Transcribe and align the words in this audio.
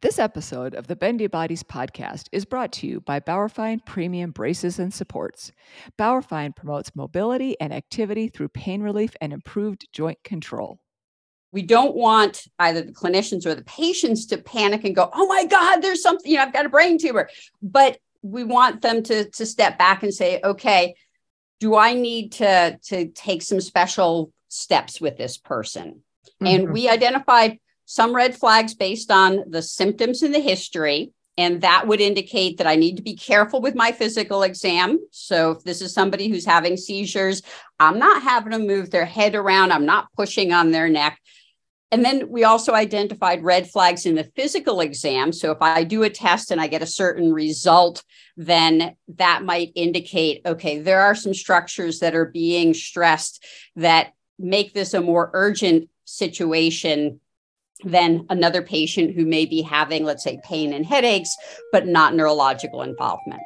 This 0.00 0.20
episode 0.20 0.74
of 0.74 0.86
the 0.86 0.94
Bendy 0.94 1.26
Bodies 1.26 1.64
podcast 1.64 2.28
is 2.30 2.44
brought 2.44 2.70
to 2.74 2.86
you 2.86 3.00
by 3.00 3.18
Bauerfeind 3.18 3.84
Premium 3.84 4.30
Braces 4.30 4.78
and 4.78 4.94
Supports. 4.94 5.50
Bauerfeind 5.98 6.54
promotes 6.54 6.94
mobility 6.94 7.60
and 7.60 7.74
activity 7.74 8.28
through 8.28 8.50
pain 8.50 8.80
relief 8.80 9.16
and 9.20 9.32
improved 9.32 9.88
joint 9.92 10.22
control. 10.22 10.78
We 11.50 11.62
don't 11.62 11.96
want 11.96 12.46
either 12.60 12.82
the 12.82 12.92
clinicians 12.92 13.44
or 13.44 13.56
the 13.56 13.64
patients 13.64 14.26
to 14.26 14.38
panic 14.38 14.84
and 14.84 14.94
go, 14.94 15.10
oh 15.12 15.26
my 15.26 15.46
God, 15.46 15.80
there's 15.80 16.00
something, 16.00 16.30
you 16.30 16.36
know, 16.36 16.44
I've 16.44 16.52
got 16.52 16.66
a 16.66 16.68
brain 16.68 16.98
tumor. 16.98 17.28
But 17.60 17.98
we 18.22 18.44
want 18.44 18.82
them 18.82 19.02
to, 19.02 19.28
to 19.28 19.44
step 19.44 19.78
back 19.78 20.04
and 20.04 20.14
say, 20.14 20.40
okay, 20.44 20.94
do 21.58 21.74
I 21.74 21.94
need 21.94 22.30
to, 22.34 22.78
to 22.84 23.08
take 23.08 23.42
some 23.42 23.60
special 23.60 24.32
steps 24.46 25.00
with 25.00 25.16
this 25.16 25.38
person? 25.38 26.04
Mm-hmm. 26.40 26.46
And 26.46 26.72
we 26.72 26.88
identified 26.88 27.58
some 27.90 28.14
red 28.14 28.36
flags 28.36 28.74
based 28.74 29.10
on 29.10 29.44
the 29.48 29.62
symptoms 29.62 30.22
in 30.22 30.30
the 30.30 30.38
history. 30.38 31.10
And 31.38 31.62
that 31.62 31.86
would 31.86 32.02
indicate 32.02 32.58
that 32.58 32.66
I 32.66 32.76
need 32.76 32.98
to 32.98 33.02
be 33.02 33.16
careful 33.16 33.62
with 33.62 33.74
my 33.74 33.92
physical 33.92 34.42
exam. 34.42 34.98
So, 35.10 35.52
if 35.52 35.64
this 35.64 35.80
is 35.80 35.94
somebody 35.94 36.28
who's 36.28 36.44
having 36.44 36.76
seizures, 36.76 37.40
I'm 37.80 37.98
not 37.98 38.22
having 38.22 38.52
them 38.52 38.66
move 38.66 38.90
their 38.90 39.06
head 39.06 39.34
around, 39.34 39.72
I'm 39.72 39.86
not 39.86 40.12
pushing 40.14 40.52
on 40.52 40.70
their 40.70 40.90
neck. 40.90 41.18
And 41.90 42.04
then 42.04 42.28
we 42.28 42.44
also 42.44 42.74
identified 42.74 43.42
red 43.42 43.70
flags 43.70 44.04
in 44.04 44.16
the 44.16 44.30
physical 44.36 44.82
exam. 44.82 45.32
So 45.32 45.50
if 45.52 45.62
I 45.62 45.84
do 45.84 46.02
a 46.02 46.10
test 46.10 46.50
and 46.50 46.60
I 46.60 46.66
get 46.66 46.82
a 46.82 46.86
certain 46.86 47.32
result, 47.32 48.04
then 48.36 48.96
that 49.16 49.44
might 49.44 49.72
indicate 49.74 50.42
okay, 50.44 50.78
there 50.78 51.00
are 51.00 51.14
some 51.14 51.32
structures 51.32 52.00
that 52.00 52.14
are 52.14 52.26
being 52.26 52.74
stressed 52.74 53.46
that 53.76 54.12
make 54.38 54.74
this 54.74 54.92
a 54.92 55.00
more 55.00 55.30
urgent 55.32 55.88
situation 56.04 57.20
than 57.84 58.26
another 58.28 58.62
patient 58.62 59.14
who 59.14 59.24
may 59.24 59.46
be 59.46 59.62
having, 59.62 60.04
let's 60.04 60.24
say, 60.24 60.40
pain 60.44 60.72
and 60.72 60.84
headaches, 60.84 61.36
but 61.72 61.86
not 61.86 62.14
neurological 62.14 62.82
involvement. 62.82 63.40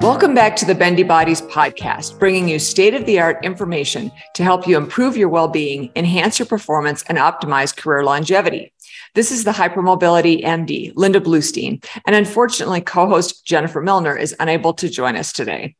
Welcome 0.00 0.34
back 0.34 0.56
to 0.56 0.64
the 0.64 0.74
Bendy 0.74 1.02
Bodies 1.02 1.42
podcast, 1.42 2.18
bringing 2.18 2.48
you 2.48 2.58
state 2.58 2.94
of 2.94 3.04
the 3.04 3.20
art 3.20 3.44
information 3.44 4.10
to 4.34 4.42
help 4.42 4.66
you 4.66 4.76
improve 4.76 5.16
your 5.16 5.28
well 5.28 5.48
being, 5.48 5.90
enhance 5.94 6.38
your 6.38 6.46
performance, 6.46 7.04
and 7.08 7.18
optimize 7.18 7.76
career 7.76 8.02
longevity. 8.02 8.72
This 9.14 9.32
is 9.32 9.42
the 9.42 9.50
Hypermobility 9.50 10.44
MD, 10.44 10.92
Linda 10.94 11.20
Bluestein, 11.20 11.84
and 12.06 12.14
unfortunately, 12.14 12.80
co 12.80 13.08
host 13.08 13.44
Jennifer 13.44 13.80
Milner 13.80 14.16
is 14.16 14.36
unable 14.38 14.72
to 14.74 14.88
join 14.88 15.16
us 15.16 15.32
today. 15.32 15.74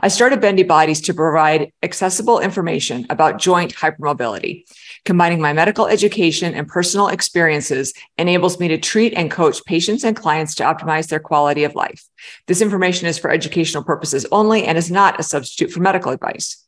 I 0.00 0.08
started 0.08 0.40
Bendy 0.40 0.64
Bodies 0.64 1.00
to 1.02 1.14
provide 1.14 1.72
accessible 1.84 2.40
information 2.40 3.06
about 3.08 3.38
joint 3.38 3.72
hypermobility. 3.72 4.64
Combining 5.04 5.40
my 5.40 5.52
medical 5.52 5.86
education 5.86 6.54
and 6.54 6.66
personal 6.66 7.06
experiences 7.06 7.94
enables 8.18 8.58
me 8.58 8.66
to 8.66 8.78
treat 8.78 9.14
and 9.14 9.30
coach 9.30 9.64
patients 9.64 10.02
and 10.02 10.16
clients 10.16 10.56
to 10.56 10.64
optimize 10.64 11.06
their 11.06 11.20
quality 11.20 11.62
of 11.62 11.76
life. 11.76 12.04
This 12.48 12.60
information 12.60 13.06
is 13.06 13.16
for 13.16 13.30
educational 13.30 13.84
purposes 13.84 14.26
only 14.32 14.64
and 14.64 14.76
is 14.76 14.90
not 14.90 15.20
a 15.20 15.22
substitute 15.22 15.70
for 15.70 15.80
medical 15.80 16.10
advice. 16.10 16.65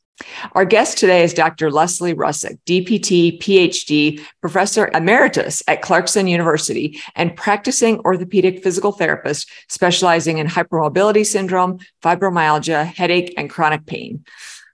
Our 0.53 0.65
guest 0.65 0.97
today 0.97 1.23
is 1.23 1.33
Dr. 1.33 1.71
Leslie 1.71 2.13
Russek, 2.13 2.59
DPT, 2.65 3.41
PhD, 3.41 4.21
Professor 4.41 4.89
Emeritus 4.93 5.63
at 5.67 5.81
Clarkson 5.81 6.27
University, 6.27 6.99
and 7.15 7.35
practicing 7.35 7.99
orthopedic 7.99 8.63
physical 8.63 8.91
therapist 8.91 9.49
specializing 9.69 10.37
in 10.37 10.47
hypermobility 10.47 11.25
syndrome, 11.25 11.79
fibromyalgia, 12.03 12.85
headache, 12.85 13.33
and 13.37 13.49
chronic 13.49 13.85
pain. 13.85 14.23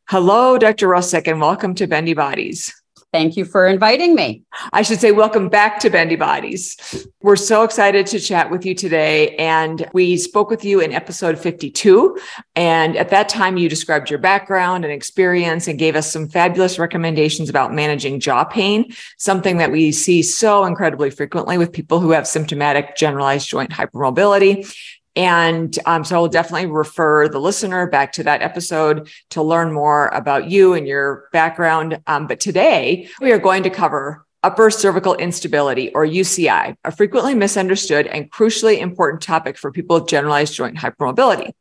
Hello, 0.10 0.58
Dr. 0.58 0.88
Russek, 0.88 1.28
and 1.28 1.42
welcome 1.42 1.76
to 1.76 1.88
Bendy 1.88 2.14
Bodies. 2.14 2.74
Thank 3.16 3.38
you 3.38 3.46
for 3.46 3.66
inviting 3.66 4.14
me. 4.14 4.44
I 4.74 4.82
should 4.82 5.00
say, 5.00 5.14
welcome 5.14 5.48
back 5.48 5.80
to 5.80 5.90
Bendy 5.90 6.18
Bodies. 6.18 7.08
We're 7.22 7.38
so 7.38 7.64
excited 7.64 8.06
to 8.08 8.20
chat 8.20 8.52
with 8.52 8.66
you 8.66 8.76
today. 8.76 9.38
And 9.38 9.90
we 9.94 10.18
spoke 10.18 10.50
with 10.50 10.66
you 10.66 10.82
in 10.82 10.92
episode 10.92 11.40
52. 11.40 12.20
And 12.58 12.98
at 12.98 13.12
that 13.12 13.30
time, 13.30 13.56
you 13.56 13.70
described 13.70 14.10
your 14.10 14.20
background 14.20 14.84
and 14.84 14.94
experience 14.94 15.70
and 15.70 15.80
gave 15.80 15.96
us 15.96 16.12
some 16.12 16.28
fabulous 16.28 16.78
recommendations 16.78 17.50
about 17.50 17.74
managing 17.74 18.20
jaw 18.20 18.44
pain, 18.44 18.94
something 19.18 19.60
that 19.60 19.72
we 19.72 19.94
see 19.94 20.22
so 20.22 20.66
incredibly 20.66 21.10
frequently 21.10 21.58
with 21.58 21.72
people 21.72 22.02
who 22.02 22.12
have 22.12 22.28
symptomatic 22.28 22.98
generalized 22.98 23.48
joint 23.48 23.72
hypermobility. 23.72 24.70
And 25.16 25.78
um, 25.86 26.04
so 26.04 26.16
I'll 26.16 26.28
definitely 26.28 26.68
refer 26.68 27.30
the 27.30 27.40
listener 27.40 27.88
back 27.88 28.12
to 28.14 28.24
that 28.24 28.42
episode 28.42 29.10
to 29.32 29.42
learn 29.42 29.72
more 29.72 30.08
about 30.08 30.50
you 30.50 30.74
and 30.74 30.88
your 30.88 31.30
background. 31.32 32.00
Um, 32.08 32.28
but 32.28 32.40
today 32.40 33.10
we 33.22 33.32
are 33.32 33.40
going 33.40 33.64
to 33.64 33.70
cover 33.70 34.26
upper 34.44 34.70
cervical 34.70 35.16
instability 35.16 35.92
or 35.94 36.06
UCI, 36.06 36.76
a 36.84 36.92
frequently 36.92 37.34
misunderstood 37.34 38.06
and 38.06 38.32
crucially 38.32 38.78
important 38.78 39.24
topic 39.24 39.58
for 39.58 39.72
people 39.72 40.00
with 40.00 40.08
generalized 40.08 40.54
joint 40.54 40.78
hypermobility. 40.78 41.54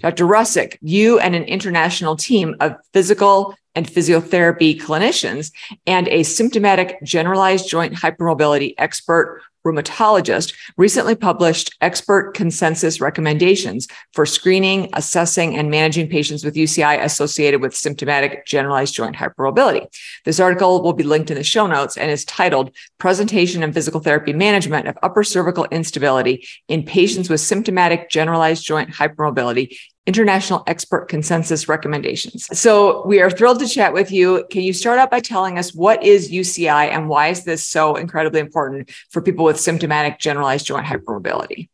Dr. 0.00 0.24
Russek, 0.24 0.78
you 0.80 1.18
and 1.18 1.34
an 1.34 1.44
international 1.44 2.16
team 2.16 2.56
of 2.60 2.76
physical 2.94 3.54
and 3.74 3.86
physiotherapy 3.86 4.80
clinicians 4.80 5.52
and 5.86 6.08
a 6.08 6.22
symptomatic 6.22 7.02
generalized 7.04 7.68
joint 7.68 7.94
hypermobility 7.94 8.74
expert 8.78 9.42
rheumatologist 9.66 10.54
recently 10.76 11.14
published 11.14 11.76
expert 11.80 12.32
consensus 12.34 13.00
recommendations 13.00 13.86
for 14.12 14.26
screening, 14.26 14.88
assessing, 14.94 15.56
and 15.56 15.70
managing 15.70 16.08
patients 16.08 16.44
with 16.44 16.54
UCI 16.54 17.02
associated 17.02 17.60
with 17.60 17.76
symptomatic 17.76 18.46
generalized 18.46 18.94
joint 18.94 19.16
hypermobility. 19.16 19.86
This 20.24 20.40
article 20.40 20.82
will 20.82 20.92
be 20.92 21.04
linked 21.04 21.30
in 21.30 21.36
the 21.36 21.44
show 21.44 21.66
notes 21.66 21.96
and 21.96 22.10
is 22.10 22.24
titled 22.24 22.70
Presentation 22.98 23.62
and 23.62 23.74
Physical 23.74 24.00
Therapy 24.00 24.32
Management 24.32 24.88
of 24.88 24.98
Upper 25.02 25.24
Cervical 25.24 25.66
Instability 25.70 26.46
in 26.68 26.82
Patients 26.82 27.28
with 27.28 27.40
Symptomatic 27.40 28.10
Generalized 28.10 28.64
Joint 28.64 28.90
Hypermobility 28.90 29.76
international 30.06 30.64
expert 30.66 31.08
consensus 31.08 31.68
recommendations. 31.68 32.46
So 32.58 33.06
we 33.06 33.20
are 33.20 33.30
thrilled 33.30 33.60
to 33.60 33.68
chat 33.68 33.92
with 33.92 34.10
you. 34.10 34.44
Can 34.50 34.62
you 34.62 34.72
start 34.72 34.98
out 34.98 35.10
by 35.10 35.20
telling 35.20 35.58
us 35.58 35.72
what 35.72 36.02
is 36.02 36.30
UCI 36.30 36.90
and 36.90 37.08
why 37.08 37.28
is 37.28 37.44
this 37.44 37.62
so 37.62 37.94
incredibly 37.94 38.40
important 38.40 38.90
for 39.10 39.22
people 39.22 39.44
with 39.44 39.60
symptomatic 39.60 40.18
generalized 40.18 40.66
joint 40.66 40.86
hypermobility? 40.86 41.68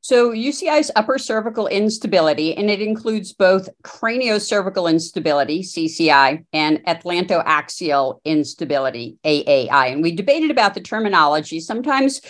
So 0.00 0.32
UCI 0.32 0.80
is 0.80 0.92
upper 0.96 1.16
cervical 1.16 1.66
instability, 1.66 2.54
and 2.54 2.68
it 2.68 2.82
includes 2.82 3.32
both 3.32 3.70
craniocervical 3.82 4.90
instability, 4.90 5.62
CCI, 5.62 6.44
and 6.52 6.84
atlantoaxial 6.84 8.20
instability, 8.26 9.16
AAI. 9.24 9.92
And 9.92 10.02
we 10.02 10.12
debated 10.12 10.50
about 10.50 10.74
the 10.74 10.82
terminology. 10.82 11.58
Sometimes 11.58 12.20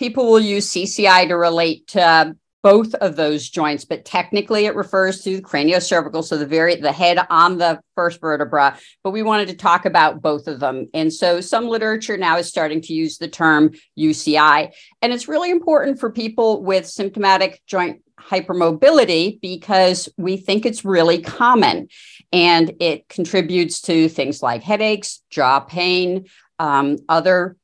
people 0.00 0.32
will 0.32 0.40
use 0.40 0.72
CCI 0.72 1.28
to 1.28 1.36
relate 1.36 1.86
to 1.88 2.34
both 2.62 2.94
of 2.94 3.16
those 3.16 3.48
joints, 3.48 3.84
but 3.84 4.04
technically 4.04 4.66
it 4.66 4.76
refers 4.76 5.22
to 5.22 5.36
the 5.36 5.42
craniocervical, 5.42 6.22
so 6.24 6.36
the 6.36 6.46
very 6.46 6.76
the 6.76 6.92
head 6.92 7.18
on 7.28 7.58
the 7.58 7.80
first 7.94 8.20
vertebra. 8.20 8.78
But 9.02 9.10
we 9.10 9.22
wanted 9.22 9.48
to 9.48 9.56
talk 9.56 9.84
about 9.84 10.22
both 10.22 10.46
of 10.46 10.60
them, 10.60 10.88
and 10.94 11.12
so 11.12 11.40
some 11.40 11.68
literature 11.68 12.16
now 12.16 12.38
is 12.38 12.48
starting 12.48 12.80
to 12.82 12.94
use 12.94 13.18
the 13.18 13.28
term 13.28 13.72
UCI, 13.98 14.72
and 15.00 15.12
it's 15.12 15.28
really 15.28 15.50
important 15.50 15.98
for 15.98 16.10
people 16.10 16.62
with 16.62 16.86
symptomatic 16.86 17.60
joint 17.66 18.02
hypermobility 18.20 19.40
because 19.40 20.08
we 20.16 20.36
think 20.36 20.64
it's 20.64 20.84
really 20.84 21.20
common, 21.20 21.88
and 22.32 22.72
it 22.80 23.08
contributes 23.08 23.80
to 23.82 24.08
things 24.08 24.42
like 24.42 24.62
headaches, 24.62 25.22
jaw 25.30 25.60
pain, 25.60 26.26
um, 26.58 26.98
other 27.08 27.56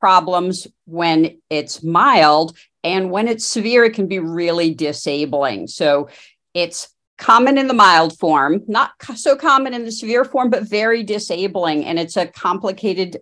problems 0.00 0.66
when 0.84 1.38
it's 1.50 1.82
mild 1.82 2.56
and 2.86 3.10
when 3.10 3.26
it's 3.26 3.44
severe, 3.44 3.84
it 3.84 3.94
can 3.94 4.06
be 4.06 4.20
really 4.20 4.72
disabling. 4.72 5.66
So 5.66 6.08
it's 6.54 6.88
common 7.18 7.58
in 7.58 7.66
the 7.66 7.74
mild 7.74 8.16
form, 8.16 8.62
not 8.68 8.92
so 9.16 9.34
common 9.34 9.74
in 9.74 9.84
the 9.84 9.90
severe 9.90 10.24
form, 10.24 10.50
but 10.50 10.62
very 10.62 11.02
disabling. 11.02 11.84
And 11.84 11.98
it's 11.98 12.16
a 12.16 12.28
complicated 12.28 13.18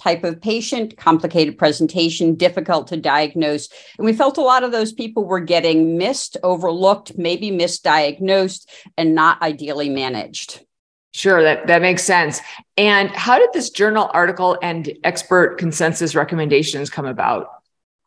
type 0.00 0.22
of 0.22 0.40
patient, 0.40 0.96
complicated 0.96 1.58
presentation, 1.58 2.36
difficult 2.36 2.86
to 2.86 2.96
diagnose. 2.96 3.68
And 3.98 4.04
we 4.04 4.12
felt 4.12 4.38
a 4.38 4.42
lot 4.42 4.62
of 4.62 4.70
those 4.70 4.92
people 4.92 5.24
were 5.24 5.40
getting 5.40 5.98
missed, 5.98 6.36
overlooked, 6.44 7.18
maybe 7.18 7.50
misdiagnosed, 7.50 8.68
and 8.96 9.16
not 9.16 9.42
ideally 9.42 9.88
managed. 9.88 10.64
Sure, 11.12 11.42
that, 11.42 11.66
that 11.66 11.82
makes 11.82 12.04
sense. 12.04 12.40
And 12.76 13.10
how 13.10 13.36
did 13.38 13.52
this 13.52 13.70
journal 13.70 14.12
article 14.14 14.56
and 14.62 14.92
expert 15.02 15.58
consensus 15.58 16.14
recommendations 16.14 16.88
come 16.88 17.06
about? 17.06 17.48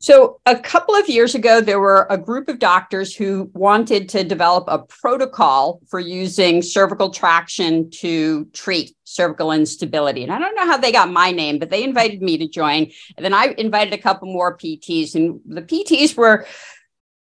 So, 0.02 0.40
a 0.48 0.58
couple 0.58 0.96
of 0.96 1.08
years 1.08 1.36
ago, 1.36 1.62
there 1.62 1.80
were 1.80 2.08
a 2.10 2.18
group 2.18 2.50
of 2.50 2.58
doctors 2.58 3.16
who 3.16 3.52
wanted 3.54 4.10
to 4.10 4.24
develop 4.24 4.64
a 4.68 4.80
protocol 4.80 5.80
for 5.90 6.00
using 6.00 6.64
cervical 6.64 7.12
traction 7.12 7.92
to 8.00 8.46
treat 8.46 8.96
cervical 9.04 9.52
instability. 9.52 10.24
And 10.24 10.32
I 10.32 10.40
don't 10.40 10.56
know 10.56 10.66
how 10.66 10.78
they 10.78 10.92
got 10.92 11.12
my 11.12 11.30
name, 11.30 11.60
but 11.60 11.70
they 11.70 11.84
invited 11.84 12.24
me 12.24 12.40
to 12.40 12.48
join. 12.48 12.90
And 13.16 13.24
then 13.24 13.36
I 13.36 13.54
invited 13.60 13.94
a 13.94 14.00
couple 14.00 14.28
more 14.34 14.58
PTs, 14.58 15.14
and 15.14 15.40
the 15.46 15.62
PTs 15.62 16.18
were 16.18 16.48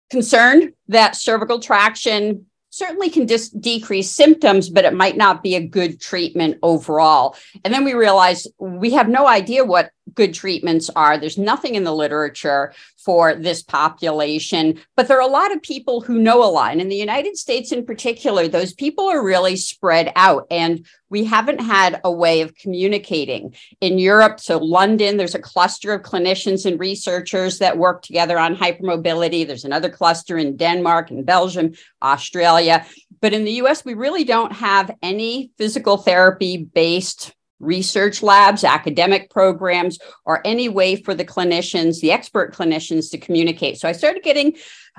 concerned 0.09 0.73
that 0.87 1.17
cervical 1.17 1.59
traction 1.59 2.47
certainly 2.71 3.11
can 3.11 3.27
dis- 3.27 3.51
decrease 3.51 4.11
symptoms, 4.11 4.71
but 4.71 4.85
it 4.85 4.95
might 4.95 5.17
not 5.17 5.43
be 5.43 5.57
a 5.57 5.67
good 5.67 6.01
treatment 6.01 6.59
overall. 6.63 7.35
And 7.65 7.75
then 7.75 7.83
we 7.83 7.95
realized 7.95 8.47
we 8.59 8.93
have 8.93 9.09
no 9.09 9.27
idea 9.27 9.65
what 9.65 9.91
good 10.15 10.35
treatments 10.35 10.91
are. 10.91 11.19
There's 11.19 11.39
nothing 11.39 11.75
in 11.75 11.85
the 11.85 11.95
literature 11.95 12.73
for 12.97 13.35
this 13.35 13.63
population, 13.63 14.79
but 14.97 15.09
there 15.09 15.17
are 15.17 15.29
a 15.29 15.33
lot 15.33 15.53
of 15.53 15.63
people 15.63 16.01
who 16.01 16.19
know 16.19 16.45
a 16.45 16.51
lot. 16.51 16.73
And 16.73 16.81
in 16.81 16.89
the 16.89 16.97
United 16.97 17.37
States 17.37 17.73
in 17.73 17.87
particular, 17.87 18.49
those 18.49 18.75
people 18.75 19.09
are 19.09 19.25
really 19.25 19.57
spread 19.57 20.13
out. 20.15 20.47
And 20.51 20.87
we 21.11 21.25
haven't 21.25 21.61
had 21.61 22.01
a 22.05 22.13
way 22.13 22.43
of 22.43 22.55
communicating. 22.55 23.55
In 23.81 23.99
Europe, 23.99 24.41
so 24.41 24.59
London, 24.59 25.17
there's 25.17 25.35
a 25.35 25.41
cluster 25.41 25.93
of 25.93 26.03
clinicians 26.03 26.67
and 26.67 26.79
researchers 26.79 27.59
that 27.59 27.79
work 27.79 28.03
together 28.03 28.39
on 28.39 28.57
hypermobility. 28.57 29.47
There's 29.47 29.65
another 29.65 29.89
cluster 29.89 30.37
in 30.37 30.57
Denmark 30.57 31.11
and 31.11 31.25
Belgium, 31.25 31.73
Australia. 32.03 32.85
But 33.21 33.33
in 33.33 33.45
the 33.45 33.53
US, 33.63 33.85
we 33.85 33.95
really 33.95 34.25
don't 34.25 34.53
have 34.53 34.95
any 35.03 35.51
physical 35.57 35.97
therapy 35.97 36.59
based 36.59 37.35
research 37.61 38.23
labs, 38.23 38.65
academic 38.65 39.31
programs, 39.31 39.99
or 40.25 40.41
any 40.45 40.69
way 40.69 40.97
for 40.97 41.15
the 41.15 41.25
clinicians, 41.25 42.01
the 42.01 42.13
expert 42.13 42.55
clinicians 42.55 43.11
to 43.11 43.19
communicate. 43.19 43.79
So 43.79 43.89
I 43.89 43.93
started 43.93 44.23
getting 44.23 44.57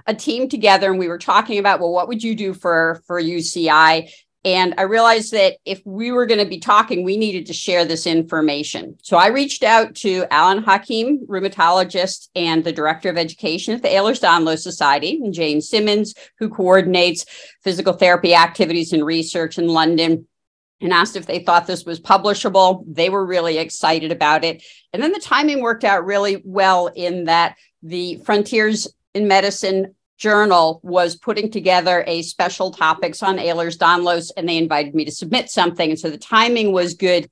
a 0.07 0.13
team 0.13 0.49
together 0.49 0.89
and 0.89 0.99
we 0.99 1.07
were 1.07 1.17
talking 1.17 1.59
about, 1.59 1.79
well, 1.79 1.91
what 1.91 2.07
would 2.07 2.23
you 2.23 2.35
do 2.35 2.53
for, 2.53 3.01
for 3.05 3.21
UCI? 3.21 4.09
And 4.45 4.73
I 4.77 4.83
realized 4.83 5.33
that 5.33 5.57
if 5.65 5.81
we 5.85 6.13
were 6.13 6.25
going 6.25 6.39
to 6.39 6.49
be 6.49 6.59
talking, 6.59 7.03
we 7.03 7.17
needed 7.17 7.47
to 7.47 7.53
share 7.53 7.83
this 7.83 8.07
information. 8.07 8.97
So 9.03 9.17
I 9.17 9.27
reached 9.27 9.63
out 9.63 9.95
to 9.95 10.25
Alan 10.31 10.63
Hakim, 10.63 11.27
rheumatologist 11.27 12.29
and 12.35 12.63
the 12.63 12.71
director 12.71 13.09
of 13.09 13.17
education 13.17 13.73
at 13.73 13.81
the 13.81 13.89
Ehlers 13.89 14.21
Danlos 14.21 14.59
Society, 14.59 15.19
and 15.21 15.33
Jane 15.33 15.59
Simmonds, 15.59 16.15
who 16.37 16.47
coordinates 16.47 17.25
physical 17.63 17.91
therapy 17.91 18.33
activities 18.33 18.93
and 18.93 19.05
research 19.05 19.57
in 19.57 19.67
London 19.67 20.25
and 20.81 20.93
asked 20.93 21.15
if 21.15 21.25
they 21.25 21.39
thought 21.39 21.67
this 21.67 21.85
was 21.85 21.99
publishable. 21.99 22.83
They 22.87 23.09
were 23.09 23.25
really 23.25 23.57
excited 23.57 24.11
about 24.11 24.43
it. 24.43 24.63
And 24.93 25.03
then 25.03 25.11
the 25.11 25.19
timing 25.19 25.61
worked 25.61 25.83
out 25.83 26.05
really 26.05 26.41
well 26.45 26.87
in 26.87 27.25
that 27.25 27.57
the 27.83 28.17
Frontiers 28.25 28.87
in 29.13 29.27
Medicine 29.27 29.95
journal 30.17 30.81
was 30.83 31.15
putting 31.15 31.49
together 31.49 32.03
a 32.05 32.21
special 32.21 32.71
topics 32.71 33.23
on 33.23 33.37
Ehlers 33.37 33.77
Danlos, 33.77 34.31
and 34.35 34.47
they 34.47 34.57
invited 34.57 34.93
me 34.93 35.05
to 35.05 35.11
submit 35.11 35.49
something. 35.49 35.91
And 35.91 35.99
so 35.99 36.09
the 36.09 36.17
timing 36.17 36.73
was 36.73 36.93
good 36.93 37.29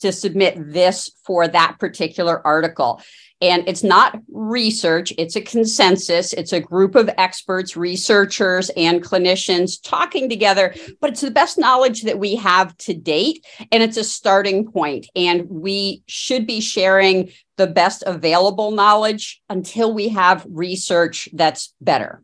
to 0.00 0.12
submit 0.12 0.54
this 0.72 1.10
for 1.24 1.48
that 1.48 1.76
particular 1.80 2.44
article. 2.46 3.02
And 3.40 3.68
it's 3.68 3.84
not 3.84 4.18
research, 4.32 5.12
it's 5.16 5.36
a 5.36 5.40
consensus. 5.40 6.32
It's 6.32 6.52
a 6.52 6.60
group 6.60 6.96
of 6.96 7.10
experts, 7.18 7.76
researchers, 7.76 8.70
and 8.70 9.02
clinicians 9.02 9.78
talking 9.82 10.28
together, 10.28 10.74
but 11.00 11.10
it's 11.10 11.20
the 11.20 11.30
best 11.30 11.58
knowledge 11.58 12.02
that 12.02 12.18
we 12.18 12.34
have 12.36 12.76
to 12.78 12.94
date. 12.94 13.46
And 13.70 13.82
it's 13.82 13.96
a 13.96 14.04
starting 14.04 14.70
point. 14.70 15.06
And 15.14 15.48
we 15.48 16.02
should 16.06 16.46
be 16.46 16.60
sharing 16.60 17.30
the 17.56 17.66
best 17.66 18.02
available 18.06 18.70
knowledge 18.70 19.40
until 19.48 19.92
we 19.92 20.08
have 20.08 20.46
research 20.48 21.28
that's 21.32 21.74
better. 21.80 22.22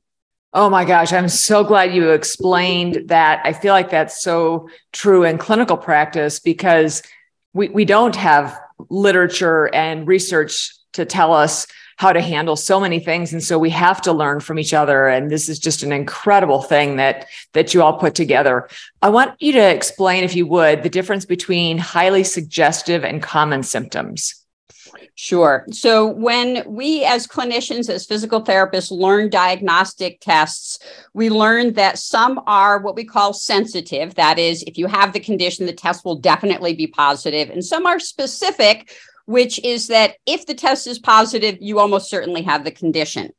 Oh 0.53 0.71
my 0.71 0.85
gosh, 0.85 1.13
I'm 1.13 1.29
so 1.29 1.65
glad 1.65 1.93
you 1.93 2.11
explained 2.11 3.09
that. 3.09 3.41
I 3.45 3.53
feel 3.53 3.73
like 3.73 3.91
that's 3.91 4.23
so 4.23 4.69
true 4.93 5.25
in 5.25 5.37
clinical 5.37 5.77
practice 5.77 6.39
because 6.39 7.03
we, 7.53 7.69
we 7.71 7.85
don't 7.85 8.15
have 8.15 8.57
literature 8.89 9.73
and 9.75 10.07
research 10.07 10.73
to 10.95 11.05
tell 11.05 11.33
us 11.33 11.67
how 11.97 12.13
to 12.13 12.21
handle 12.21 12.57
so 12.57 12.81
many 12.81 12.99
things 12.99 13.33
and 13.33 13.43
so 13.43 13.59
we 13.59 13.71
have 13.71 14.01
to 14.01 14.13
learn 14.13 14.41
from 14.41 14.59
each 14.59 14.75
other 14.75 15.07
and 15.07 15.31
this 15.31 15.49
is 15.49 15.59
just 15.59 15.83
an 15.83 15.93
incredible 15.93 16.61
thing 16.61 16.97
that 16.97 17.27
that 17.53 17.73
you 17.73 17.83
all 17.83 17.99
put 17.99 18.15
together 18.15 18.69
i 19.03 19.09
want 19.09 19.41
you 19.41 19.53
to 19.53 19.71
explain 19.71 20.25
if 20.25 20.35
you 20.35 20.47
would 20.47 20.83
the 20.83 20.89
difference 20.89 21.25
between 21.25 21.79
highly 21.79 22.25
suggestive 22.25 23.05
and 23.05 23.23
common 23.23 23.63
symptoms 23.63 24.45
Sure. 25.17 25.65
So 25.71 26.07
when 26.07 26.65
we 26.67 27.05
as 27.05 27.29
clinicians, 27.29 27.89
as 27.89 28.05
physical 28.05 28.43
therapists, 28.43 28.91
learn 28.91 29.31
diagnostic 29.31 30.19
tests, 30.21 30.81
we 31.13 31.31
learn 31.31 31.75
that 31.75 31.99
some 31.99 32.41
are 32.49 32.81
what 32.81 32.97
we 32.97 33.05
call 33.05 33.33
sensitive. 33.33 34.17
That 34.17 34.41
is, 34.41 34.65
if 34.65 34.77
you 34.77 34.87
have 34.89 35.13
the 35.13 35.21
condition, 35.21 35.67
the 35.67 35.73
test 35.73 36.05
will 36.05 36.17
definitely 36.17 36.75
be 36.75 36.89
positive. 36.89 37.49
And 37.51 37.65
some 37.65 37.87
are 37.87 38.01
specific, 38.01 38.93
which 39.27 39.63
is 39.65 39.89
that 39.89 40.17
if 40.27 40.47
the 40.47 40.55
test 40.55 40.87
is 40.87 40.99
positive, 40.99 41.59
you 41.61 41.79
almost 41.79 42.11
certainly 42.11 42.43
have 42.43 42.65
the 42.65 42.71
condition. 42.71 43.31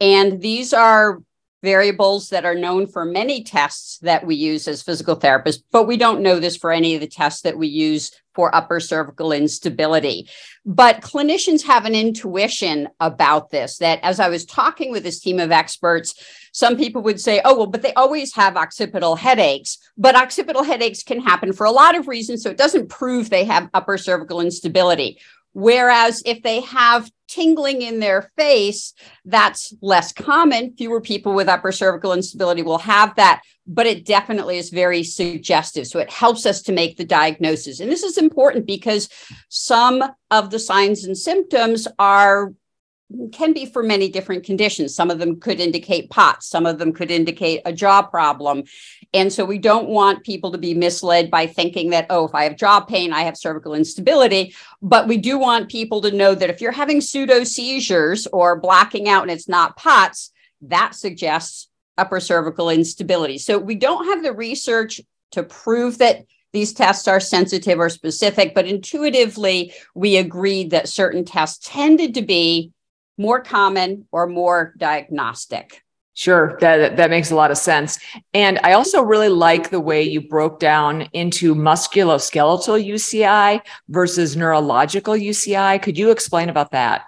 And 0.00 0.40
these 0.40 0.72
are 0.72 1.20
variables 1.66 2.28
that 2.28 2.44
are 2.44 2.54
known 2.54 2.86
for 2.86 3.04
many 3.04 3.42
tests 3.42 3.98
that 3.98 4.24
we 4.24 4.36
use 4.36 4.68
as 4.68 4.84
physical 4.84 5.16
therapists, 5.16 5.64
but 5.72 5.88
we 5.88 5.96
don't 5.96 6.22
know 6.22 6.38
this 6.38 6.56
for 6.56 6.70
any 6.70 6.94
of 6.94 7.00
the 7.00 7.08
tests 7.08 7.42
that 7.42 7.58
we 7.58 7.66
use 7.66 8.12
for 8.36 8.54
upper 8.54 8.78
cervical 8.78 9.32
instability. 9.32 10.28
But 10.64 11.00
clinicians 11.00 11.66
have 11.66 11.84
an 11.84 11.96
intuition 11.96 12.88
about 13.00 13.50
this 13.50 13.78
that 13.78 13.98
as 14.04 14.20
I 14.20 14.28
was 14.28 14.44
talking 14.44 14.92
with 14.92 15.02
this 15.02 15.18
team 15.18 15.40
of 15.40 15.50
experts, 15.50 16.14
some 16.52 16.76
people 16.76 17.02
would 17.02 17.20
say, 17.20 17.40
oh, 17.44 17.56
well, 17.56 17.66
but 17.66 17.82
they 17.82 17.94
always 17.94 18.32
have 18.36 18.56
occipital 18.56 19.16
headaches. 19.16 19.76
But 19.98 20.14
occipital 20.14 20.62
headaches 20.62 21.02
can 21.02 21.20
happen 21.20 21.52
for 21.52 21.66
a 21.66 21.72
lot 21.72 21.96
of 21.96 22.06
reasons. 22.06 22.44
So 22.44 22.50
it 22.50 22.58
doesn't 22.58 22.90
prove 22.90 23.28
they 23.28 23.44
have 23.44 23.70
upper 23.74 23.98
cervical 23.98 24.40
instability. 24.40 25.18
Whereas 25.52 26.22
if 26.24 26.42
they 26.42 26.60
have 26.60 27.10
tingling 27.36 27.82
in 27.82 28.00
their 28.00 28.30
face, 28.36 28.94
that's 29.26 29.74
less 29.82 30.10
common. 30.12 30.74
Fewer 30.76 31.00
people 31.00 31.34
with 31.34 31.48
upper 31.48 31.70
cervical 31.70 32.14
instability 32.14 32.62
will 32.62 32.78
have 32.78 33.14
that, 33.16 33.42
but 33.66 33.86
it 33.86 34.06
definitely 34.06 34.56
is 34.56 34.70
very 34.70 35.02
suggestive. 35.02 35.86
So 35.86 35.98
it 35.98 36.10
helps 36.10 36.46
us 36.46 36.62
to 36.62 36.72
make 36.72 36.96
the 36.96 37.04
diagnosis. 37.04 37.80
And 37.80 37.90
this 37.90 38.02
is 38.02 38.16
important 38.16 38.66
because 38.66 39.10
some 39.50 40.02
of 40.30 40.50
the 40.50 40.58
signs 40.58 41.04
and 41.04 41.16
symptoms 41.16 41.86
are 41.98 42.54
can 43.32 43.52
be 43.52 43.66
for 43.66 43.82
many 43.82 44.08
different 44.08 44.44
conditions. 44.44 44.94
Some 44.94 45.10
of 45.10 45.18
them 45.18 45.38
could 45.38 45.60
indicate 45.60 46.10
POTS, 46.10 46.48
some 46.48 46.66
of 46.66 46.78
them 46.78 46.92
could 46.92 47.10
indicate 47.10 47.62
a 47.64 47.72
jaw 47.72 48.02
problem. 48.02 48.64
And 49.14 49.32
so 49.32 49.44
we 49.44 49.58
don't 49.58 49.88
want 49.88 50.24
people 50.24 50.50
to 50.52 50.58
be 50.58 50.74
misled 50.74 51.30
by 51.30 51.46
thinking 51.46 51.90
that, 51.90 52.06
oh, 52.10 52.26
if 52.26 52.34
I 52.34 52.44
have 52.44 52.56
jaw 52.56 52.80
pain, 52.80 53.12
I 53.12 53.22
have 53.22 53.36
cervical 53.36 53.74
instability. 53.74 54.54
But 54.82 55.06
we 55.06 55.18
do 55.18 55.38
want 55.38 55.70
people 55.70 56.00
to 56.02 56.10
know 56.10 56.34
that 56.34 56.50
if 56.50 56.60
you're 56.60 56.72
having 56.72 57.00
pseudo 57.00 57.44
seizures 57.44 58.26
or 58.26 58.60
blacking 58.60 59.08
out 59.08 59.22
and 59.22 59.30
it's 59.30 59.48
not 59.48 59.76
POTS, 59.76 60.32
that 60.62 60.94
suggests 60.94 61.68
upper 61.96 62.20
cervical 62.20 62.70
instability. 62.70 63.38
So 63.38 63.58
we 63.58 63.76
don't 63.76 64.06
have 64.06 64.22
the 64.22 64.32
research 64.32 65.00
to 65.32 65.42
prove 65.42 65.98
that 65.98 66.24
these 66.52 66.72
tests 66.72 67.06
are 67.06 67.20
sensitive 67.20 67.78
or 67.78 67.90
specific, 67.90 68.54
but 68.54 68.66
intuitively, 68.66 69.74
we 69.94 70.16
agreed 70.16 70.70
that 70.70 70.88
certain 70.88 71.24
tests 71.24 71.68
tended 71.68 72.14
to 72.14 72.22
be 72.22 72.72
more 73.16 73.40
common 73.40 74.06
or 74.12 74.26
more 74.26 74.74
diagnostic. 74.76 75.82
Sure, 76.14 76.56
that 76.60 76.96
that 76.96 77.10
makes 77.10 77.30
a 77.30 77.34
lot 77.34 77.50
of 77.50 77.58
sense. 77.58 77.98
And 78.32 78.58
I 78.62 78.72
also 78.72 79.02
really 79.02 79.28
like 79.28 79.68
the 79.68 79.80
way 79.80 80.02
you 80.02 80.26
broke 80.26 80.58
down 80.58 81.02
into 81.12 81.54
musculoskeletal 81.54 82.82
UCI 82.82 83.60
versus 83.90 84.34
neurological 84.34 85.12
UCI. 85.12 85.82
Could 85.82 85.98
you 85.98 86.10
explain 86.10 86.48
about 86.48 86.70
that? 86.70 87.04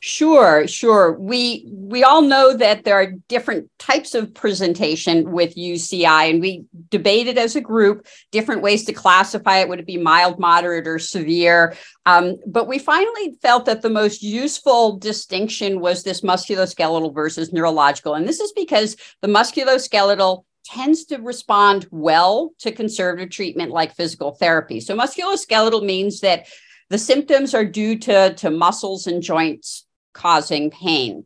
Sure, 0.00 0.66
sure. 0.66 1.12
We 1.18 1.66
we 1.70 2.02
all 2.02 2.22
know 2.22 2.56
that 2.56 2.84
there 2.84 2.94
are 2.94 3.12
different 3.28 3.68
types 3.78 4.14
of 4.14 4.32
presentation 4.34 5.30
with 5.32 5.54
UCI, 5.56 6.30
and 6.30 6.40
we 6.40 6.64
debated 6.88 7.36
as 7.36 7.56
a 7.56 7.60
group 7.60 8.06
different 8.32 8.62
ways 8.62 8.84
to 8.84 8.92
classify 8.92 9.58
it. 9.58 9.68
Would 9.68 9.80
it 9.80 9.86
be 9.86 9.98
mild, 9.98 10.38
moderate, 10.38 10.86
or 10.86 10.98
severe? 10.98 11.74
Um, 12.06 12.36
but 12.46 12.68
we 12.68 12.78
finally 12.78 13.36
felt 13.42 13.66
that 13.66 13.82
the 13.82 13.90
most 13.90 14.22
useful 14.22 14.98
distinction 14.98 15.80
was 15.80 16.02
this 16.02 16.22
musculoskeletal 16.22 17.14
versus 17.14 17.52
neurological, 17.52 18.14
and 18.14 18.26
this 18.26 18.40
is 18.40 18.52
because 18.52 18.96
the 19.20 19.28
musculoskeletal 19.28 20.44
tends 20.64 21.04
to 21.04 21.18
respond 21.18 21.86
well 21.90 22.52
to 22.58 22.72
conservative 22.72 23.30
treatment 23.30 23.70
like 23.70 23.94
physical 23.94 24.32
therapy. 24.32 24.80
So 24.80 24.96
musculoskeletal 24.96 25.84
means 25.84 26.20
that 26.20 26.46
the 26.90 26.98
symptoms 26.98 27.54
are 27.54 27.64
due 27.64 27.98
to, 27.98 28.34
to 28.34 28.50
muscles 28.50 29.06
and 29.06 29.22
joints 29.22 29.86
causing 30.12 30.70
pain. 30.70 31.24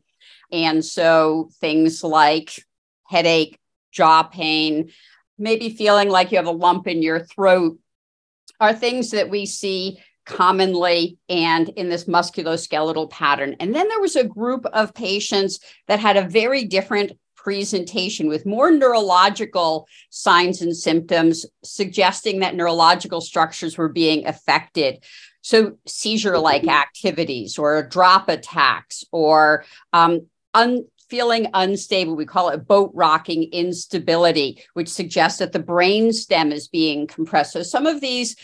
And 0.52 0.84
so 0.84 1.50
things 1.60 2.02
like 2.02 2.64
headache, 3.06 3.58
jaw 3.92 4.22
pain, 4.22 4.90
maybe 5.38 5.70
feeling 5.70 6.08
like 6.08 6.30
you 6.30 6.38
have 6.38 6.46
a 6.46 6.52
lump 6.52 6.86
in 6.86 7.02
your 7.02 7.20
throat 7.20 7.78
are 8.58 8.74
things 8.74 9.10
that 9.10 9.30
we 9.30 9.46
see 9.46 9.98
commonly 10.26 11.18
and 11.28 11.70
in 11.70 11.88
this 11.88 12.04
musculoskeletal 12.04 13.10
pattern. 13.10 13.56
And 13.58 13.74
then 13.74 13.88
there 13.88 14.00
was 14.00 14.16
a 14.16 14.24
group 14.24 14.66
of 14.66 14.94
patients 14.94 15.60
that 15.88 15.98
had 15.98 16.16
a 16.16 16.28
very 16.28 16.64
different 16.64 17.12
presentation 17.34 18.28
with 18.28 18.44
more 18.44 18.70
neurological 18.70 19.88
signs 20.10 20.60
and 20.60 20.76
symptoms, 20.76 21.46
suggesting 21.64 22.40
that 22.40 22.54
neurological 22.54 23.20
structures 23.20 23.78
were 23.78 23.88
being 23.88 24.26
affected. 24.26 25.02
So, 25.42 25.78
seizure 25.86 26.38
like 26.38 26.66
activities 26.66 27.58
or 27.58 27.82
drop 27.82 28.28
attacks 28.28 29.04
or 29.10 29.64
um, 29.92 30.26
un- 30.54 30.86
feeling 31.10 31.48
unstable. 31.52 32.14
We 32.14 32.24
call 32.24 32.50
it 32.50 32.66
boat 32.66 32.92
rocking 32.94 33.52
instability, 33.52 34.62
which 34.74 34.88
suggests 34.88 35.40
that 35.40 35.52
the 35.52 35.58
brain 35.58 36.12
stem 36.12 36.52
is 36.52 36.68
being 36.68 37.08
compressed. 37.08 37.52
So 37.52 37.62
some 37.62 37.86
of 37.86 38.00
these 38.00 38.36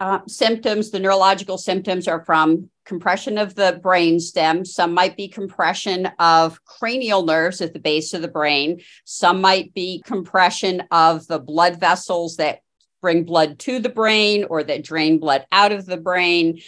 uh, 0.00 0.20
symptoms, 0.26 0.90
the 0.90 0.98
neurological 0.98 1.58
symptoms, 1.58 2.08
are 2.08 2.24
from 2.24 2.70
compression 2.84 3.38
of 3.38 3.54
the 3.54 3.78
brain 3.82 4.18
stem. 4.18 4.64
Some 4.64 4.92
might 4.92 5.16
be 5.16 5.28
compression 5.28 6.06
of 6.18 6.62
cranial 6.64 7.24
nerves 7.24 7.60
at 7.60 7.72
the 7.72 7.78
base 7.78 8.12
of 8.12 8.22
the 8.22 8.28
brain. 8.28 8.80
Some 9.04 9.40
might 9.40 9.72
be 9.72 10.02
compression 10.04 10.82
of 10.90 11.26
the 11.26 11.38
blood 11.38 11.78
vessels 11.78 12.36
that 12.36 12.60
bring 13.04 13.24
blood 13.24 13.58
to 13.58 13.80
the 13.80 13.90
brain 13.90 14.46
or 14.48 14.62
that 14.62 14.82
drain 14.82 15.18
blood 15.18 15.44
out 15.52 15.72
of 15.72 15.84
the 15.84 15.98
brain. 15.98 16.58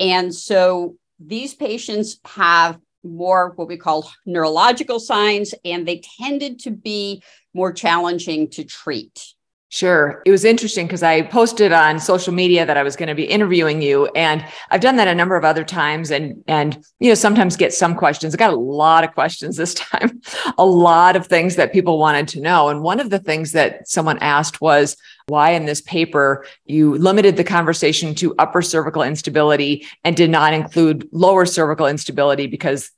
And 0.00 0.34
so 0.34 0.96
these 1.20 1.54
patients 1.54 2.18
have 2.24 2.80
more 3.04 3.52
what 3.54 3.68
we 3.68 3.76
call 3.76 4.10
neurological 4.26 4.98
signs, 4.98 5.54
and 5.64 5.86
they 5.86 6.02
tended 6.18 6.58
to 6.58 6.72
be 6.72 7.22
more 7.54 7.72
challenging 7.72 8.50
to 8.50 8.64
treat. 8.64 9.34
Sure. 9.68 10.22
It 10.24 10.30
was 10.30 10.44
interesting 10.44 10.86
because 10.86 11.02
I 11.02 11.22
posted 11.22 11.72
on 11.72 11.98
social 11.98 12.32
media 12.32 12.64
that 12.64 12.76
I 12.76 12.84
was 12.84 12.94
going 12.94 13.08
to 13.08 13.14
be 13.14 13.24
interviewing 13.24 13.82
you 13.82 14.06
and 14.14 14.44
I've 14.70 14.80
done 14.80 14.94
that 14.96 15.08
a 15.08 15.14
number 15.16 15.34
of 15.34 15.44
other 15.44 15.64
times 15.64 16.12
and 16.12 16.44
and 16.46 16.78
you 17.00 17.08
know 17.08 17.16
sometimes 17.16 17.56
get 17.56 17.74
some 17.74 17.96
questions. 17.96 18.32
I 18.32 18.38
got 18.38 18.52
a 18.52 18.56
lot 18.56 19.02
of 19.02 19.14
questions 19.14 19.56
this 19.56 19.74
time. 19.90 20.20
a 20.58 20.64
lot 20.64 21.16
of 21.16 21.26
things 21.26 21.56
that 21.56 21.72
people 21.72 21.98
wanted 21.98 22.28
to 22.28 22.40
know 22.40 22.68
and 22.68 22.82
one 22.82 23.00
of 23.00 23.10
the 23.10 23.18
things 23.18 23.50
that 23.50 23.88
someone 23.88 24.18
asked 24.20 24.60
was 24.60 24.96
why 25.26 25.50
in 25.50 25.64
this 25.64 25.80
paper 25.80 26.44
you 26.64 26.96
limited 26.96 27.36
the 27.36 27.44
conversation 27.44 28.14
to 28.16 28.34
upper 28.38 28.62
cervical 28.62 29.02
instability 29.02 29.86
and 30.04 30.16
did 30.16 30.30
not 30.30 30.52
include 30.52 31.08
lower 31.12 31.46
cervical 31.46 31.86
instability 31.86 32.46
because 32.46 32.90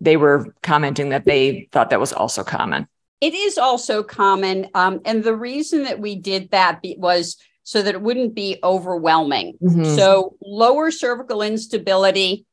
they 0.00 0.16
were 0.16 0.54
commenting 0.62 1.08
that 1.10 1.24
they 1.24 1.68
thought 1.72 1.90
that 1.90 2.00
was 2.00 2.12
also 2.12 2.44
common. 2.44 2.86
It 3.20 3.34
is 3.34 3.58
also 3.58 4.02
common. 4.02 4.68
Um, 4.74 5.00
and 5.04 5.22
the 5.22 5.34
reason 5.34 5.84
that 5.84 5.98
we 5.98 6.16
did 6.16 6.50
that 6.50 6.80
was 6.96 7.36
so 7.64 7.80
that 7.82 7.94
it 7.94 8.02
wouldn't 8.02 8.34
be 8.34 8.58
overwhelming. 8.62 9.56
Mm-hmm. 9.62 9.84
So, 9.96 10.36
lower 10.42 10.90
cervical 10.90 11.42
instability 11.42 12.44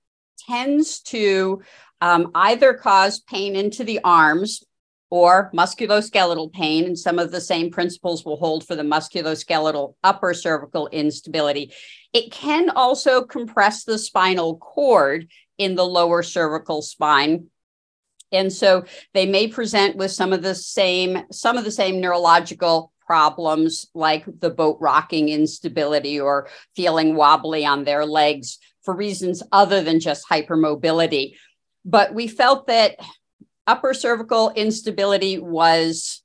tends 0.48 1.00
to 1.02 1.64
um, 2.02 2.32
either 2.36 2.74
cause 2.76 3.20
pain 3.20 3.56
into 3.56 3.84
the 3.84 4.00
arms 4.04 4.64
or 5.10 5.52
musculoskeletal 5.56 6.52
pain. 6.54 6.86
And 6.86 6.98
some 6.98 7.20
of 7.20 7.32
the 7.32 7.42
same 7.42 7.72
principles 7.72 8.24
will 8.24 8.38
hold 8.38 8.66
for 8.66 8.76
the 8.76 8.84
musculoskeletal 8.84 9.96
upper 10.04 10.34
cervical 10.34 10.88
instability. 10.88 11.74
It 12.14 12.32
can 12.32 12.70
also 12.70 13.24
compress 13.24 13.84
the 13.84 13.98
spinal 13.98 14.58
cord 14.58 15.28
in 15.58 15.76
the 15.76 15.86
lower 15.86 16.24
cervical 16.24 16.82
spine 16.82 17.50
and 18.32 18.52
so 18.52 18.84
they 19.14 19.26
may 19.26 19.48
present 19.48 19.96
with 19.96 20.12
some 20.12 20.34
of 20.34 20.42
the 20.42 20.56
same 20.56 21.24
some 21.32 21.58
of 21.58 21.64
the 21.64 21.72
same 21.72 22.00
neurological 22.00 22.92
problems 23.06 23.88
like 23.94 24.24
the 24.40 24.50
boat 24.50 24.78
rocking 24.80 25.30
instability 25.30 26.20
or 26.20 26.48
feeling 26.76 27.16
wobbly 27.16 27.66
on 27.66 27.84
their 27.84 28.06
legs 28.06 28.60
for 28.84 28.96
reasons 28.96 29.42
other 29.52 29.82
than 29.82 30.00
just 30.00 30.28
hypermobility 30.30 31.34
but 31.86 32.14
we 32.14 32.28
felt 32.28 32.68
that 32.68 32.98
upper 33.68 33.94
cervical 33.94 34.52
instability 34.52 35.40
was 35.40 36.22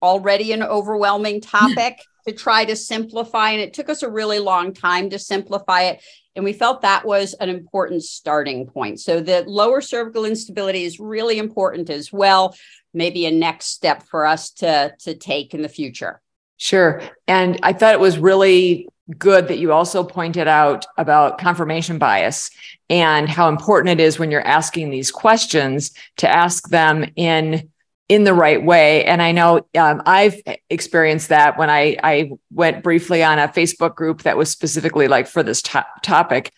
already 0.00 0.52
an 0.52 0.62
overwhelming 0.62 1.40
topic 1.40 2.02
to 2.26 2.32
try 2.32 2.64
to 2.64 2.76
simplify 2.76 3.50
and 3.50 3.60
it 3.60 3.74
took 3.74 3.88
us 3.88 4.02
a 4.02 4.10
really 4.10 4.38
long 4.38 4.72
time 4.72 5.10
to 5.10 5.18
simplify 5.18 5.82
it 5.82 6.02
and 6.34 6.44
we 6.44 6.52
felt 6.52 6.82
that 6.82 7.04
was 7.04 7.34
an 7.34 7.48
important 7.48 8.02
starting 8.02 8.66
point. 8.66 9.00
So 9.00 9.20
the 9.20 9.44
lower 9.46 9.80
cervical 9.80 10.24
instability 10.24 10.84
is 10.84 10.98
really 10.98 11.38
important 11.38 11.90
as 11.90 12.12
well. 12.12 12.56
Maybe 12.94 13.26
a 13.26 13.30
next 13.30 13.66
step 13.66 14.02
for 14.04 14.24
us 14.24 14.50
to, 14.52 14.94
to 15.00 15.14
take 15.14 15.54
in 15.54 15.62
the 15.62 15.68
future. 15.68 16.20
Sure. 16.56 17.02
And 17.26 17.58
I 17.62 17.72
thought 17.72 17.94
it 17.94 18.00
was 18.00 18.18
really 18.18 18.88
good 19.18 19.48
that 19.48 19.58
you 19.58 19.72
also 19.72 20.04
pointed 20.04 20.48
out 20.48 20.86
about 20.96 21.38
confirmation 21.38 21.98
bias 21.98 22.50
and 22.90 23.28
how 23.28 23.48
important 23.48 24.00
it 24.00 24.02
is 24.02 24.18
when 24.18 24.30
you're 24.30 24.46
asking 24.46 24.90
these 24.90 25.10
questions 25.10 25.92
to 26.18 26.28
ask 26.28 26.68
them 26.68 27.04
in 27.16 27.68
in 28.08 28.24
the 28.24 28.34
right 28.34 28.62
way. 28.62 29.04
And 29.04 29.22
I 29.22 29.32
know 29.32 29.66
um, 29.78 30.02
I've 30.04 30.38
experienced 30.68 31.30
that 31.30 31.56
when 31.56 31.70
I, 31.70 31.96
I 32.02 32.32
went 32.52 32.82
briefly 32.82 33.22
on 33.22 33.38
a 33.38 33.48
Facebook 33.48 33.94
group 33.94 34.22
that 34.22 34.36
was 34.36 34.50
specifically 34.50 35.08
like 35.08 35.26
for 35.26 35.42
this 35.42 35.62
to- 35.62 35.86
topic. 36.02 36.52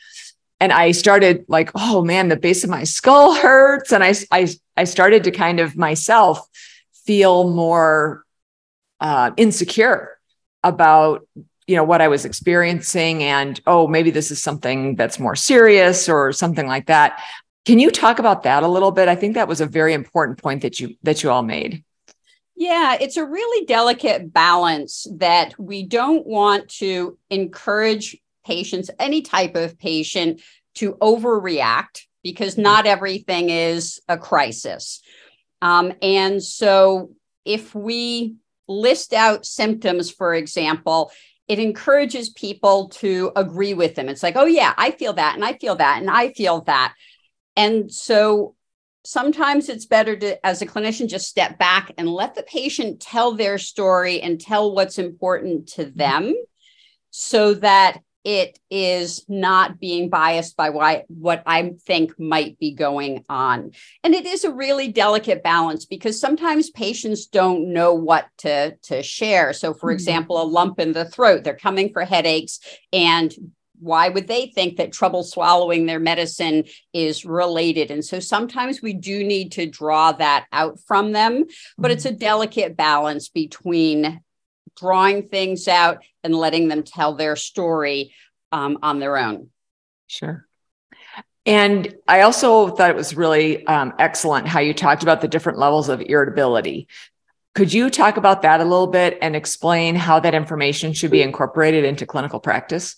And 0.58 0.72
I 0.72 0.90
started 0.90 1.44
like, 1.46 1.70
oh 1.76 2.02
man, 2.02 2.28
the 2.28 2.36
base 2.36 2.64
of 2.64 2.70
my 2.70 2.82
skull 2.82 3.34
hurts. 3.40 3.92
And 3.92 4.02
I, 4.02 4.14
I, 4.32 4.48
I 4.76 4.82
started 4.82 5.22
to 5.24 5.30
kind 5.30 5.60
of 5.60 5.76
myself 5.76 6.40
feel 7.04 7.48
more 7.48 8.24
uh, 8.98 9.30
insecure 9.36 10.18
about 10.64 11.24
you 11.66 11.76
know 11.76 11.84
what 11.84 12.00
i 12.00 12.08
was 12.08 12.24
experiencing 12.24 13.22
and 13.22 13.60
oh 13.66 13.86
maybe 13.86 14.10
this 14.10 14.30
is 14.30 14.42
something 14.42 14.96
that's 14.96 15.18
more 15.18 15.36
serious 15.36 16.08
or 16.08 16.32
something 16.32 16.66
like 16.66 16.86
that 16.86 17.20
can 17.64 17.78
you 17.78 17.90
talk 17.90 18.18
about 18.18 18.42
that 18.42 18.62
a 18.62 18.68
little 18.68 18.90
bit? 18.90 19.08
I 19.08 19.16
think 19.16 19.34
that 19.34 19.48
was 19.48 19.60
a 19.60 19.66
very 19.66 19.94
important 19.94 20.38
point 20.38 20.62
that 20.62 20.80
you 20.80 20.96
that 21.02 21.22
you 21.22 21.30
all 21.30 21.42
made. 21.42 21.82
Yeah, 22.56 22.96
it's 23.00 23.16
a 23.16 23.24
really 23.24 23.66
delicate 23.66 24.32
balance 24.32 25.06
that 25.16 25.58
we 25.58 25.84
don't 25.84 26.26
want 26.26 26.68
to 26.78 27.18
encourage 27.30 28.16
patients, 28.46 28.90
any 28.98 29.22
type 29.22 29.56
of 29.56 29.78
patient, 29.78 30.40
to 30.76 30.92
overreact 30.94 32.02
because 32.22 32.54
mm-hmm. 32.54 32.62
not 32.62 32.86
everything 32.86 33.50
is 33.50 34.00
a 34.08 34.18
crisis. 34.18 35.00
Um, 35.62 35.94
and 36.02 36.42
so, 36.42 37.12
if 37.46 37.74
we 37.74 38.34
list 38.68 39.14
out 39.14 39.46
symptoms, 39.46 40.10
for 40.10 40.34
example, 40.34 41.10
it 41.46 41.58
encourages 41.58 42.30
people 42.30 42.88
to 42.88 43.32
agree 43.36 43.74
with 43.74 43.94
them. 43.94 44.08
It's 44.08 44.22
like, 44.22 44.36
oh, 44.36 44.46
yeah, 44.46 44.72
I 44.76 44.92
feel 44.92 45.12
that, 45.14 45.34
and 45.34 45.44
I 45.44 45.54
feel 45.54 45.76
that, 45.76 46.00
and 46.00 46.10
I 46.10 46.32
feel 46.32 46.62
that. 46.62 46.94
And 47.56 47.92
so 47.92 48.54
sometimes 49.04 49.68
it's 49.68 49.86
better 49.86 50.16
to, 50.16 50.46
as 50.46 50.62
a 50.62 50.66
clinician, 50.66 51.08
just 51.08 51.28
step 51.28 51.58
back 51.58 51.92
and 51.98 52.08
let 52.08 52.34
the 52.34 52.42
patient 52.42 53.00
tell 53.00 53.32
their 53.32 53.58
story 53.58 54.20
and 54.20 54.40
tell 54.40 54.74
what's 54.74 54.98
important 54.98 55.68
to 55.68 55.84
mm-hmm. 55.84 55.98
them 55.98 56.34
so 57.10 57.54
that 57.54 57.98
it 58.24 58.58
is 58.70 59.24
not 59.28 59.78
being 59.78 60.08
biased 60.08 60.56
by 60.56 60.70
why, 60.70 61.04
what 61.08 61.42
I 61.46 61.74
think 61.86 62.18
might 62.18 62.58
be 62.58 62.72
going 62.72 63.24
on. 63.28 63.72
And 64.02 64.14
it 64.14 64.24
is 64.24 64.44
a 64.44 64.52
really 64.52 64.88
delicate 64.88 65.42
balance 65.42 65.84
because 65.84 66.18
sometimes 66.18 66.70
patients 66.70 67.26
don't 67.26 67.72
know 67.72 67.92
what 67.92 68.26
to, 68.38 68.76
to 68.84 69.02
share. 69.02 69.52
So, 69.52 69.74
for 69.74 69.90
mm-hmm. 69.90 69.94
example, 69.94 70.40
a 70.40 70.44
lump 70.44 70.80
in 70.80 70.92
the 70.92 71.04
throat, 71.04 71.44
they're 71.44 71.54
coming 71.54 71.92
for 71.92 72.04
headaches 72.04 72.60
and 72.92 73.34
why 73.80 74.08
would 74.08 74.28
they 74.28 74.46
think 74.46 74.76
that 74.76 74.92
trouble 74.92 75.22
swallowing 75.22 75.84
their 75.84 76.00
medicine 76.00 76.64
is 76.92 77.24
related? 77.26 77.90
And 77.90 78.04
so 78.04 78.18
sometimes 78.18 78.80
we 78.80 78.94
do 78.94 79.22
need 79.22 79.52
to 79.52 79.66
draw 79.66 80.12
that 80.12 80.46
out 80.52 80.80
from 80.80 81.12
them, 81.12 81.44
but 81.76 81.90
it's 81.90 82.06
a 82.06 82.08
mm-hmm. 82.08 82.18
delicate 82.18 82.76
balance 82.76 83.28
between 83.28 84.20
drawing 84.76 85.28
things 85.28 85.68
out 85.68 86.04
and 86.22 86.34
letting 86.34 86.68
them 86.68 86.82
tell 86.82 87.14
their 87.14 87.36
story 87.36 88.14
um, 88.52 88.78
on 88.82 88.98
their 88.98 89.16
own. 89.16 89.50
Sure. 90.06 90.46
And 91.46 91.94
I 92.08 92.22
also 92.22 92.68
thought 92.68 92.90
it 92.90 92.96
was 92.96 93.14
really 93.14 93.66
um, 93.66 93.92
excellent 93.98 94.48
how 94.48 94.60
you 94.60 94.72
talked 94.72 95.02
about 95.02 95.20
the 95.20 95.28
different 95.28 95.58
levels 95.58 95.88
of 95.88 96.00
irritability. 96.00 96.88
Could 97.54 97.72
you 97.72 97.90
talk 97.90 98.16
about 98.16 98.42
that 98.42 98.60
a 98.60 98.64
little 98.64 98.86
bit 98.86 99.18
and 99.20 99.36
explain 99.36 99.94
how 99.94 100.20
that 100.20 100.34
information 100.34 100.92
should 100.92 101.10
be 101.10 101.22
incorporated 101.22 101.84
into 101.84 102.06
clinical 102.06 102.40
practice? 102.40 102.96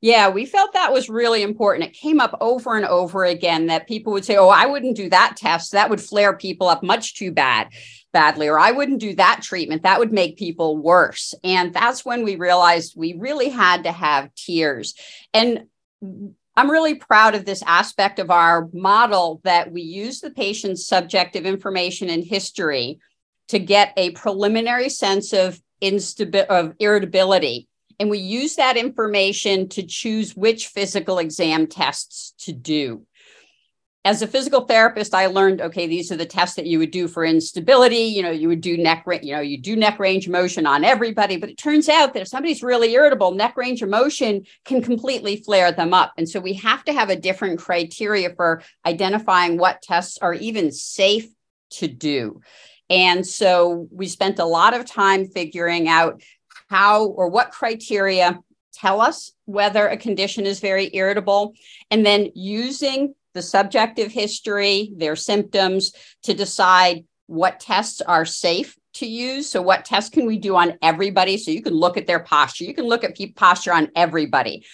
Yeah, 0.00 0.28
we 0.28 0.46
felt 0.46 0.72
that 0.72 0.92
was 0.92 1.08
really 1.08 1.42
important. 1.42 1.88
It 1.88 1.98
came 1.98 2.20
up 2.20 2.36
over 2.40 2.76
and 2.76 2.86
over 2.86 3.24
again 3.24 3.66
that 3.66 3.88
people 3.88 4.12
would 4.12 4.24
say, 4.24 4.36
"Oh, 4.36 4.48
I 4.48 4.66
wouldn't 4.66 4.96
do 4.96 5.08
that 5.10 5.36
test. 5.36 5.72
That 5.72 5.90
would 5.90 6.00
flare 6.00 6.36
people 6.36 6.68
up 6.68 6.82
much 6.82 7.14
too 7.14 7.32
bad." 7.32 7.68
badly 8.14 8.48
or 8.48 8.58
I 8.58 8.70
wouldn't 8.70 9.00
do 9.00 9.14
that 9.16 9.40
treatment 9.42 9.82
that 9.82 9.98
would 9.98 10.12
make 10.12 10.38
people 10.38 10.78
worse 10.78 11.34
and 11.42 11.74
that's 11.74 12.04
when 12.04 12.22
we 12.22 12.36
realized 12.36 12.94
we 12.96 13.14
really 13.18 13.50
had 13.50 13.82
to 13.82 13.92
have 13.92 14.32
tiers 14.36 14.94
and 15.34 15.64
I'm 16.56 16.70
really 16.70 16.94
proud 16.94 17.34
of 17.34 17.44
this 17.44 17.62
aspect 17.66 18.20
of 18.20 18.30
our 18.30 18.68
model 18.72 19.40
that 19.42 19.72
we 19.72 19.82
use 19.82 20.20
the 20.20 20.30
patient's 20.30 20.86
subjective 20.86 21.44
information 21.44 22.08
and 22.08 22.24
history 22.24 23.00
to 23.48 23.58
get 23.58 23.92
a 23.96 24.10
preliminary 24.10 24.88
sense 24.88 25.32
of 25.32 25.60
instability 25.80 26.48
of 26.48 26.74
irritability 26.78 27.68
and 27.98 28.10
we 28.10 28.18
use 28.18 28.56
that 28.56 28.76
information 28.76 29.68
to 29.70 29.82
choose 29.82 30.36
which 30.36 30.68
physical 30.68 31.18
exam 31.18 31.66
tests 31.66 32.34
to 32.38 32.52
do. 32.52 33.06
As 34.06 34.20
a 34.20 34.26
physical 34.26 34.66
therapist, 34.66 35.14
I 35.14 35.26
learned 35.26 35.62
okay, 35.62 35.86
these 35.86 36.12
are 36.12 36.16
the 36.16 36.26
tests 36.26 36.56
that 36.56 36.66
you 36.66 36.78
would 36.78 36.90
do 36.90 37.08
for 37.08 37.24
instability. 37.24 37.96
You 37.96 38.22
know, 38.22 38.30
you 38.30 38.48
would 38.48 38.60
do 38.60 38.76
neck, 38.76 39.06
you 39.22 39.34
know, 39.34 39.40
you 39.40 39.58
do 39.58 39.76
neck 39.76 39.98
range 39.98 40.28
motion 40.28 40.66
on 40.66 40.84
everybody. 40.84 41.38
But 41.38 41.48
it 41.48 41.56
turns 41.56 41.88
out 41.88 42.12
that 42.12 42.20
if 42.20 42.28
somebody's 42.28 42.62
really 42.62 42.92
irritable, 42.92 43.32
neck 43.32 43.56
range 43.56 43.80
of 43.80 43.88
motion 43.88 44.44
can 44.66 44.82
completely 44.82 45.36
flare 45.36 45.72
them 45.72 45.94
up. 45.94 46.12
And 46.18 46.28
so 46.28 46.38
we 46.38 46.52
have 46.54 46.84
to 46.84 46.92
have 46.92 47.08
a 47.08 47.16
different 47.16 47.58
criteria 47.58 48.34
for 48.34 48.62
identifying 48.84 49.56
what 49.56 49.80
tests 49.80 50.18
are 50.18 50.34
even 50.34 50.70
safe 50.70 51.26
to 51.70 51.88
do. 51.88 52.42
And 52.90 53.26
so 53.26 53.88
we 53.90 54.06
spent 54.08 54.38
a 54.38 54.44
lot 54.44 54.74
of 54.74 54.84
time 54.84 55.26
figuring 55.26 55.88
out 55.88 56.22
how 56.68 57.06
or 57.06 57.28
what 57.28 57.50
criteria 57.50 58.38
tell 58.72 59.00
us 59.00 59.32
whether 59.44 59.86
a 59.86 59.96
condition 59.96 60.46
is 60.46 60.60
very 60.60 60.90
irritable, 60.92 61.54
and 61.90 62.04
then 62.04 62.30
using 62.34 63.14
the 63.34 63.42
subjective 63.42 64.10
history, 64.12 64.92
their 64.96 65.16
symptoms 65.16 65.92
to 66.22 66.34
decide 66.34 67.04
what 67.26 67.60
tests 67.60 68.00
are 68.00 68.24
safe 68.24 68.76
to 68.94 69.06
use. 69.06 69.48
So, 69.48 69.60
what 69.62 69.84
tests 69.84 70.10
can 70.10 70.26
we 70.26 70.38
do 70.38 70.56
on 70.56 70.78
everybody? 70.82 71.36
So, 71.36 71.50
you 71.50 71.62
can 71.62 71.74
look 71.74 71.96
at 71.96 72.06
their 72.06 72.20
posture, 72.20 72.64
you 72.64 72.74
can 72.74 72.86
look 72.86 73.04
at 73.04 73.16
posture 73.34 73.72
on 73.72 73.90
everybody. 73.96 74.64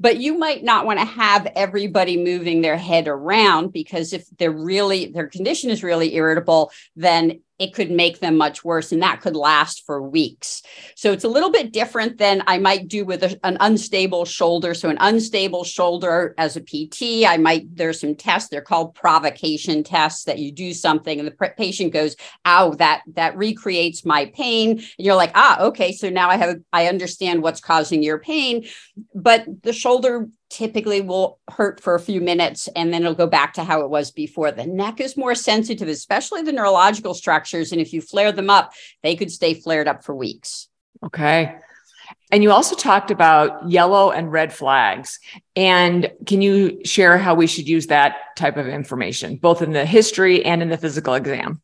But 0.00 0.18
you 0.18 0.38
might 0.38 0.62
not 0.62 0.86
want 0.86 1.00
to 1.00 1.04
have 1.04 1.50
everybody 1.56 2.22
moving 2.22 2.60
their 2.60 2.76
head 2.76 3.08
around 3.08 3.72
because 3.72 4.12
if 4.12 4.24
they're 4.38 4.52
really, 4.52 5.06
their 5.06 5.26
condition 5.26 5.70
is 5.70 5.82
really 5.82 6.14
irritable, 6.14 6.70
then 6.94 7.40
it 7.58 7.74
could 7.74 7.90
make 7.90 8.20
them 8.20 8.36
much 8.36 8.64
worse 8.64 8.92
and 8.92 9.02
that 9.02 9.20
could 9.20 9.34
last 9.34 9.84
for 9.84 10.00
weeks. 10.00 10.62
So 10.94 11.12
it's 11.12 11.24
a 11.24 11.28
little 11.28 11.50
bit 11.50 11.72
different 11.72 12.18
than 12.18 12.42
I 12.46 12.58
might 12.58 12.88
do 12.88 13.04
with 13.04 13.22
a, 13.24 13.38
an 13.44 13.56
unstable 13.60 14.24
shoulder. 14.24 14.74
So 14.74 14.88
an 14.88 14.98
unstable 15.00 15.64
shoulder 15.64 16.34
as 16.38 16.56
a 16.56 16.60
PT, 16.60 17.26
I 17.26 17.36
might 17.36 17.74
there's 17.74 18.00
some 18.00 18.14
tests 18.14 18.48
they're 18.48 18.60
called 18.60 18.94
provocation 18.94 19.82
tests 19.82 20.24
that 20.24 20.38
you 20.38 20.52
do 20.52 20.72
something 20.72 21.18
and 21.18 21.26
the 21.26 21.52
patient 21.56 21.92
goes, 21.92 22.16
"Ow, 22.46 22.74
that 22.74 23.02
that 23.14 23.36
recreates 23.36 24.04
my 24.04 24.26
pain." 24.26 24.70
And 24.70 24.86
you're 24.98 25.16
like, 25.16 25.32
"Ah, 25.34 25.60
okay, 25.62 25.92
so 25.92 26.08
now 26.08 26.30
I 26.30 26.36
have 26.36 26.56
I 26.72 26.86
understand 26.86 27.42
what's 27.42 27.60
causing 27.60 28.02
your 28.02 28.18
pain." 28.18 28.66
But 29.14 29.46
the 29.62 29.72
shoulder 29.72 30.28
typically 30.50 31.00
will 31.00 31.38
hurt 31.50 31.80
for 31.80 31.94
a 31.94 32.00
few 32.00 32.20
minutes 32.20 32.68
and 32.74 32.92
then 32.92 33.02
it'll 33.02 33.14
go 33.14 33.26
back 33.26 33.54
to 33.54 33.64
how 33.64 33.80
it 33.82 33.90
was 33.90 34.10
before. 34.10 34.50
The 34.50 34.66
neck 34.66 35.00
is 35.00 35.16
more 35.16 35.34
sensitive, 35.34 35.88
especially 35.88 36.42
the 36.42 36.52
neurological 36.52 37.14
structures. 37.14 37.72
And 37.72 37.80
if 37.80 37.92
you 37.92 38.00
flare 38.00 38.32
them 38.32 38.50
up, 38.50 38.72
they 39.02 39.16
could 39.16 39.30
stay 39.30 39.54
flared 39.54 39.88
up 39.88 40.04
for 40.04 40.14
weeks. 40.14 40.68
Okay. 41.04 41.56
And 42.30 42.42
you 42.42 42.50
also 42.50 42.74
talked 42.74 43.10
about 43.10 43.70
yellow 43.70 44.10
and 44.10 44.30
red 44.30 44.52
flags. 44.52 45.18
And 45.56 46.10
can 46.26 46.42
you 46.42 46.80
share 46.84 47.18
how 47.18 47.34
we 47.34 47.46
should 47.46 47.68
use 47.68 47.86
that 47.88 48.16
type 48.36 48.56
of 48.56 48.66
information, 48.66 49.36
both 49.36 49.62
in 49.62 49.72
the 49.72 49.84
history 49.84 50.44
and 50.44 50.62
in 50.62 50.68
the 50.68 50.78
physical 50.78 51.14
exam? 51.14 51.62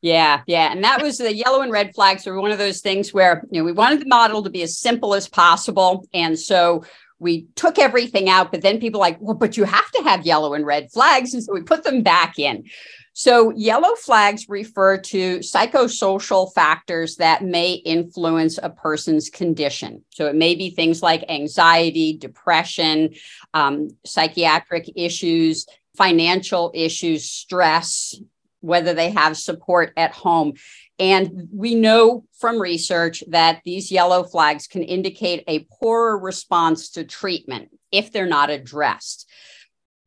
Yeah, 0.00 0.42
yeah. 0.46 0.70
And 0.70 0.84
that 0.84 1.02
was 1.02 1.18
the 1.18 1.34
yellow 1.34 1.60
and 1.60 1.72
red 1.72 1.94
flags 1.94 2.24
were 2.24 2.40
one 2.40 2.52
of 2.52 2.58
those 2.58 2.80
things 2.80 3.12
where, 3.12 3.44
you 3.50 3.60
know, 3.60 3.64
we 3.64 3.72
wanted 3.72 4.00
the 4.00 4.06
model 4.06 4.42
to 4.44 4.50
be 4.50 4.62
as 4.62 4.78
simple 4.78 5.14
as 5.14 5.28
possible. 5.28 6.06
And 6.14 6.38
so 6.38 6.84
we 7.18 7.46
took 7.56 7.78
everything 7.78 8.28
out, 8.28 8.52
but 8.52 8.62
then 8.62 8.80
people 8.80 9.00
like, 9.00 9.18
well, 9.20 9.34
but 9.34 9.56
you 9.56 9.64
have 9.64 9.90
to 9.92 10.02
have 10.02 10.26
yellow 10.26 10.54
and 10.54 10.64
red 10.64 10.90
flags. 10.92 11.34
And 11.34 11.42
so 11.42 11.52
we 11.52 11.62
put 11.62 11.84
them 11.84 12.02
back 12.02 12.38
in. 12.38 12.64
So 13.12 13.50
yellow 13.50 13.96
flags 13.96 14.48
refer 14.48 14.98
to 14.98 15.38
psychosocial 15.38 16.52
factors 16.54 17.16
that 17.16 17.42
may 17.42 17.72
influence 17.72 18.60
a 18.62 18.70
person's 18.70 19.28
condition. 19.28 20.04
So 20.10 20.26
it 20.26 20.36
may 20.36 20.54
be 20.54 20.70
things 20.70 21.02
like 21.02 21.24
anxiety, 21.28 22.16
depression, 22.16 23.14
um, 23.54 23.88
psychiatric 24.06 24.92
issues, 24.94 25.66
financial 25.96 26.70
issues, 26.74 27.28
stress, 27.28 28.14
whether 28.60 28.94
they 28.94 29.10
have 29.10 29.36
support 29.36 29.92
at 29.96 30.12
home. 30.12 30.52
And 30.98 31.48
we 31.52 31.74
know 31.74 32.24
from 32.38 32.60
research 32.60 33.22
that 33.28 33.60
these 33.64 33.92
yellow 33.92 34.24
flags 34.24 34.66
can 34.66 34.82
indicate 34.82 35.44
a 35.46 35.66
poorer 35.80 36.18
response 36.18 36.90
to 36.90 37.04
treatment 37.04 37.70
if 37.92 38.12
they're 38.12 38.26
not 38.26 38.50
addressed. 38.50 39.30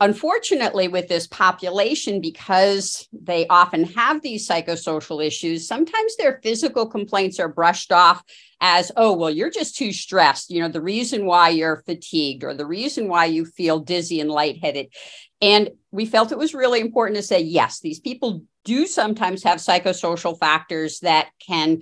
Unfortunately, 0.01 0.87
with 0.87 1.07
this 1.07 1.27
population, 1.27 2.21
because 2.21 3.07
they 3.13 3.45
often 3.47 3.83
have 3.83 4.21
these 4.21 4.47
psychosocial 4.47 5.23
issues, 5.23 5.67
sometimes 5.67 6.17
their 6.17 6.39
physical 6.41 6.87
complaints 6.87 7.39
are 7.39 7.47
brushed 7.47 7.91
off 7.91 8.23
as, 8.59 8.91
oh, 8.97 9.15
well, 9.15 9.29
you're 9.29 9.51
just 9.51 9.75
too 9.77 9.93
stressed. 9.93 10.49
You 10.49 10.61
know, 10.61 10.69
the 10.69 10.81
reason 10.81 11.27
why 11.27 11.49
you're 11.49 11.83
fatigued 11.85 12.43
or 12.43 12.55
the 12.55 12.65
reason 12.65 13.07
why 13.07 13.25
you 13.25 13.45
feel 13.45 13.79
dizzy 13.79 14.19
and 14.19 14.31
lightheaded. 14.31 14.87
And 15.41 15.71
we 15.91 16.05
felt 16.05 16.31
it 16.31 16.37
was 16.37 16.53
really 16.53 16.79
important 16.79 17.17
to 17.17 17.23
say, 17.23 17.41
yes, 17.41 17.79
these 17.79 17.99
people 17.99 18.43
do 18.63 18.85
sometimes 18.85 19.43
have 19.43 19.57
psychosocial 19.57 20.37
factors 20.37 20.99
that 20.99 21.29
can 21.45 21.81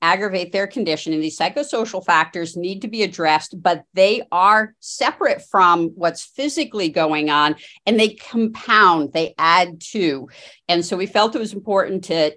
aggravate 0.00 0.52
their 0.52 0.66
condition. 0.66 1.12
And 1.12 1.22
these 1.22 1.38
psychosocial 1.38 2.04
factors 2.04 2.56
need 2.56 2.82
to 2.82 2.88
be 2.88 3.02
addressed, 3.02 3.60
but 3.60 3.84
they 3.94 4.22
are 4.30 4.74
separate 4.78 5.42
from 5.42 5.88
what's 5.88 6.22
physically 6.22 6.88
going 6.88 7.30
on 7.30 7.56
and 7.84 7.98
they 7.98 8.10
compound, 8.10 9.12
they 9.12 9.34
add 9.38 9.80
to. 9.92 10.28
And 10.68 10.84
so 10.84 10.96
we 10.96 11.06
felt 11.06 11.34
it 11.34 11.40
was 11.40 11.54
important 11.54 12.04
to 12.04 12.36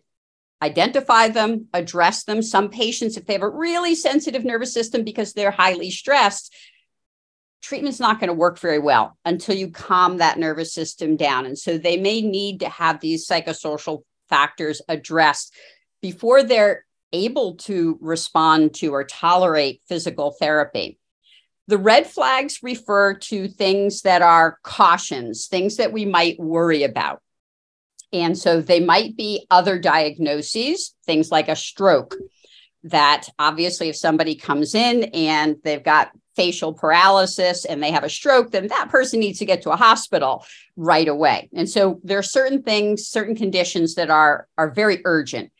identify 0.62 1.28
them, 1.28 1.68
address 1.74 2.24
them. 2.24 2.42
Some 2.42 2.70
patients, 2.70 3.18
if 3.18 3.26
they 3.26 3.34
have 3.34 3.42
a 3.44 3.50
really 3.50 3.96
sensitive 3.96 4.46
nervous 4.46 4.74
system 4.74 5.04
because 5.04 5.34
they're 5.34 5.52
highly 5.52 5.92
stressed, 5.92 6.54
treatment's 7.62 8.00
not 8.00 8.20
going 8.20 8.28
to 8.28 8.34
work 8.34 8.60
very 8.60 8.80
well 8.80 9.18
until 9.26 9.56
you 9.56 9.70
calm 9.70 10.18
that 10.18 10.40
nervous 10.40 10.74
system 10.74 11.16
down. 11.16 11.46
And 11.46 11.58
so 11.58 11.78
they 11.78 11.98
may 11.98 12.22
need 12.22 12.60
to 12.62 12.70
have 12.70 13.00
these 13.00 13.28
psychosocial 13.28 14.04
factors 14.30 14.82
addressed 14.88 15.54
before 16.02 16.44
they're 16.44 16.86
able 17.14 17.56
to 17.56 17.98
respond 18.02 18.74
to 18.76 18.94
or 18.94 19.04
tolerate 19.04 19.82
physical 19.88 20.32
therapy. 20.40 20.98
The 21.68 21.78
red 21.78 22.08
flags 22.08 22.60
refer 22.64 23.14
to 23.16 23.48
things 23.48 24.02
that 24.02 24.22
are 24.22 24.58
cautions, 24.64 25.48
things 25.48 25.78
that 25.78 25.94
we 25.94 26.06
might 26.06 26.40
worry 26.40 26.84
about. 26.84 27.22
And 28.14 28.38
so 28.38 28.60
they 28.60 28.80
might 28.80 29.16
be 29.16 29.46
other 29.50 29.80
diagnoses, 29.80 30.96
things 31.06 31.32
like 31.32 31.48
a 31.48 31.56
stroke. 31.56 32.16
That 32.86 33.28
obviously, 33.38 33.90
if 33.90 33.96
somebody 33.96 34.36
comes 34.36 34.74
in 34.74 35.04
and 35.14 35.58
they've 35.64 35.84
got 35.84 36.12
facial 36.36 36.74
paralysis 36.74 37.66
and 37.66 37.82
they 37.82 37.92
have 37.92 38.04
a 38.04 38.10
stroke, 38.10 38.52
then 38.52 38.68
that 38.68 38.90
person 38.90 39.20
needs 39.20 39.40
to 39.40 39.46
get 39.46 39.62
to 39.64 39.72
a 39.72 39.76
hospital 39.76 40.46
right 40.76 41.08
away. 41.08 41.50
And 41.54 41.70
so 41.70 42.00
there 42.04 42.18
are 42.18 42.24
certain 42.24 42.64
things, 42.64 43.08
certain 43.08 43.36
conditions 43.36 43.96
that 43.96 44.10
are, 44.10 44.48
are 44.58 44.72
very 44.72 45.02
urgent. 45.06 45.52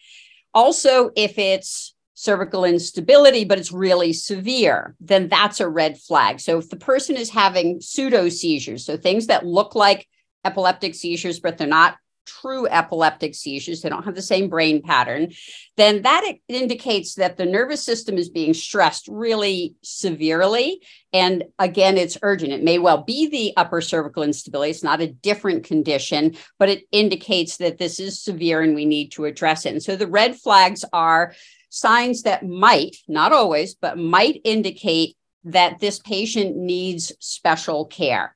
Also, 0.54 1.12
if 1.16 1.38
it's 1.38 1.94
cervical 2.14 2.66
instability, 2.66 3.44
but 3.46 3.58
it's 3.58 3.72
really 3.72 4.14
severe, 4.14 4.96
then 5.00 5.28
that's 5.28 5.60
a 5.60 5.68
red 5.68 6.00
flag. 6.00 6.40
So 6.40 6.60
if 6.60 6.70
the 6.70 6.76
person 6.76 7.18
is 7.18 7.32
having 7.32 7.82
pseudo 7.82 8.30
seizures, 8.30 8.86
so 8.86 8.96
things 8.96 9.28
that 9.28 9.46
look 9.46 9.76
like 9.76 10.08
epileptic 10.46 10.96
seizures, 10.96 11.40
but 11.40 11.58
they're 11.58 11.68
not 11.68 11.98
true 12.26 12.68
epileptic 12.68 13.36
seizures, 13.36 13.82
they 13.82 13.90
don't 13.90 14.06
have 14.06 14.16
the 14.16 14.22
same 14.22 14.50
brain 14.50 14.82
pattern, 14.82 15.32
then 15.78 16.02
that 16.04 16.24
indicates 16.48 17.16
that 17.16 17.38
the 17.38 17.46
nervous 17.46 17.84
system 17.84 18.18
is 18.18 18.30
being 18.30 18.54
stressed 18.54 19.08
really 19.08 19.76
severely. 19.82 20.82
And 21.14 21.44
again, 21.60 21.98
it's 21.98 22.18
urgent. 22.22 22.54
It 22.54 22.64
may 22.64 22.80
well 22.80 23.04
be 23.04 23.28
the 23.28 23.54
upper 23.58 23.82
cervical 23.82 24.24
instability. 24.24 24.72
It's 24.72 24.84
not 24.84 25.02
a 25.02 25.08
different 25.08 25.64
condition, 25.64 26.36
but 26.58 26.70
it 26.70 26.84
indicates 26.92 27.58
that 27.58 27.78
this 27.78 28.00
is 28.00 28.22
severe 28.22 28.62
and 28.62 28.76
we 28.76 28.86
need 28.86 29.12
to 29.14 29.26
address 29.26 29.66
it. 29.66 29.74
And 29.74 29.84
so 29.84 29.96
the 29.96 30.08
red 30.08 30.36
flags 30.36 30.86
are 30.94 31.34
signs 31.70 32.24
that 32.24 32.46
might, 32.46 32.98
not 33.08 33.32
always, 33.32 33.76
but 33.76 33.98
might 33.98 34.42
indicate 34.44 35.16
that 35.44 35.80
this 35.80 36.00
patient 36.00 36.56
needs 36.56 37.12
special 37.20 37.86
care. 37.86 38.36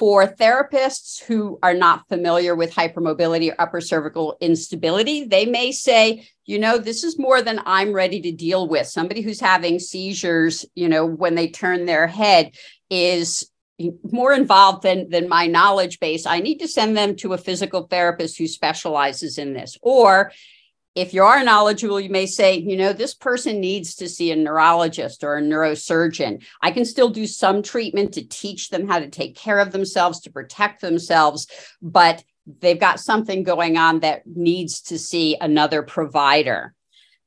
For 0.00 0.26
therapists 0.26 1.22
who 1.24 1.58
are 1.62 1.74
not 1.74 2.08
familiar 2.08 2.54
with 2.54 2.72
hypermobility 2.72 3.52
or 3.52 3.60
upper 3.60 3.82
cervical 3.82 4.38
instability, 4.40 5.26
they 5.26 5.44
may 5.44 5.72
say, 5.72 6.26
you 6.46 6.58
know, 6.58 6.78
this 6.78 7.04
is 7.04 7.18
more 7.18 7.42
than 7.42 7.60
I'm 7.66 7.92
ready 7.92 8.18
to 8.22 8.32
deal 8.32 8.66
with. 8.66 8.86
Somebody 8.86 9.20
who's 9.20 9.40
having 9.40 9.78
seizures, 9.78 10.64
you 10.74 10.88
know, 10.88 11.04
when 11.04 11.34
they 11.34 11.48
turn 11.48 11.84
their 11.84 12.06
head 12.06 12.54
is 12.88 13.50
more 14.10 14.32
involved 14.32 14.84
than 14.84 15.10
than 15.10 15.26
my 15.26 15.46
knowledge 15.46 16.00
base 16.00 16.26
i 16.26 16.38
need 16.38 16.58
to 16.58 16.68
send 16.68 16.94
them 16.94 17.16
to 17.16 17.32
a 17.32 17.38
physical 17.38 17.84
therapist 17.84 18.36
who 18.36 18.46
specializes 18.46 19.38
in 19.38 19.54
this 19.54 19.78
or 19.80 20.30
if 20.94 21.14
you 21.14 21.22
are 21.22 21.44
knowledgeable, 21.44 22.00
you 22.00 22.10
may 22.10 22.26
say, 22.26 22.56
you 22.56 22.76
know, 22.76 22.92
this 22.92 23.14
person 23.14 23.60
needs 23.60 23.94
to 23.96 24.08
see 24.08 24.32
a 24.32 24.36
neurologist 24.36 25.22
or 25.22 25.36
a 25.36 25.42
neurosurgeon. 25.42 26.44
I 26.60 26.72
can 26.72 26.84
still 26.84 27.10
do 27.10 27.26
some 27.26 27.62
treatment 27.62 28.14
to 28.14 28.26
teach 28.26 28.70
them 28.70 28.88
how 28.88 28.98
to 28.98 29.08
take 29.08 29.36
care 29.36 29.60
of 29.60 29.70
themselves, 29.70 30.20
to 30.20 30.32
protect 30.32 30.80
themselves, 30.80 31.46
but 31.80 32.24
they've 32.58 32.80
got 32.80 32.98
something 32.98 33.44
going 33.44 33.76
on 33.76 34.00
that 34.00 34.26
needs 34.26 34.80
to 34.82 34.98
see 34.98 35.36
another 35.40 35.82
provider. 35.82 36.74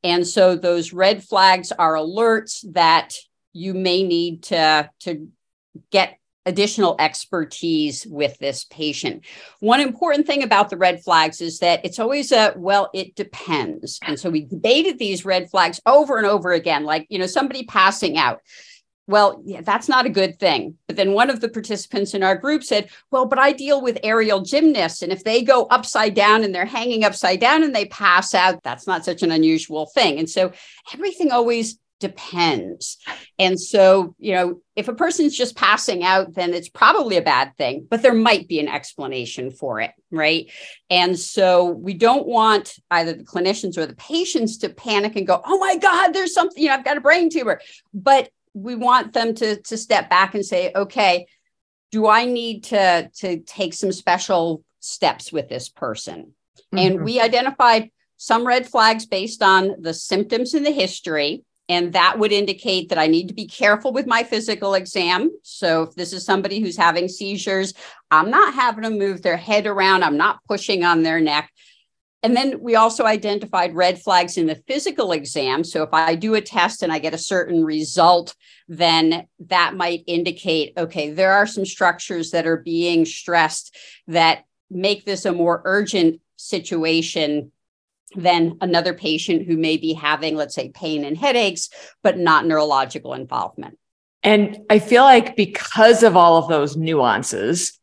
And 0.03 0.27
so 0.27 0.55
those 0.55 0.91
red 0.91 1.23
flags 1.23 1.71
are 1.71 1.93
alerts 1.93 2.65
that 2.73 3.15
you 3.53 3.73
may 3.73 4.03
need 4.03 4.43
to, 4.43 4.89
to 5.01 5.29
get 5.89 6.17
additional 6.45 6.95
expertise 6.99 8.05
with 8.05 8.37
this 8.39 8.65
patient. 8.65 9.25
One 9.59 9.79
important 9.79 10.27
thing 10.27 10.43
about 10.43 10.69
the 10.69 10.77
red 10.77 11.03
flags 11.03 11.41
is 11.41 11.59
that 11.59 11.83
it's 11.85 11.99
always 11.99 12.31
a 12.31 12.53
well, 12.57 12.89
it 12.93 13.15
depends. 13.15 13.99
And 14.03 14.19
so 14.19 14.29
we 14.29 14.45
debated 14.45 14.99
these 14.99 15.25
red 15.25 15.49
flags 15.49 15.79
over 15.85 16.17
and 16.17 16.27
over 16.27 16.51
again, 16.51 16.83
like, 16.83 17.07
you 17.09 17.19
know, 17.19 17.27
somebody 17.27 17.63
passing 17.65 18.17
out. 18.17 18.41
well, 19.05 19.41
yeah, 19.45 19.59
that's 19.61 19.89
not 19.89 20.05
a 20.05 20.09
good 20.09 20.39
thing. 20.39 20.77
But 20.87 20.95
then 20.95 21.11
one 21.11 21.29
of 21.29 21.41
the 21.41 21.49
participants 21.49 22.13
in 22.13 22.23
our 22.23 22.37
group 22.37 22.63
said, 22.63 22.89
Well, 23.11 23.25
but 23.25 23.39
I 23.39 23.51
deal 23.51 23.81
with 23.81 23.99
aerial 24.03 24.41
gymnasts. 24.41 25.01
And 25.01 25.11
if 25.11 25.23
they 25.23 25.43
go 25.43 25.65
upside 25.65 26.13
down 26.13 26.43
and 26.43 26.55
they're 26.55 26.65
hanging 26.65 27.03
upside 27.03 27.39
down 27.39 27.63
and 27.63 27.75
they 27.75 27.85
pass 27.85 28.33
out, 28.33 28.63
that's 28.63 28.87
not 28.87 29.03
such 29.03 29.21
an 29.21 29.31
unusual 29.31 29.87
thing. 29.87 30.19
And 30.19 30.29
so 30.29 30.51
everything 30.93 31.31
always 31.31 31.77
depends. 32.03 32.97
And 33.39 33.59
so, 33.59 34.13
you 34.19 34.33
know, 34.33 34.61
if 34.75 34.89
a 34.89 34.93
person's 34.93 35.35
just 35.35 35.55
passing 35.55 36.03
out, 36.03 36.33
then 36.33 36.53
it's 36.53 36.69
probably 36.69 37.17
a 37.17 37.21
bad 37.21 37.55
thing, 37.57 37.87
but 37.89 38.01
there 38.01 38.13
might 38.13 38.47
be 38.47 38.59
an 38.59 38.67
explanation 38.67 39.49
for 39.49 39.79
it. 39.79 39.91
Right. 40.11 40.51
And 40.89 41.17
so 41.17 41.65
we 41.69 41.93
don't 41.93 42.27
want 42.27 42.75
either 42.91 43.13
the 43.13 43.23
clinicians 43.23 43.77
or 43.77 43.85
the 43.85 43.95
patients 43.95 44.57
to 44.59 44.69
panic 44.69 45.15
and 45.15 45.25
go, 45.25 45.41
Oh 45.45 45.57
my 45.57 45.77
God, 45.77 46.11
there's 46.11 46.33
something, 46.33 46.61
you 46.61 46.69
know, 46.69 46.75
I've 46.75 46.85
got 46.85 46.97
a 46.97 47.01
brain 47.01 47.29
tumor. 47.29 47.61
But 47.93 48.29
we 48.53 48.75
want 48.75 49.13
them 49.13 49.33
to 49.33 49.59
to 49.61 49.77
step 49.77 50.09
back 50.09 50.35
and 50.35 50.45
say 50.45 50.71
okay 50.75 51.25
do 51.91 52.07
i 52.07 52.25
need 52.25 52.63
to 52.65 53.09
to 53.15 53.39
take 53.39 53.73
some 53.73 53.91
special 53.91 54.63
steps 54.79 55.31
with 55.31 55.49
this 55.49 55.69
person 55.69 56.33
mm-hmm. 56.71 56.77
and 56.77 57.03
we 57.03 57.19
identified 57.19 57.89
some 58.17 58.45
red 58.45 58.67
flags 58.67 59.05
based 59.05 59.41
on 59.41 59.81
the 59.81 59.93
symptoms 59.93 60.53
in 60.53 60.63
the 60.63 60.71
history 60.71 61.43
and 61.69 61.93
that 61.93 62.19
would 62.19 62.31
indicate 62.31 62.89
that 62.89 62.97
I 62.97 63.07
need 63.07 63.29
to 63.29 63.33
be 63.33 63.47
careful 63.47 63.93
with 63.93 64.05
my 64.05 64.23
physical 64.23 64.73
exam. 64.73 65.31
So, 65.43 65.83
if 65.83 65.95
this 65.95 66.13
is 66.13 66.25
somebody 66.25 66.59
who's 66.59 66.77
having 66.77 67.07
seizures, 67.07 67.73
I'm 68.11 68.29
not 68.29 68.53
having 68.53 68.83
them 68.83 68.97
move 68.97 69.21
their 69.21 69.37
head 69.37 69.65
around, 69.65 70.03
I'm 70.03 70.17
not 70.17 70.39
pushing 70.47 70.83
on 70.83 71.03
their 71.03 71.21
neck. 71.21 71.49
And 72.21 72.37
then 72.37 72.61
we 72.61 72.75
also 72.75 73.03
identified 73.03 73.75
red 73.75 74.01
flags 74.01 74.37
in 74.37 74.47
the 74.47 74.61
physical 74.65 75.11
exam. 75.11 75.65
So 75.65 75.83
if 75.83 75.89
I 75.91 76.15
do 76.15 76.35
a 76.35 76.41
test 76.41 76.81
and 76.81 76.91
I 76.91 76.99
get 76.99 77.13
a 77.13 77.17
certain 77.17 77.65
result, 77.65 78.33
then 78.69 79.27
that 79.47 79.75
might 79.75 80.03
indicate 80.07 80.73
okay, 80.77 81.11
there 81.11 81.33
are 81.33 81.47
some 81.47 81.65
structures 81.65 82.31
that 82.31 82.47
are 82.47 82.57
being 82.57 83.05
stressed 83.05 83.75
that 84.07 84.45
make 84.69 85.05
this 85.05 85.25
a 85.25 85.33
more 85.33 85.61
urgent 85.65 86.21
situation 86.37 87.51
than 88.15 88.57
another 88.61 88.93
patient 88.93 89.47
who 89.47 89.57
may 89.57 89.77
be 89.77 89.93
having, 89.93 90.35
let's 90.35 90.55
say, 90.55 90.69
pain 90.69 91.03
and 91.03 91.17
headaches, 91.17 91.69
but 92.01 92.17
not 92.17 92.45
neurological 92.45 93.13
involvement. 93.13 93.77
And 94.23 94.59
I 94.69 94.79
feel 94.79 95.03
like 95.03 95.35
because 95.35 96.03
of 96.03 96.15
all 96.15 96.37
of 96.37 96.47
those 96.47 96.77
nuances, 96.77 97.77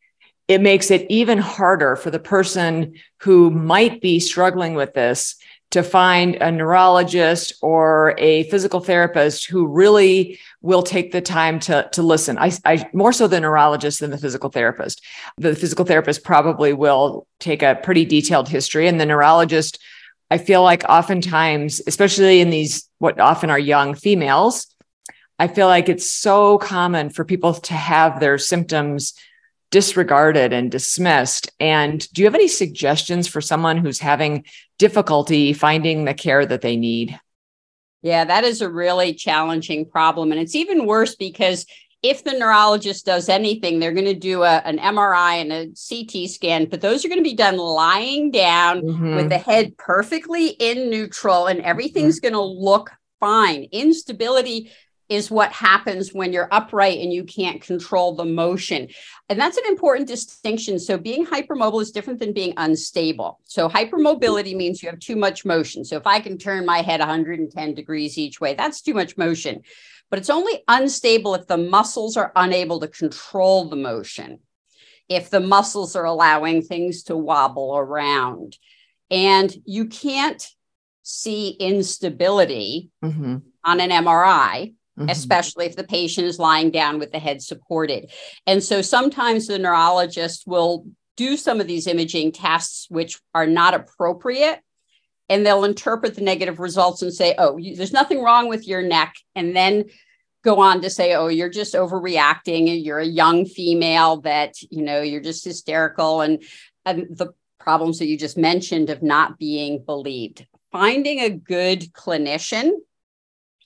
it 0.48 0.60
makes 0.60 0.90
it 0.90 1.06
even 1.10 1.38
harder 1.38 1.96
for 1.96 2.10
the 2.10 2.18
person 2.18 2.94
who 3.20 3.50
might 3.50 4.00
be 4.00 4.18
struggling 4.18 4.74
with 4.74 4.94
this 4.94 5.36
to 5.70 5.82
find 5.84 6.34
a 6.36 6.50
neurologist 6.50 7.54
or 7.62 8.14
a 8.18 8.42
physical 8.50 8.80
therapist 8.80 9.46
who 9.46 9.66
really 9.66 10.38
will 10.62 10.82
take 10.82 11.12
the 11.12 11.20
time 11.20 11.60
to, 11.60 11.88
to 11.92 12.02
listen. 12.02 12.36
I, 12.38 12.50
I 12.64 12.88
more 12.92 13.12
so 13.12 13.28
the 13.28 13.40
neurologist 13.40 14.00
than 14.00 14.10
the 14.10 14.18
physical 14.18 14.50
therapist. 14.50 15.00
The 15.38 15.54
physical 15.54 15.84
therapist 15.84 16.24
probably 16.24 16.72
will 16.72 17.28
take 17.38 17.62
a 17.62 17.78
pretty 17.80 18.04
detailed 18.04 18.48
history, 18.48 18.88
and 18.88 19.00
the 19.00 19.06
neurologist, 19.06 19.78
I 20.30 20.38
feel 20.38 20.62
like 20.62 20.84
oftentimes, 20.88 21.80
especially 21.86 22.40
in 22.40 22.50
these 22.50 22.88
what 22.98 23.18
often 23.18 23.50
are 23.50 23.58
young 23.58 23.94
females, 23.94 24.66
I 25.38 25.48
feel 25.48 25.66
like 25.66 25.88
it's 25.88 26.10
so 26.10 26.58
common 26.58 27.10
for 27.10 27.24
people 27.24 27.54
to 27.54 27.74
have 27.74 28.20
their 28.20 28.38
symptoms 28.38 29.14
disregarded 29.70 30.52
and 30.52 30.70
dismissed. 30.70 31.50
And 31.58 32.06
do 32.12 32.22
you 32.22 32.26
have 32.26 32.34
any 32.34 32.48
suggestions 32.48 33.26
for 33.26 33.40
someone 33.40 33.76
who's 33.76 34.00
having 34.00 34.44
difficulty 34.78 35.52
finding 35.52 36.04
the 36.04 36.14
care 36.14 36.44
that 36.44 36.60
they 36.60 36.76
need? 36.76 37.18
Yeah, 38.02 38.24
that 38.24 38.44
is 38.44 38.62
a 38.62 38.68
really 38.68 39.14
challenging 39.14 39.86
problem. 39.86 40.32
And 40.32 40.40
it's 40.40 40.54
even 40.54 40.86
worse 40.86 41.14
because 41.14 41.66
if 42.02 42.24
the 42.24 42.32
neurologist 42.32 43.04
does 43.04 43.28
anything, 43.28 43.78
they're 43.78 43.92
going 43.92 44.04
to 44.06 44.14
do 44.14 44.42
a, 44.42 44.62
an 44.64 44.78
MRI 44.78 45.40
and 45.40 45.52
a 45.52 45.66
CT 45.66 46.30
scan, 46.30 46.66
but 46.66 46.80
those 46.80 47.04
are 47.04 47.08
going 47.08 47.18
to 47.18 47.28
be 47.28 47.34
done 47.34 47.58
lying 47.58 48.30
down 48.30 48.82
mm-hmm. 48.82 49.16
with 49.16 49.28
the 49.28 49.38
head 49.38 49.76
perfectly 49.76 50.48
in 50.48 50.88
neutral 50.88 51.46
and 51.46 51.60
everything's 51.60 52.20
mm-hmm. 52.20 52.34
going 52.34 52.40
to 52.40 52.60
look 52.62 52.90
fine. 53.20 53.68
Instability 53.70 54.72
is 55.10 55.28
what 55.30 55.50
happens 55.52 56.14
when 56.14 56.32
you're 56.32 56.48
upright 56.52 57.00
and 57.00 57.12
you 57.12 57.24
can't 57.24 57.60
control 57.60 58.14
the 58.14 58.24
motion. 58.24 58.86
And 59.28 59.38
that's 59.38 59.56
an 59.58 59.64
important 59.66 60.06
distinction. 60.06 60.78
So, 60.78 60.96
being 60.96 61.26
hypermobile 61.26 61.82
is 61.82 61.90
different 61.90 62.20
than 62.20 62.32
being 62.32 62.54
unstable. 62.56 63.40
So, 63.44 63.68
hypermobility 63.68 64.56
means 64.56 64.82
you 64.82 64.88
have 64.88 65.00
too 65.00 65.16
much 65.16 65.44
motion. 65.44 65.84
So, 65.84 65.96
if 65.96 66.06
I 66.06 66.20
can 66.20 66.38
turn 66.38 66.64
my 66.64 66.80
head 66.80 67.00
110 67.00 67.74
degrees 67.74 68.16
each 68.18 68.40
way, 68.40 68.54
that's 68.54 68.80
too 68.80 68.94
much 68.94 69.18
motion. 69.18 69.62
But 70.10 70.18
it's 70.18 70.30
only 70.30 70.62
unstable 70.66 71.34
if 71.34 71.46
the 71.46 71.56
muscles 71.56 72.16
are 72.16 72.32
unable 72.34 72.80
to 72.80 72.88
control 72.88 73.68
the 73.68 73.76
motion, 73.76 74.40
if 75.08 75.30
the 75.30 75.40
muscles 75.40 75.94
are 75.96 76.04
allowing 76.04 76.62
things 76.62 77.04
to 77.04 77.16
wobble 77.16 77.76
around. 77.76 78.58
And 79.10 79.54
you 79.64 79.86
can't 79.86 80.44
see 81.02 81.50
instability 81.50 82.90
mm-hmm. 83.02 83.38
on 83.64 83.80
an 83.80 83.90
MRI 83.90 84.74
Mm-hmm. 85.00 85.08
especially 85.08 85.64
if 85.64 85.76
the 85.76 85.84
patient 85.84 86.26
is 86.26 86.38
lying 86.38 86.70
down 86.70 86.98
with 86.98 87.10
the 87.10 87.18
head 87.18 87.40
supported. 87.40 88.10
And 88.46 88.62
so 88.62 88.82
sometimes 88.82 89.46
the 89.46 89.58
neurologist 89.58 90.46
will 90.46 90.84
do 91.16 91.38
some 91.38 91.58
of 91.58 91.66
these 91.66 91.86
imaging 91.86 92.32
tests, 92.32 92.86
which 92.90 93.18
are 93.34 93.46
not 93.46 93.72
appropriate. 93.72 94.60
And 95.30 95.46
they'll 95.46 95.64
interpret 95.64 96.16
the 96.16 96.20
negative 96.20 96.58
results 96.58 97.00
and 97.00 97.14
say, 97.14 97.34
oh, 97.38 97.56
you, 97.56 97.76
there's 97.76 97.92
nothing 97.92 98.20
wrong 98.22 98.48
with 98.48 98.68
your 98.68 98.82
neck. 98.82 99.14
And 99.34 99.56
then 99.56 99.84
go 100.42 100.60
on 100.60 100.82
to 100.82 100.90
say, 100.90 101.14
oh, 101.14 101.28
you're 101.28 101.48
just 101.48 101.74
overreacting. 101.74 102.84
You're 102.84 102.98
a 102.98 103.06
young 103.06 103.46
female 103.46 104.20
that, 104.22 104.60
you 104.70 104.82
know, 104.82 105.00
you're 105.00 105.22
just 105.22 105.44
hysterical. 105.44 106.20
And, 106.20 106.42
and 106.84 107.06
the 107.10 107.32
problems 107.58 108.00
that 108.00 108.08
you 108.08 108.18
just 108.18 108.36
mentioned 108.36 108.90
of 108.90 109.02
not 109.02 109.38
being 109.38 109.84
believed. 109.84 110.46
Finding 110.72 111.20
a 111.20 111.30
good 111.30 111.92
clinician 111.92 112.72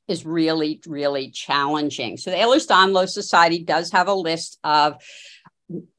is 0.06 0.26
really, 0.26 0.82
really 0.86 1.30
challenging. 1.30 2.18
So 2.18 2.30
the 2.30 2.36
Ehlers-Danlos 2.36 3.08
Society 3.08 3.64
does 3.64 3.90
have 3.92 4.08
a 4.08 4.14
list 4.14 4.58
of 4.62 5.02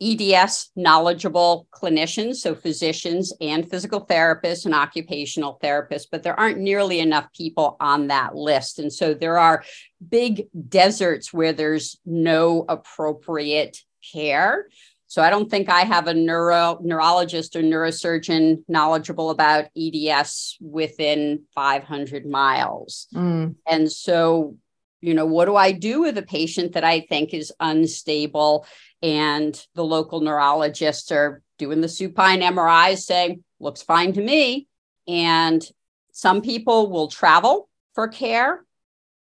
EDS 0.01 0.71
knowledgeable 0.75 1.67
clinicians, 1.71 2.35
so 2.35 2.55
physicians 2.55 3.33
and 3.41 3.69
physical 3.69 4.05
therapists 4.05 4.65
and 4.65 4.73
occupational 4.73 5.59
therapists, 5.63 6.07
but 6.11 6.23
there 6.23 6.39
aren't 6.39 6.59
nearly 6.59 6.99
enough 6.99 7.31
people 7.33 7.77
on 7.79 8.07
that 8.07 8.35
list. 8.35 8.79
And 8.79 8.91
so 8.91 9.13
there 9.13 9.37
are 9.37 9.63
big 10.07 10.47
deserts 10.69 11.33
where 11.33 11.53
there's 11.53 11.97
no 12.05 12.65
appropriate 12.67 13.79
care. 14.13 14.67
So 15.07 15.21
I 15.21 15.29
don't 15.29 15.49
think 15.49 15.69
I 15.69 15.81
have 15.81 16.07
a 16.07 16.13
neuro 16.13 16.79
neurologist 16.81 17.55
or 17.55 17.61
neurosurgeon 17.61 18.63
knowledgeable 18.67 19.29
about 19.29 19.67
EDS 19.77 20.57
within 20.59 21.43
500 21.53 22.25
miles. 22.25 23.07
Mm. 23.13 23.55
And 23.67 23.91
so, 23.91 24.57
you 25.05 25.13
know, 25.13 25.25
what 25.25 25.45
do 25.45 25.55
I 25.55 25.71
do 25.71 26.01
with 26.01 26.17
a 26.17 26.23
patient 26.23 26.73
that 26.73 26.83
I 26.83 27.01
think 27.01 27.33
is 27.33 27.53
unstable? 27.59 28.65
And 29.03 29.53
the 29.75 29.83
local 29.83 30.19
neurologists 30.19 31.11
are 31.11 31.43
doing 31.59 31.81
the 31.81 31.87
supine 31.87 32.41
MRIs 32.41 32.99
saying, 32.99 33.43
looks 33.59 33.83
fine 33.83 34.13
to 34.13 34.21
me. 34.21 34.67
And 35.07 35.63
some 36.11 36.41
people 36.41 36.89
will 36.89 37.07
travel 37.07 37.69
for 37.93 38.07
care 38.07 38.65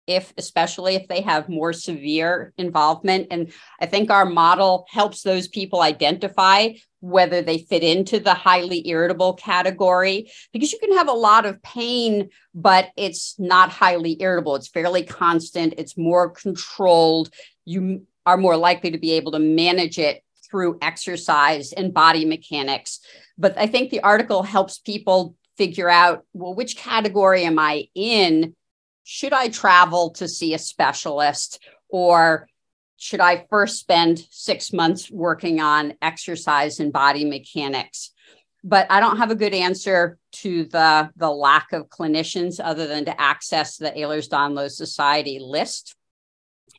if 0.06 0.32
especially 0.38 0.94
if 0.94 1.08
they 1.08 1.20
have 1.22 1.48
more 1.48 1.72
severe 1.72 2.52
involvement 2.58 3.26
and 3.30 3.50
i 3.80 3.86
think 3.86 4.10
our 4.10 4.26
model 4.26 4.84
helps 4.90 5.22
those 5.22 5.48
people 5.48 5.80
identify 5.80 6.68
whether 7.04 7.42
they 7.42 7.58
fit 7.58 7.82
into 7.82 8.18
the 8.18 8.32
highly 8.32 8.88
irritable 8.88 9.34
category 9.34 10.30
because 10.54 10.72
you 10.72 10.78
can 10.78 10.96
have 10.96 11.08
a 11.08 11.12
lot 11.12 11.44
of 11.44 11.62
pain 11.62 12.30
but 12.54 12.90
it's 12.96 13.34
not 13.38 13.70
highly 13.70 14.16
irritable. 14.20 14.54
It's 14.54 14.68
fairly 14.68 15.02
constant. 15.02 15.74
It's 15.76 15.98
more 15.98 16.30
controlled. 16.30 17.30
You 17.64 18.06
are 18.24 18.36
more 18.36 18.56
likely 18.56 18.92
to 18.92 18.98
be 18.98 19.12
able 19.12 19.32
to 19.32 19.38
manage 19.38 19.98
it 19.98 20.22
through 20.48 20.78
exercise 20.80 21.72
and 21.72 21.92
body 21.92 22.24
mechanics. 22.24 23.00
But 23.36 23.58
i 23.58 23.66
think 23.66 23.90
the 23.90 24.00
article 24.00 24.42
helps 24.42 24.78
people 24.78 25.36
figure 25.58 25.90
out 25.90 26.24
well 26.32 26.54
which 26.54 26.76
category 26.76 27.44
am 27.44 27.58
i 27.58 27.88
in? 27.94 28.54
Should 29.02 29.34
I 29.34 29.48
travel 29.48 30.10
to 30.12 30.26
see 30.26 30.54
a 30.54 30.58
specialist? 30.58 31.62
Or 31.90 32.48
should 33.04 33.20
I 33.20 33.44
first 33.50 33.80
spend 33.80 34.26
six 34.30 34.72
months 34.72 35.10
working 35.10 35.60
on 35.60 35.92
exercise 36.00 36.80
and 36.80 36.90
body 36.90 37.26
mechanics? 37.26 38.12
But 38.64 38.86
I 38.88 38.98
don't 38.98 39.18
have 39.18 39.30
a 39.30 39.34
good 39.34 39.52
answer 39.52 40.16
to 40.36 40.64
the, 40.64 41.10
the 41.14 41.30
lack 41.30 41.74
of 41.74 41.90
clinicians 41.90 42.60
other 42.64 42.86
than 42.86 43.04
to 43.04 43.20
access 43.20 43.76
the 43.76 43.90
Ehlers-Danlos 43.90 44.70
Society 44.70 45.38
list 45.38 45.96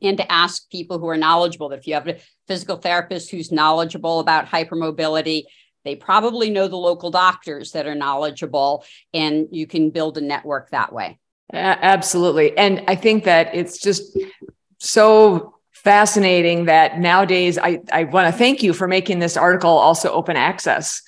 and 0.02 0.18
to 0.18 0.32
ask 0.32 0.68
people 0.72 0.98
who 0.98 1.08
are 1.10 1.16
knowledgeable 1.16 1.72
if 1.72 1.86
you 1.86 1.94
have 1.94 2.08
a 2.08 2.18
physical 2.48 2.78
therapist 2.78 3.30
who's 3.30 3.52
knowledgeable 3.52 4.20
about 4.20 4.48
hypermobility, 4.48 5.44
they 5.84 5.96
probably 5.96 6.50
know 6.50 6.68
the 6.68 6.76
local 6.76 7.12
doctors 7.12 7.74
that 7.74 7.86
are 7.86 7.94
knowledgeable 7.94 8.84
and 9.14 9.50
you 9.52 9.68
can 9.68 9.92
build 9.92 10.18
a 10.18 10.22
network 10.22 10.72
that 10.72 10.92
way. 10.92 11.20
Absolutely. 11.54 12.58
And 12.58 12.84
I 12.88 12.96
think 12.96 13.26
that 13.26 13.54
it's 13.54 13.80
just 13.80 14.18
so 14.80 15.55
fascinating 15.86 16.66
that 16.66 17.00
nowadays 17.00 17.60
I, 17.60 17.80
I 17.94 18.06
want 18.06 18.26
to 18.26 18.36
thank 18.36 18.64
you 18.64 18.74
for 18.74 18.88
making 18.88 19.20
this 19.20 19.38
article 19.38 19.70
also 19.70 20.12
open 20.12 20.36
access 20.36 21.04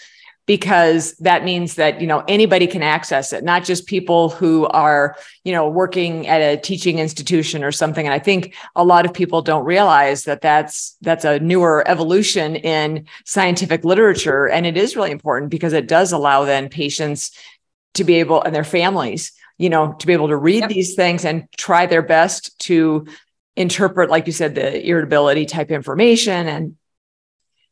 because 0.45 1.13
that 1.15 1.43
means 1.43 1.75
that 1.75 1.99
you 1.99 2.05
know 2.05 2.23
anybody 2.27 2.67
can 2.67 2.83
access 2.83 3.33
it 3.33 3.43
not 3.43 3.65
just 3.65 3.87
people 3.87 4.29
who 4.29 4.67
are 4.67 5.15
you 5.43 5.51
know 5.51 5.67
working 5.67 6.27
at 6.27 6.41
a 6.41 6.61
teaching 6.61 6.99
institution 6.99 7.63
or 7.63 7.71
something 7.71 8.05
and 8.05 8.13
i 8.13 8.19
think 8.19 8.55
a 8.75 8.83
lot 8.83 9.03
of 9.03 9.15
people 9.15 9.41
don't 9.41 9.65
realize 9.65 10.25
that 10.25 10.41
that's 10.41 10.95
that's 11.01 11.25
a 11.25 11.39
newer 11.39 11.83
evolution 11.87 12.55
in 12.57 13.03
scientific 13.25 13.83
literature 13.83 14.47
and 14.47 14.67
it 14.67 14.77
is 14.77 14.95
really 14.95 15.11
important 15.11 15.49
because 15.49 15.73
it 15.73 15.87
does 15.87 16.11
allow 16.11 16.45
then 16.45 16.69
patients 16.69 17.31
to 17.95 18.03
be 18.03 18.13
able 18.13 18.43
and 18.43 18.53
their 18.53 18.63
families 18.63 19.31
you 19.57 19.71
know 19.71 19.93
to 19.93 20.05
be 20.05 20.13
able 20.13 20.27
to 20.27 20.37
read 20.37 20.61
yep. 20.61 20.69
these 20.69 20.93
things 20.93 21.25
and 21.25 21.47
try 21.57 21.87
their 21.87 22.03
best 22.03 22.57
to 22.59 23.07
interpret 23.57 24.09
like 24.09 24.27
you 24.27 24.33
said 24.33 24.55
the 24.55 24.87
irritability 24.87 25.45
type 25.45 25.71
information 25.71 26.47
and 26.47 26.75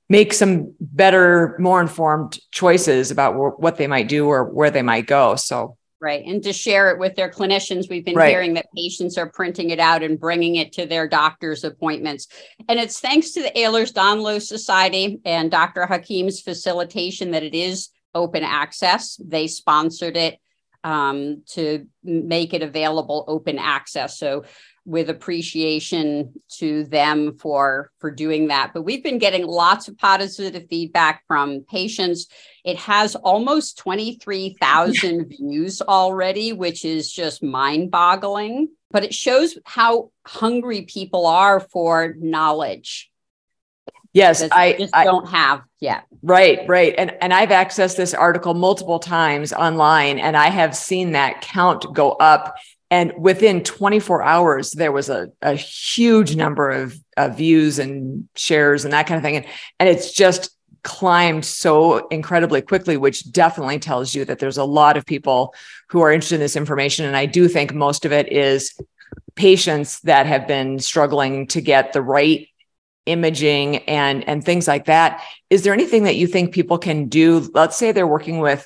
make 0.09 0.33
some 0.33 0.73
better, 0.79 1.55
more 1.59 1.81
informed 1.81 2.37
choices 2.51 3.11
about 3.11 3.59
what 3.59 3.77
they 3.77 3.87
might 3.87 4.07
do 4.07 4.27
or 4.27 4.43
where 4.43 4.69
they 4.69 4.81
might 4.81 5.07
go. 5.07 5.35
So, 5.35 5.77
right. 5.99 6.23
And 6.25 6.43
to 6.43 6.53
share 6.53 6.91
it 6.91 6.99
with 6.99 7.15
their 7.15 7.29
clinicians, 7.29 7.89
we've 7.89 8.05
been 8.05 8.15
right. 8.15 8.29
hearing 8.29 8.53
that 8.55 8.67
patients 8.75 9.17
are 9.17 9.29
printing 9.29 9.71
it 9.71 9.79
out 9.79 10.03
and 10.03 10.19
bringing 10.19 10.55
it 10.55 10.73
to 10.73 10.85
their 10.85 11.07
doctor's 11.07 11.63
appointments. 11.63 12.27
And 12.69 12.79
it's 12.79 12.99
thanks 12.99 13.31
to 13.31 13.41
the 13.41 13.51
Ehlers 13.55 13.93
Danlos 13.93 14.43
Society 14.43 15.19
and 15.25 15.49
Dr. 15.49 15.87
Hakim's 15.87 16.41
facilitation 16.41 17.31
that 17.31 17.43
it 17.43 17.55
is 17.55 17.89
open 18.13 18.43
access. 18.43 19.19
They 19.23 19.47
sponsored 19.47 20.17
it 20.17 20.39
um, 20.83 21.41
to 21.47 21.87
make 22.03 22.53
it 22.53 22.61
available 22.61 23.25
open 23.27 23.57
access. 23.57 24.19
So 24.19 24.45
with 24.85 25.09
appreciation 25.09 26.33
to 26.49 26.83
them 26.85 27.37
for 27.37 27.91
for 27.99 28.11
doing 28.11 28.47
that 28.47 28.71
but 28.73 28.83
we've 28.83 29.03
been 29.03 29.17
getting 29.17 29.45
lots 29.45 29.87
of 29.87 29.97
positive 29.97 30.67
feedback 30.69 31.23
from 31.27 31.61
patients 31.61 32.27
it 32.63 32.77
has 32.77 33.15
almost 33.15 33.77
23,000 33.79 35.25
views 35.29 35.81
already 35.81 36.53
which 36.53 36.85
is 36.85 37.11
just 37.11 37.43
mind-boggling 37.43 38.69
but 38.91 39.03
it 39.03 39.13
shows 39.13 39.57
how 39.65 40.11
hungry 40.25 40.83
people 40.83 41.25
are 41.25 41.59
for 41.59 42.15
knowledge 42.19 43.11
Yes, 44.15 44.41
I 44.49 44.77
just 44.77 44.95
I, 44.95 45.03
don't 45.03 45.27
have 45.27 45.63
yet. 45.81 46.05
Right, 46.23 46.61
right. 46.69 46.95
And 46.97 47.11
and 47.19 47.33
I've 47.33 47.49
accessed 47.49 47.97
this 47.97 48.13
article 48.13 48.53
multiple 48.53 48.97
times 48.97 49.51
online 49.51 50.19
and 50.19 50.37
I 50.37 50.49
have 50.49 50.73
seen 50.73 51.11
that 51.11 51.41
count 51.41 51.93
go 51.93 52.11
up 52.11 52.55
and 52.95 53.11
within 53.17 53.61
24 53.61 54.23
hours 54.23 54.71
there 54.71 54.93
was 54.93 55.09
a, 55.09 55.29
a 55.41 55.53
huge 55.53 56.37
number 56.37 56.71
of, 56.71 56.97
of 57.17 57.35
views 57.35 57.77
and 57.77 58.29
shares 58.37 58.85
and 58.85 58.93
that 58.93 59.05
kind 59.05 59.17
of 59.17 59.23
thing. 59.23 59.35
And, 59.35 59.45
and 59.81 59.89
it's 59.89 60.13
just 60.13 60.51
climbed 60.83 61.43
so 61.43 62.07
incredibly 62.07 62.61
quickly 62.61 62.95
which 62.95 63.29
definitely 63.33 63.79
tells 63.79 64.15
you 64.15 64.23
that 64.23 64.39
there's 64.39 64.57
a 64.57 64.63
lot 64.63 64.95
of 64.95 65.05
people 65.05 65.53
who 65.89 65.99
are 65.99 66.11
interested 66.11 66.35
in 66.35 66.41
this 66.41 66.55
information. 66.55 67.03
And 67.05 67.17
i 67.17 67.25
do 67.25 67.49
think 67.49 67.73
most 67.73 68.05
of 68.05 68.13
it 68.13 68.31
is 68.31 68.73
patients 69.35 69.99
that 70.01 70.25
have 70.25 70.47
been 70.47 70.79
struggling 70.79 71.47
to 71.47 71.59
get 71.59 71.91
the 71.91 72.01
right 72.01 72.47
imaging 73.05 73.77
and 73.89 74.27
and 74.27 74.43
things 74.43 74.69
like 74.69 74.85
that. 74.85 75.21
Is 75.49 75.63
there 75.63 75.73
anything 75.73 76.03
that 76.03 76.15
you 76.15 76.27
think 76.27 76.53
people 76.53 76.77
can 76.77 77.09
do? 77.09 77.49
Let's 77.53 77.75
say 77.75 77.91
they're 77.91 78.07
working 78.07 78.39
with 78.39 78.65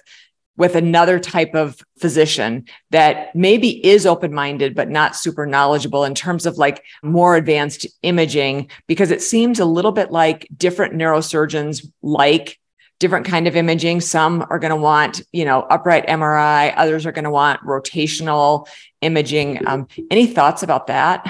with 0.60 0.76
another 0.76 1.20
type 1.20 1.56
of 1.56 1.82
physician 2.00 2.66
that 2.92 3.34
maybe 3.34 3.84
is 3.84 4.06
open 4.06 4.34
minded, 4.34 4.76
but 4.76 4.90
not 4.90 5.16
super 5.16 5.46
knowledgeable 5.46 6.04
in 6.04 6.14
terms 6.14 6.46
of 6.46 6.58
like 6.58 6.84
more 7.02 7.38
advanced 7.38 7.88
imaging, 8.04 8.70
because 8.86 9.10
it 9.10 9.22
seems 9.22 9.60
a 9.60 9.66
little 9.66 9.94
bit 9.94 10.12
like 10.12 10.48
different 10.56 10.94
neurosurgeons 10.94 11.90
like 12.02 12.60
different 13.00 13.26
kind 13.26 13.48
of 13.48 13.56
imaging. 13.56 14.02
Some 14.02 14.46
are 14.50 14.60
going 14.60 14.72
to 14.72 14.76
want, 14.76 15.22
you 15.32 15.46
know, 15.46 15.62
upright 15.62 16.06
MRI. 16.08 16.74
Others 16.76 17.06
are 17.06 17.14
going 17.14 17.24
to 17.24 17.32
want 17.32 17.62
rotational 17.62 18.68
imaging. 19.02 19.66
Um, 19.66 19.88
any 20.12 20.28
thoughts 20.28 20.62
about 20.62 20.88
that? 20.88 21.26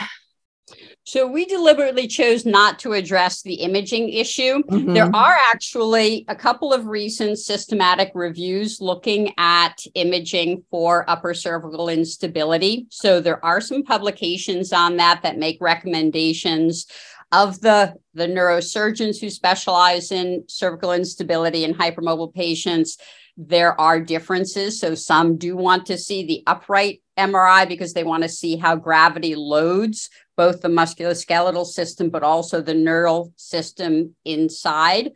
So 1.05 1.25
we 1.25 1.45
deliberately 1.45 2.07
chose 2.07 2.45
not 2.45 2.77
to 2.79 2.93
address 2.93 3.41
the 3.41 3.55
imaging 3.55 4.09
issue. 4.09 4.62
Mm-hmm. 4.63 4.93
There 4.93 5.09
are 5.15 5.38
actually 5.51 6.25
a 6.27 6.35
couple 6.35 6.71
of 6.71 6.85
recent 6.85 7.39
systematic 7.39 8.12
reviews 8.13 8.79
looking 8.79 9.33
at 9.38 9.81
imaging 9.95 10.63
for 10.69 11.09
upper 11.09 11.33
cervical 11.33 11.89
instability. 11.89 12.85
So 12.89 13.21
there 13.21 13.43
are 13.43 13.59
some 13.59 13.81
publications 13.81 14.71
on 14.71 14.97
that 14.97 15.21
that 15.23 15.39
make 15.39 15.57
recommendations 15.59 16.85
of 17.31 17.62
the 17.62 17.93
the 18.13 18.27
neurosurgeons 18.27 19.19
who 19.19 19.29
specialize 19.29 20.12
in 20.12 20.43
cervical 20.47 20.91
instability 20.91 21.63
and 21.63 21.75
hypermobile 21.77 22.33
patients 22.33 22.97
there 23.38 23.79
are 23.79 23.99
differences 23.99 24.79
so 24.79 24.95
some 24.95 25.38
do 25.38 25.55
want 25.55 25.85
to 25.85 25.97
see 25.97 26.25
the 26.25 26.43
upright 26.47 27.01
MRI 27.17 27.67
because 27.67 27.93
they 27.93 28.03
want 28.03 28.23
to 28.23 28.29
see 28.29 28.57
how 28.57 28.75
gravity 28.75 29.35
loads 29.35 30.09
both 30.39 30.62
the 30.62 30.69
musculoskeletal 30.69 31.65
system, 31.65 32.10
but 32.10 32.23
also 32.23 32.62
the 32.62 32.73
neural 32.73 33.34
system 33.36 34.15
inside. 34.23 35.12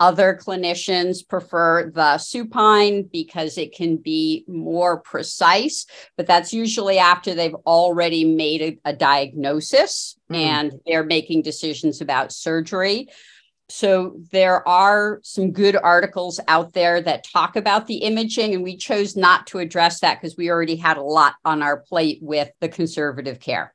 Other 0.00 0.36
clinicians 0.44 1.18
prefer 1.26 1.92
the 1.94 2.18
supine 2.18 3.04
because 3.04 3.56
it 3.56 3.72
can 3.72 3.98
be 3.98 4.44
more 4.48 4.98
precise, 4.98 5.86
but 6.16 6.26
that's 6.26 6.52
usually 6.52 6.98
after 6.98 7.34
they've 7.36 7.54
already 7.54 8.24
made 8.24 8.62
a, 8.62 8.90
a 8.90 8.92
diagnosis 8.92 10.16
mm-hmm. 10.28 10.34
and 10.34 10.72
they're 10.84 11.04
making 11.04 11.42
decisions 11.42 12.00
about 12.00 12.32
surgery. 12.32 13.06
So 13.68 14.16
there 14.32 14.66
are 14.66 15.20
some 15.22 15.52
good 15.52 15.76
articles 15.76 16.40
out 16.48 16.72
there 16.72 17.00
that 17.00 17.28
talk 17.32 17.54
about 17.54 17.86
the 17.86 17.98
imaging, 17.98 18.54
and 18.54 18.64
we 18.64 18.76
chose 18.76 19.16
not 19.16 19.46
to 19.48 19.60
address 19.60 20.00
that 20.00 20.20
because 20.20 20.36
we 20.36 20.50
already 20.50 20.76
had 20.76 20.96
a 20.96 21.02
lot 21.02 21.36
on 21.44 21.62
our 21.62 21.76
plate 21.76 22.18
with 22.20 22.50
the 22.60 22.68
conservative 22.68 23.38
care. 23.38 23.73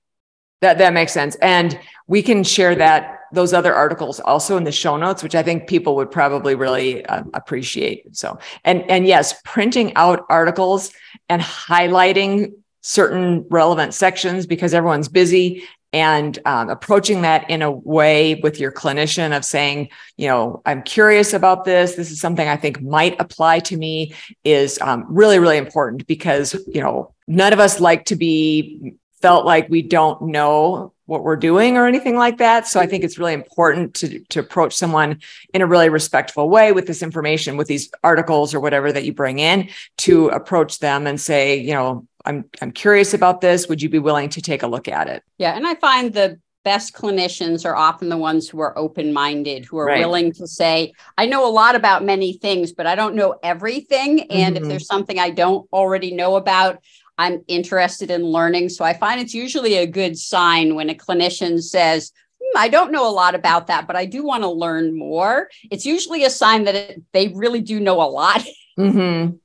That 0.61 0.77
that 0.79 0.93
makes 0.93 1.13
sense. 1.13 1.35
And 1.41 1.79
we 2.07 2.21
can 2.21 2.43
share 2.43 2.75
that 2.75 3.19
those 3.31 3.53
other 3.53 3.73
articles 3.73 4.19
also 4.19 4.57
in 4.57 4.63
the 4.63 4.71
show 4.71 4.97
notes, 4.97 5.21
which 5.23 5.35
I 5.35 5.43
think 5.43 5.67
people 5.67 5.95
would 5.95 6.11
probably 6.11 6.55
really 6.55 7.05
uh, 7.05 7.23
appreciate. 7.33 8.15
So, 8.15 8.39
and 8.65 8.83
and 8.89 9.05
yes, 9.05 9.39
printing 9.45 9.93
out 9.95 10.25
articles 10.29 10.91
and 11.29 11.41
highlighting 11.41 12.53
certain 12.81 13.45
relevant 13.49 13.93
sections 13.93 14.45
because 14.45 14.73
everyone's 14.73 15.07
busy 15.07 15.63
and 15.91 16.37
um, 16.45 16.69
approaching 16.69 17.23
that 17.23 17.49
in 17.49 17.61
a 17.61 17.71
way 17.71 18.35
with 18.35 18.59
your 18.59 18.71
clinician 18.71 19.35
of 19.35 19.43
saying, 19.43 19.89
you 20.17 20.27
know, 20.27 20.61
I'm 20.65 20.83
curious 20.83 21.33
about 21.33 21.65
this. 21.65 21.95
This 21.95 22.11
is 22.11 22.21
something 22.21 22.47
I 22.47 22.57
think 22.57 22.81
might 22.81 23.19
apply 23.19 23.59
to 23.61 23.77
me 23.77 24.13
is 24.43 24.77
um, 24.81 25.05
really, 25.09 25.39
really 25.39 25.57
important 25.57 26.05
because, 26.05 26.53
you 26.67 26.81
know, 26.81 27.13
none 27.27 27.53
of 27.53 27.59
us 27.59 27.79
like 27.79 28.05
to 28.05 28.15
be 28.15 28.93
felt 29.21 29.45
like 29.45 29.69
we 29.69 29.81
don't 29.81 30.21
know 30.21 30.93
what 31.05 31.23
we're 31.23 31.35
doing 31.35 31.75
or 31.75 31.87
anything 31.87 32.15
like 32.15 32.37
that. 32.37 32.67
So 32.67 32.79
I 32.79 32.85
think 32.85 33.03
it's 33.03 33.17
really 33.17 33.33
important 33.33 33.95
to, 33.95 34.19
to 34.29 34.39
approach 34.39 34.75
someone 34.75 35.19
in 35.53 35.61
a 35.61 35.67
really 35.67 35.89
respectful 35.89 36.49
way 36.49 36.71
with 36.71 36.85
this 36.85 37.01
information, 37.01 37.57
with 37.57 37.67
these 37.67 37.89
articles 38.03 38.53
or 38.53 38.59
whatever 38.59 38.91
that 38.91 39.03
you 39.03 39.13
bring 39.13 39.39
in 39.39 39.69
to 39.97 40.27
approach 40.29 40.79
them 40.79 41.07
and 41.07 41.19
say, 41.19 41.57
you 41.57 41.73
know, 41.73 42.07
I'm 42.25 42.45
I'm 42.61 42.71
curious 42.71 43.13
about 43.13 43.41
this. 43.41 43.67
Would 43.67 43.81
you 43.81 43.89
be 43.89 43.97
willing 43.97 44.29
to 44.29 44.41
take 44.41 44.61
a 44.61 44.67
look 44.67 44.87
at 44.87 45.07
it? 45.07 45.23
Yeah. 45.37 45.55
And 45.55 45.65
I 45.65 45.75
find 45.75 46.13
the 46.13 46.39
best 46.65 46.93
clinicians 46.93 47.65
are 47.65 47.75
often 47.75 48.09
the 48.09 48.17
ones 48.17 48.49
who 48.49 48.59
are 48.59 48.77
open 48.77 49.13
minded, 49.13 49.65
who 49.65 49.77
are 49.77 49.85
right. 49.85 49.99
willing 49.99 50.31
to 50.33 50.45
say, 50.45 50.93
I 51.17 51.25
know 51.25 51.47
a 51.47 51.49
lot 51.49 51.75
about 51.75 52.03
many 52.03 52.33
things, 52.33 52.73
but 52.73 52.85
I 52.85 52.95
don't 52.95 53.15
know 53.15 53.35
everything. 53.41 54.29
And 54.29 54.55
mm-hmm. 54.55 54.65
if 54.65 54.69
there's 54.69 54.85
something 54.85 55.17
I 55.17 55.29
don't 55.29 55.67
already 55.71 56.13
know 56.13 56.35
about, 56.35 56.83
I'm 57.19 57.43
interested 57.49 58.09
in 58.09 58.23
learning. 58.23 58.69
So 58.69 58.85
I 58.85 58.93
find 58.93 59.19
it's 59.19 59.33
usually 59.33 59.75
a 59.75 59.85
good 59.85 60.17
sign 60.17 60.73
when 60.73 60.89
a 60.89 60.95
clinician 60.95 61.61
says, 61.61 62.13
hmm, 62.41 62.57
I 62.57 62.69
don't 62.69 62.93
know 62.93 63.05
a 63.07 63.11
lot 63.11 63.35
about 63.35 63.67
that, 63.67 63.87
but 63.87 63.97
I 63.97 64.05
do 64.05 64.23
want 64.23 64.43
to 64.43 64.49
learn 64.49 64.97
more. 64.97 65.49
It's 65.69 65.85
usually 65.85 66.23
a 66.23 66.29
sign 66.29 66.63
that 66.63 66.75
it, 66.75 67.03
they 67.11 67.27
really 67.27 67.59
do 67.59 67.79
know 67.79 68.01
a 68.01 68.09
lot. 68.09 68.43
Mm-hmm. 68.79 69.35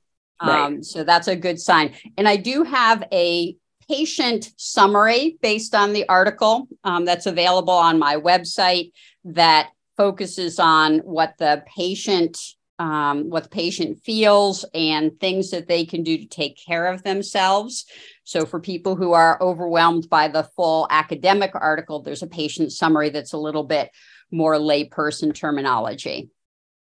Right. 0.47 0.61
Um, 0.61 0.81
so 0.81 1.03
that's 1.03 1.27
a 1.27 1.35
good 1.35 1.59
sign. 1.59 1.93
And 2.17 2.25
I 2.25 2.37
do 2.37 2.63
have 2.63 3.03
a 3.11 3.57
patient 3.89 4.53
summary 4.55 5.37
based 5.41 5.75
on 5.75 5.91
the 5.91 6.07
article 6.07 6.69
um, 6.85 7.03
that's 7.03 7.25
available 7.25 7.73
on 7.73 7.99
my 7.99 8.15
website 8.15 8.93
that 9.25 9.71
focuses 9.97 10.57
on 10.57 10.99
what 10.99 11.33
the 11.37 11.65
patient 11.75 12.37
um, 12.79 13.29
what 13.29 13.43
the 13.43 13.49
patient 13.49 14.03
feels 14.03 14.65
and 14.73 15.19
things 15.19 15.51
that 15.51 15.67
they 15.67 15.85
can 15.85 16.03
do 16.03 16.17
to 16.17 16.25
take 16.25 16.57
care 16.57 16.87
of 16.87 17.03
themselves. 17.03 17.85
So, 18.23 18.45
for 18.45 18.59
people 18.59 18.95
who 18.95 19.13
are 19.13 19.41
overwhelmed 19.41 20.09
by 20.09 20.27
the 20.27 20.43
full 20.55 20.87
academic 20.89 21.51
article, 21.53 22.01
there's 22.01 22.23
a 22.23 22.27
patient 22.27 22.71
summary 22.71 23.09
that's 23.09 23.33
a 23.33 23.37
little 23.37 23.63
bit 23.63 23.91
more 24.31 24.55
layperson 24.55 25.33
terminology. 25.33 26.29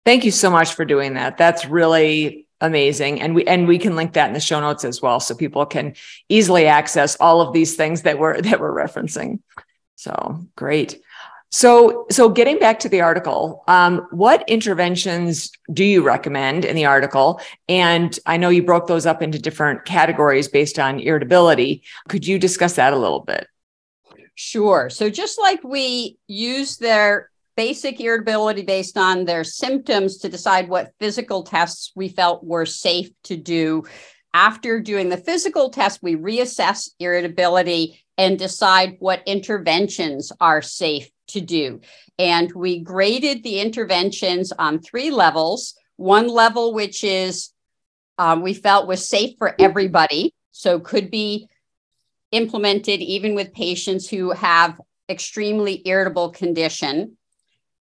Thank 0.05 0.25
you 0.25 0.31
so 0.31 0.49
much 0.49 0.73
for 0.73 0.85
doing 0.85 1.15
that. 1.15 1.37
That's 1.37 1.65
really 1.65 2.47
amazing 2.61 3.19
and 3.19 3.35
we 3.35 3.43
and 3.43 3.67
we 3.67 3.77
can 3.77 3.97
link 3.97 4.13
that 4.13 4.27
in 4.27 4.33
the 4.33 4.39
show 4.39 4.61
notes 4.61 4.85
as 4.85 5.01
well 5.01 5.19
so 5.19 5.35
people 5.35 5.65
can 5.65 5.93
easily 6.29 6.65
access 6.65 7.17
all 7.17 7.41
of 7.41 7.51
these 7.51 7.75
things 7.75 8.03
that 8.03 8.17
we're 8.17 8.39
that 8.41 8.57
we're 8.57 8.73
referencing 8.73 9.39
So 9.95 10.45
great. 10.55 11.01
So, 11.53 12.07
so 12.09 12.29
getting 12.29 12.57
back 12.57 12.79
to 12.79 12.89
the 12.89 13.01
article, 13.01 13.63
um, 13.67 14.07
what 14.09 14.43
interventions 14.49 15.51
do 15.71 15.85
you 15.85 16.01
recommend 16.01 16.65
in 16.65 16.75
the 16.75 16.85
article? 16.85 17.39
And 17.69 18.17
I 18.25 18.37
know 18.37 18.49
you 18.49 18.63
broke 18.63 18.87
those 18.87 19.05
up 19.05 19.21
into 19.21 19.37
different 19.37 19.85
categories 19.85 20.47
based 20.47 20.79
on 20.79 20.99
irritability. 20.99 21.83
Could 22.09 22.25
you 22.25 22.39
discuss 22.39 22.73
that 22.77 22.91
a 22.91 22.97
little 22.97 23.19
bit? 23.19 23.45
Sure. 24.33 24.89
So, 24.89 25.11
just 25.11 25.39
like 25.39 25.63
we 25.63 26.17
use 26.25 26.77
their 26.77 27.29
basic 27.55 28.01
irritability 28.01 28.63
based 28.63 28.97
on 28.97 29.25
their 29.25 29.43
symptoms 29.43 30.17
to 30.17 30.29
decide 30.29 30.67
what 30.67 30.93
physical 30.99 31.43
tests 31.43 31.91
we 31.93 32.09
felt 32.09 32.43
were 32.43 32.65
safe 32.65 33.11
to 33.25 33.37
do. 33.37 33.83
After 34.33 34.79
doing 34.79 35.09
the 35.09 35.17
physical 35.17 35.69
test, 35.69 36.01
we 36.01 36.15
reassess 36.15 36.89
irritability 36.99 38.03
and 38.17 38.39
decide 38.39 38.95
what 38.97 39.21
interventions 39.27 40.31
are 40.39 40.63
safe 40.63 41.11
to 41.27 41.41
do. 41.41 41.81
And 42.19 42.51
we 42.53 42.79
graded 42.79 43.43
the 43.43 43.59
interventions 43.59 44.51
on 44.51 44.81
three 44.81 45.11
levels. 45.11 45.75
One 45.95 46.27
level, 46.27 46.73
which 46.73 47.03
is 47.03 47.51
um, 48.17 48.41
we 48.41 48.53
felt 48.53 48.87
was 48.87 49.07
safe 49.07 49.35
for 49.37 49.55
everybody, 49.59 50.33
so 50.51 50.79
could 50.79 51.09
be 51.09 51.47
implemented 52.31 52.99
even 53.01 53.35
with 53.35 53.53
patients 53.53 54.09
who 54.09 54.31
have 54.31 54.79
extremely 55.09 55.81
irritable 55.85 56.29
condition. 56.29 57.17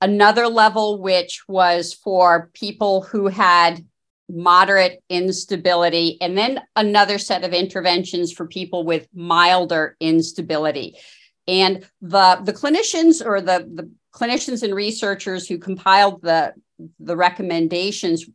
Another 0.01 0.47
level, 0.47 1.01
which 1.01 1.43
was 1.47 1.93
for 1.93 2.51
people 2.55 3.03
who 3.03 3.27
had 3.27 3.85
moderate 4.29 5.03
instability, 5.09 6.17
and 6.21 6.39
then 6.39 6.61
another 6.77 7.19
set 7.19 7.45
of 7.45 7.53
interventions 7.53 8.33
for 8.33 8.47
people 8.47 8.85
with 8.85 9.09
milder 9.13 9.97
instability. 10.01 10.97
And 11.49 11.87
the, 12.01 12.41
the 12.45 12.53
clinicians 12.53 13.25
or 13.25 13.41
the, 13.41 13.69
the 13.75 13.91
clinicians 14.15 14.63
and 14.63 14.75
researchers 14.75 15.47
who 15.47 15.59
compiled 15.59 16.23
the, 16.23 16.55
the 16.99 17.17
recommendations 17.17 18.27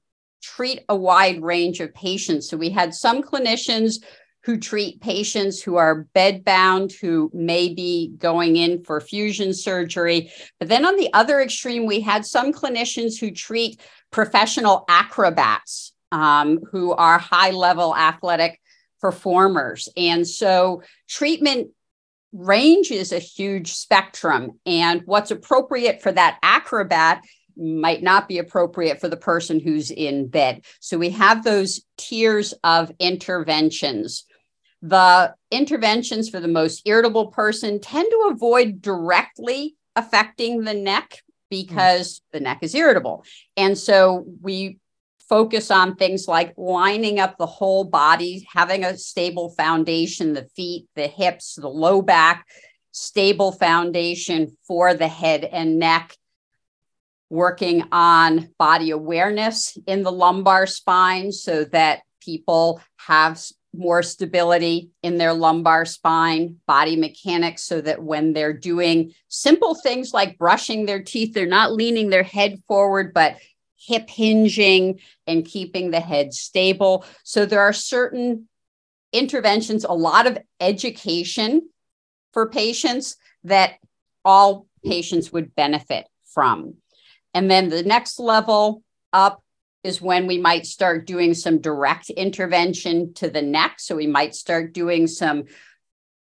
treat 0.42 0.82
a 0.90 0.96
wide 0.96 1.42
range 1.42 1.80
of 1.80 1.94
patients. 1.94 2.50
So 2.50 2.58
we 2.58 2.70
had 2.70 2.94
some 2.94 3.24
clinicians 3.24 4.04
who 4.44 4.60
treat 4.60 5.02
patients 5.02 5.60
who 5.60 5.76
are 5.76 6.06
bedbound, 6.16 6.94
who 7.02 7.32
may 7.34 7.74
be 7.74 8.14
going 8.18 8.58
in 8.58 8.84
for 8.84 9.02
fusion 9.02 9.56
surgery. 9.56 10.32
But 10.60 10.70
then 10.70 10.86
on 10.86 10.98
the 10.98 11.12
other 11.14 11.42
extreme, 11.42 11.88
we 11.88 12.00
had 12.00 12.28
some 12.28 12.54
clinicians 12.54 13.20
who 13.20 13.32
treat 13.32 13.82
professional 14.12 14.86
acrobats 14.88 15.94
um, 16.12 16.60
who 16.72 16.94
are 16.94 17.18
high 17.18 17.50
level 17.50 17.96
athletic 17.96 18.62
performers. 19.02 19.90
And 19.98 20.28
so 20.28 20.84
treatment 21.10 21.72
range 22.36 22.92
is 22.92 23.12
a 23.12 23.20
huge 23.20 23.74
spectrum, 23.74 24.60
and 24.66 25.02
what's 25.06 25.32
appropriate 25.32 26.02
for 26.02 26.12
that 26.12 26.38
acrobat 26.44 27.24
might 27.58 28.04
not 28.04 28.28
be 28.28 28.38
appropriate 28.38 29.00
for 29.00 29.08
the 29.08 29.18
person 29.18 29.60
who's 29.60 29.90
in 29.90 30.28
bed. 30.28 30.66
So 30.82 30.98
we 30.98 31.12
have 31.12 31.44
those 31.44 31.82
tiers 31.98 32.54
of 32.64 32.92
interventions. 33.00 34.26
The 34.82 35.34
interventions 35.52 36.30
for 36.30 36.40
the 36.40 36.50
most 36.50 36.82
irritable 36.86 37.28
person 37.28 37.80
tend 37.80 38.08
to 38.12 38.30
avoid 38.32 38.82
directly 38.82 39.76
affecting 39.96 40.64
the 40.64 40.74
neck 40.74 41.24
because 41.50 42.20
mm. 42.20 42.22
the 42.34 42.40
neck 42.42 42.60
is 42.62 42.76
irritable. 42.76 43.24
And 43.56 43.78
so 43.78 44.26
we 44.42 44.80
focus 45.28 45.72
on 45.72 45.96
things 45.96 46.28
like 46.28 46.54
lining 46.58 47.20
up 47.20 47.38
the 47.38 47.46
whole 47.46 47.84
body, 47.84 48.48
having 48.54 48.84
a 48.84 48.98
stable 48.98 49.50
foundation, 49.50 50.34
the 50.34 50.48
feet, 50.56 50.88
the 50.96 51.08
hips, 51.08 51.56
the 51.56 51.68
low 51.68 52.02
back, 52.02 52.48
stable 52.92 53.52
foundation 53.52 54.56
for 54.68 54.94
the 54.94 55.08
head 55.08 55.44
and 55.44 55.80
neck, 55.80 56.16
working 57.30 57.84
on 57.92 58.50
body 58.58 58.92
awareness 58.92 59.78
in 59.88 60.04
the 60.04 60.12
lumbar 60.12 60.68
spine 60.68 61.32
so 61.32 61.66
that 61.66 62.02
people 62.22 62.82
have 62.98 63.42
more 63.74 64.02
stability 64.02 64.90
in 65.04 65.18
their 65.18 65.34
lumbar 65.34 65.86
spine, 65.86 66.58
body 66.66 66.96
mechanics, 66.96 67.64
so 67.64 67.82
that 67.82 68.02
when 68.02 68.32
they're 68.32 68.54
doing 68.54 69.14
simple 69.28 69.76
things 69.76 70.14
like 70.14 70.38
brushing 70.38 70.86
their 70.86 71.04
teeth, 71.04 71.34
they're 71.34 71.46
not 71.46 71.74
leaning 71.74 72.10
their 72.10 72.24
head 72.24 72.62
forward, 72.68 73.14
but 73.14 73.36
hip 73.86 74.10
hinging 74.10 75.00
and 75.28 75.46
keeping 75.46 75.92
the 75.92 76.00
head 76.00 76.34
stable. 76.34 77.06
So 77.24 77.46
there 77.46 77.62
are 77.62 77.74
certain 77.74 78.48
interventions, 79.14 79.84
a 79.84 79.94
lot 79.94 80.28
of 80.28 80.38
education 80.60 81.70
for 82.34 82.50
patients 82.50 83.16
that 83.44 83.76
all 84.24 84.68
patients 84.84 85.32
would 85.32 85.56
benefit 85.56 86.08
from. 86.26 86.76
And 87.34 87.50
then 87.50 87.70
the 87.70 87.84
next 87.84 88.20
level 88.20 88.84
up 89.14 89.42
is 89.84 90.02
when 90.02 90.26
we 90.26 90.40
might 90.40 90.66
start 90.66 91.06
doing 91.06 91.34
some 91.34 91.60
direct 91.60 92.10
intervention 92.10 93.14
to 93.14 93.30
the 93.30 93.42
neck. 93.42 93.80
So 93.80 93.96
we 93.96 94.08
might 94.08 94.34
start 94.36 94.74
doing 94.74 95.06
some 95.08 95.46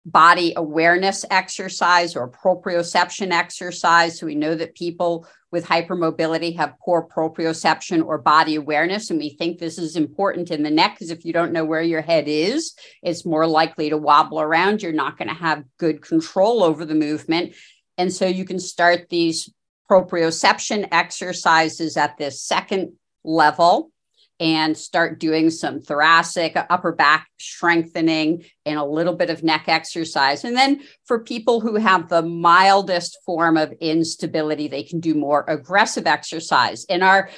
body 0.05 0.53
awareness 0.55 1.25
exercise 1.29 2.15
or 2.15 2.31
proprioception 2.31 3.31
exercise. 3.31 4.17
So 4.17 4.25
we 4.25 4.35
know 4.35 4.55
that 4.55 4.75
people 4.75 5.27
with 5.51 5.65
hypermobility 5.65 6.55
have 6.57 6.77
poor 6.83 7.07
proprioception 7.07 8.05
or 8.05 8.17
body 8.17 8.55
awareness. 8.55 9.09
And 9.09 9.19
we 9.19 9.31
think 9.31 9.57
this 9.57 9.77
is 9.77 9.95
important 9.95 10.51
in 10.51 10.63
the 10.63 10.69
neck 10.69 10.95
because 10.95 11.09
if 11.09 11.25
you 11.25 11.33
don't 11.33 11.51
know 11.51 11.65
where 11.65 11.81
your 11.81 12.01
head 12.01 12.27
is, 12.27 12.75
it's 13.01 13.25
more 13.25 13.47
likely 13.47 13.89
to 13.89 13.97
wobble 13.97 14.39
around. 14.41 14.81
You're 14.81 14.91
not 14.91 15.17
going 15.17 15.29
to 15.29 15.33
have 15.33 15.63
good 15.77 16.01
control 16.01 16.63
over 16.63 16.85
the 16.85 16.95
movement. 16.95 17.55
And 17.97 18.13
so 18.13 18.25
you 18.25 18.45
can 18.45 18.59
start 18.59 19.09
these 19.09 19.51
proprioception 19.89 20.87
exercises 20.91 21.97
at 21.97 22.17
this 22.17 22.41
second 22.41 22.93
level 23.23 23.91
and 24.39 24.77
start 24.77 25.19
doing 25.19 25.49
some 25.49 25.81
thoracic, 25.81 26.55
upper 26.55 26.91
back 26.91 27.27
strengthening, 27.39 28.45
and 28.65 28.79
a 28.79 28.85
little 28.85 29.15
bit 29.15 29.29
of 29.29 29.43
neck 29.43 29.65
exercise. 29.67 30.43
And 30.43 30.55
then 30.55 30.81
for 31.05 31.19
people 31.19 31.59
who 31.59 31.75
have 31.75 32.07
the 32.07 32.21
mildest 32.21 33.17
form 33.25 33.57
of 33.57 33.73
instability, 33.81 34.67
they 34.67 34.83
can 34.83 34.99
do 34.99 35.13
more 35.13 35.43
aggressive 35.47 36.07
exercise. 36.07 36.85
And 36.89 37.03
our 37.03 37.29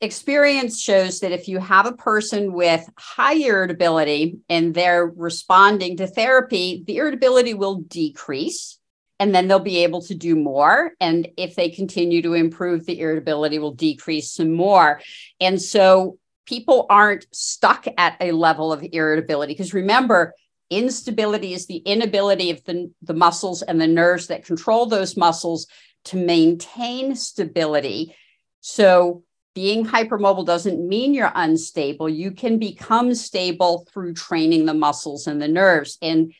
experience 0.00 0.80
shows 0.80 1.20
that 1.20 1.32
if 1.32 1.48
you 1.48 1.58
have 1.58 1.86
a 1.86 1.92
person 1.92 2.52
with 2.52 2.88
high 2.98 3.34
irritability 3.34 4.38
and 4.48 4.74
they're 4.74 5.06
responding 5.06 5.96
to 5.96 6.06
therapy, 6.06 6.84
the 6.86 6.98
irritability 6.98 7.54
will 7.54 7.76
decrease 7.76 8.78
and 9.18 9.34
then 9.34 9.48
they'll 9.48 9.58
be 9.58 9.78
able 9.78 10.02
to 10.02 10.14
do 10.14 10.36
more. 10.36 10.92
And 11.00 11.28
if 11.36 11.54
they 11.54 11.70
continue 11.70 12.20
to 12.22 12.34
improve, 12.34 12.84
the 12.84 13.00
irritability 13.00 13.58
will 13.58 13.72
decrease 13.72 14.32
some 14.32 14.52
more. 14.52 15.00
And 15.40 15.60
so 15.60 16.18
people 16.46 16.86
aren't 16.88 17.26
stuck 17.32 17.86
at 17.98 18.16
a 18.20 18.32
level 18.32 18.72
of 18.72 18.84
irritability. 18.92 19.52
Because 19.52 19.74
remember, 19.74 20.34
instability 20.70 21.52
is 21.52 21.66
the 21.66 21.78
inability 21.78 22.50
of 22.50 22.64
the, 22.64 22.90
the 23.02 23.14
muscles 23.14 23.62
and 23.62 23.80
the 23.80 23.86
nerves 23.86 24.28
that 24.28 24.46
control 24.46 24.86
those 24.86 25.16
muscles 25.16 25.66
to 26.06 26.16
maintain 26.16 27.14
stability. 27.14 28.14
So, 28.60 29.24
being 29.54 29.86
hypermobile 29.86 30.44
doesn't 30.44 30.86
mean 30.86 31.14
you're 31.14 31.32
unstable. 31.34 32.10
You 32.10 32.30
can 32.30 32.58
become 32.58 33.14
stable 33.14 33.88
through 33.90 34.12
training 34.12 34.66
the 34.66 34.74
muscles 34.74 35.26
and 35.26 35.40
the 35.40 35.48
nerves. 35.48 35.96
And 36.02 36.34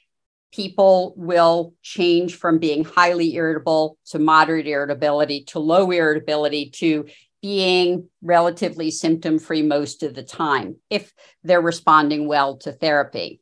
people 0.53 1.14
will 1.16 1.75
change 1.83 2.37
from 2.37 2.59
being 2.59 2.85
highly 2.85 3.35
irritable 3.35 3.99
to 4.07 4.19
moderate 4.19 4.66
irritability 4.66 5.45
to 5.45 5.59
low 5.59 5.90
irritability 5.90 6.71
to 6.71 7.07
being 7.42 8.09
relatively 8.22 8.90
symptom 8.90 9.38
free 9.38 9.62
most 9.62 10.03
of 10.03 10.14
the 10.14 10.22
time 10.22 10.77
if 10.90 11.12
they're 11.44 11.61
responding 11.61 12.27
well 12.27 12.57
to 12.59 12.72
therapy. 12.72 13.40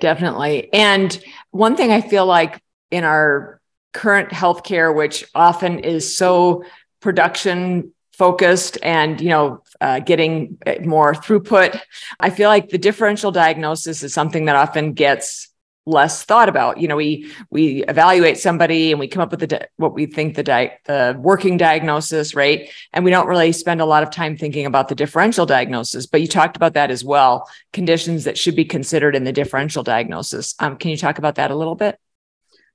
Definitely. 0.00 0.72
And 0.72 1.22
one 1.50 1.76
thing 1.76 1.92
I 1.92 2.00
feel 2.00 2.26
like 2.26 2.60
in 2.90 3.04
our 3.04 3.60
current 3.92 4.30
healthcare, 4.30 4.94
which 4.94 5.24
often 5.34 5.80
is 5.80 6.16
so 6.16 6.64
production 7.00 7.92
focused 8.12 8.78
and 8.82 9.20
you 9.20 9.28
know 9.28 9.62
uh, 9.80 9.98
getting 9.98 10.58
more 10.82 11.14
throughput 11.14 11.80
i 12.20 12.28
feel 12.28 12.48
like 12.48 12.68
the 12.68 12.78
differential 12.78 13.32
diagnosis 13.32 14.02
is 14.02 14.12
something 14.12 14.44
that 14.44 14.54
often 14.54 14.92
gets 14.92 15.51
less 15.86 16.22
thought 16.22 16.48
about. 16.48 16.78
You 16.78 16.88
know, 16.88 16.96
we 16.96 17.30
we 17.50 17.84
evaluate 17.84 18.38
somebody 18.38 18.90
and 18.90 19.00
we 19.00 19.08
come 19.08 19.22
up 19.22 19.30
with 19.30 19.40
the 19.40 19.46
di- 19.46 19.66
what 19.76 19.94
we 19.94 20.06
think 20.06 20.36
the 20.36 20.42
di- 20.42 20.76
the 20.84 21.16
working 21.18 21.56
diagnosis, 21.56 22.34
right? 22.34 22.70
And 22.92 23.04
we 23.04 23.10
don't 23.10 23.26
really 23.26 23.52
spend 23.52 23.80
a 23.80 23.84
lot 23.84 24.02
of 24.02 24.10
time 24.10 24.36
thinking 24.36 24.66
about 24.66 24.88
the 24.88 24.94
differential 24.94 25.46
diagnosis. 25.46 26.06
But 26.06 26.20
you 26.20 26.28
talked 26.28 26.56
about 26.56 26.74
that 26.74 26.90
as 26.90 27.04
well, 27.04 27.48
conditions 27.72 28.24
that 28.24 28.38
should 28.38 28.56
be 28.56 28.64
considered 28.64 29.16
in 29.16 29.24
the 29.24 29.32
differential 29.32 29.82
diagnosis. 29.82 30.54
Um, 30.58 30.76
can 30.76 30.90
you 30.90 30.96
talk 30.96 31.18
about 31.18 31.36
that 31.36 31.50
a 31.50 31.56
little 31.56 31.74
bit? 31.74 31.98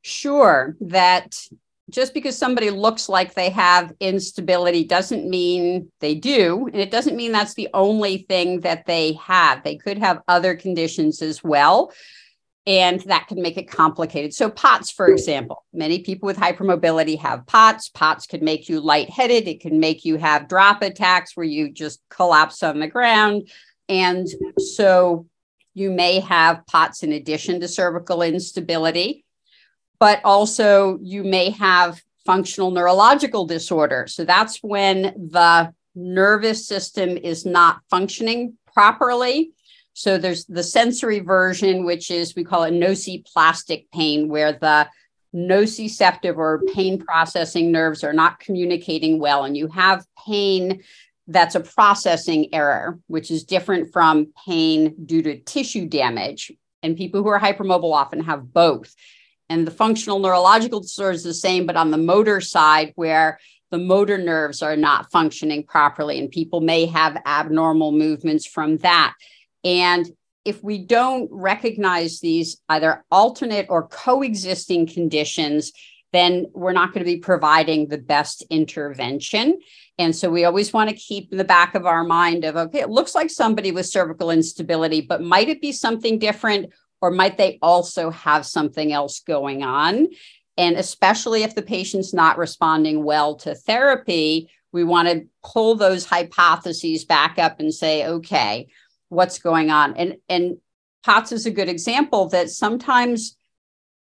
Sure. 0.01 0.75
That 0.81 1.37
just 1.89 2.13
because 2.13 2.37
somebody 2.37 2.69
looks 2.69 3.07
like 3.07 3.33
they 3.33 3.49
have 3.49 3.93
instability 4.01 4.83
doesn't 4.83 5.29
mean 5.29 5.89
they 6.01 6.15
do. 6.15 6.67
And 6.67 6.81
it 6.81 6.91
doesn't 6.91 7.15
mean 7.15 7.31
that's 7.31 7.53
the 7.53 7.69
only 7.73 8.25
thing 8.29 8.61
that 8.61 8.85
they 8.85 9.13
have. 9.13 9.63
They 9.63 9.77
could 9.77 9.97
have 9.97 10.21
other 10.27 10.55
conditions 10.55 11.21
as 11.21 11.43
well. 11.43 11.93
And 12.67 12.99
that 13.01 13.27
can 13.29 13.41
make 13.41 13.57
it 13.57 13.69
complicated. 13.69 14.33
So, 14.33 14.49
POTS, 14.49 14.91
for 14.91 15.07
example, 15.07 15.63
many 15.73 15.99
people 15.99 16.27
with 16.27 16.35
hypermobility 16.37 17.17
have 17.19 17.47
POTS. 17.47 17.89
POTS 17.89 18.27
can 18.27 18.43
make 18.43 18.67
you 18.67 18.81
lightheaded, 18.81 19.47
it 19.47 19.61
can 19.61 19.79
make 19.79 20.03
you 20.03 20.17
have 20.17 20.49
drop 20.49 20.81
attacks 20.81 21.35
where 21.35 21.45
you 21.45 21.71
just 21.71 22.01
collapse 22.09 22.61
on 22.61 22.79
the 22.79 22.87
ground. 22.87 23.49
And 23.87 24.27
so, 24.59 25.25
you 25.73 25.91
may 25.91 26.19
have 26.19 26.67
POTS 26.67 27.03
in 27.03 27.13
addition 27.13 27.61
to 27.61 27.69
cervical 27.69 28.21
instability, 28.21 29.23
but 29.97 30.19
also 30.25 30.99
you 31.01 31.23
may 31.23 31.51
have 31.51 32.01
functional 32.25 32.71
neurological 32.71 33.45
disorder. 33.45 34.07
So, 34.07 34.25
that's 34.25 34.57
when 34.61 35.03
the 35.03 35.73
nervous 35.95 36.67
system 36.67 37.15
is 37.15 37.45
not 37.45 37.79
functioning 37.89 38.57
properly 38.73 39.53
so 39.97 40.19
there's 40.19 40.45
the 40.45 40.61
sensory 40.61 41.21
version, 41.21 41.83
which 41.83 42.11
is 42.11 42.35
we 42.35 42.43
call 42.43 42.65
it 42.65 42.71
nociplastic 42.71 43.87
pain, 43.91 44.29
where 44.29 44.53
the 44.53 44.87
nociceptive 45.33 46.37
or 46.37 46.61
pain 46.75 46.99
processing 46.99 47.71
nerves 47.71 48.03
are 48.03 48.13
not 48.13 48.39
communicating 48.39 49.17
well, 49.17 49.43
and 49.43 49.57
you 49.57 49.67
have 49.69 50.05
pain 50.23 50.83
that's 51.25 51.55
a 51.55 51.61
processing 51.61 52.53
error, 52.53 52.99
which 53.07 53.31
is 53.31 53.43
different 53.43 53.91
from 53.91 54.31
pain 54.45 54.93
due 55.03 55.23
to 55.23 55.39
tissue 55.39 55.87
damage. 55.87 56.51
And 56.83 56.95
people 56.95 57.23
who 57.23 57.29
are 57.29 57.39
hypermobile 57.39 57.91
often 57.91 58.19
have 58.19 58.53
both. 58.53 58.93
And 59.49 59.65
the 59.65 59.71
functional 59.71 60.19
neurological 60.19 60.81
disorder 60.81 61.13
is 61.13 61.23
the 61.23 61.33
same, 61.33 61.65
but 61.65 61.75
on 61.75 61.89
the 61.89 61.97
motor 61.97 62.39
side, 62.39 62.93
where 62.93 63.39
the 63.71 63.79
motor 63.79 64.19
nerves 64.19 64.61
are 64.61 64.77
not 64.77 65.11
functioning 65.11 65.63
properly, 65.63 66.19
and 66.19 66.29
people 66.29 66.61
may 66.61 66.85
have 66.85 67.19
abnormal 67.25 67.91
movements 67.91 68.45
from 68.45 68.77
that. 68.77 69.15
And 69.63 70.09
if 70.45 70.63
we 70.63 70.77
don't 70.77 71.29
recognize 71.31 72.19
these 72.19 72.61
either 72.69 73.03
alternate 73.11 73.67
or 73.69 73.87
coexisting 73.87 74.87
conditions, 74.87 75.73
then 76.13 76.45
we're 76.53 76.71
not 76.71 76.93
going 76.93 77.05
to 77.05 77.11
be 77.11 77.19
providing 77.19 77.87
the 77.87 77.97
best 77.97 78.43
intervention. 78.49 79.59
And 79.97 80.15
so 80.15 80.29
we 80.29 80.45
always 80.45 80.71
want 80.71 80.89
to 80.89 80.95
keep 80.95 81.31
in 81.31 81.37
the 81.37 81.43
back 81.43 81.75
of 81.75 81.85
our 81.85 82.03
mind 82.03 82.45
of, 82.45 82.55
okay, 82.55 82.79
it 82.79 82.89
looks 82.89 83.13
like 83.13 83.29
somebody 83.29 83.71
with 83.71 83.87
cervical 83.87 84.31
instability, 84.31 85.01
but 85.01 85.21
might 85.21 85.49
it 85.49 85.61
be 85.61 85.71
something 85.71 86.17
different? 86.17 86.71
Or 87.01 87.11
might 87.11 87.37
they 87.37 87.59
also 87.61 88.09
have 88.09 88.45
something 88.45 88.91
else 88.91 89.19
going 89.19 89.63
on? 89.63 90.07
And 90.57 90.77
especially 90.77 91.43
if 91.43 91.53
the 91.53 91.61
patient's 91.61 92.13
not 92.13 92.37
responding 92.37 93.03
well 93.03 93.35
to 93.35 93.53
therapy, 93.53 94.49
we 94.71 94.83
want 94.83 95.07
to 95.07 95.27
pull 95.43 95.75
those 95.75 96.05
hypotheses 96.05 97.05
back 97.05 97.37
up 97.37 97.59
and 97.59 97.73
say, 97.73 98.07
okay, 98.07 98.67
what's 99.09 99.39
going 99.39 99.69
on. 99.71 99.95
And 99.95 100.17
and 100.29 100.57
POTS 101.03 101.31
is 101.31 101.45
a 101.45 101.51
good 101.51 101.69
example 101.69 102.29
that 102.29 102.49
sometimes 102.49 103.37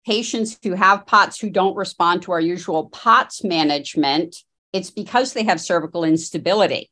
patients 0.06 0.58
who 0.62 0.74
have 0.74 1.06
POTS 1.06 1.40
who 1.40 1.50
don't 1.50 1.76
respond 1.76 2.22
to 2.22 2.32
our 2.32 2.40
usual 2.40 2.88
POTS 2.90 3.44
management, 3.44 4.36
it's 4.72 4.90
because 4.90 5.32
they 5.32 5.44
have 5.44 5.60
cervical 5.60 6.04
instability. 6.04 6.90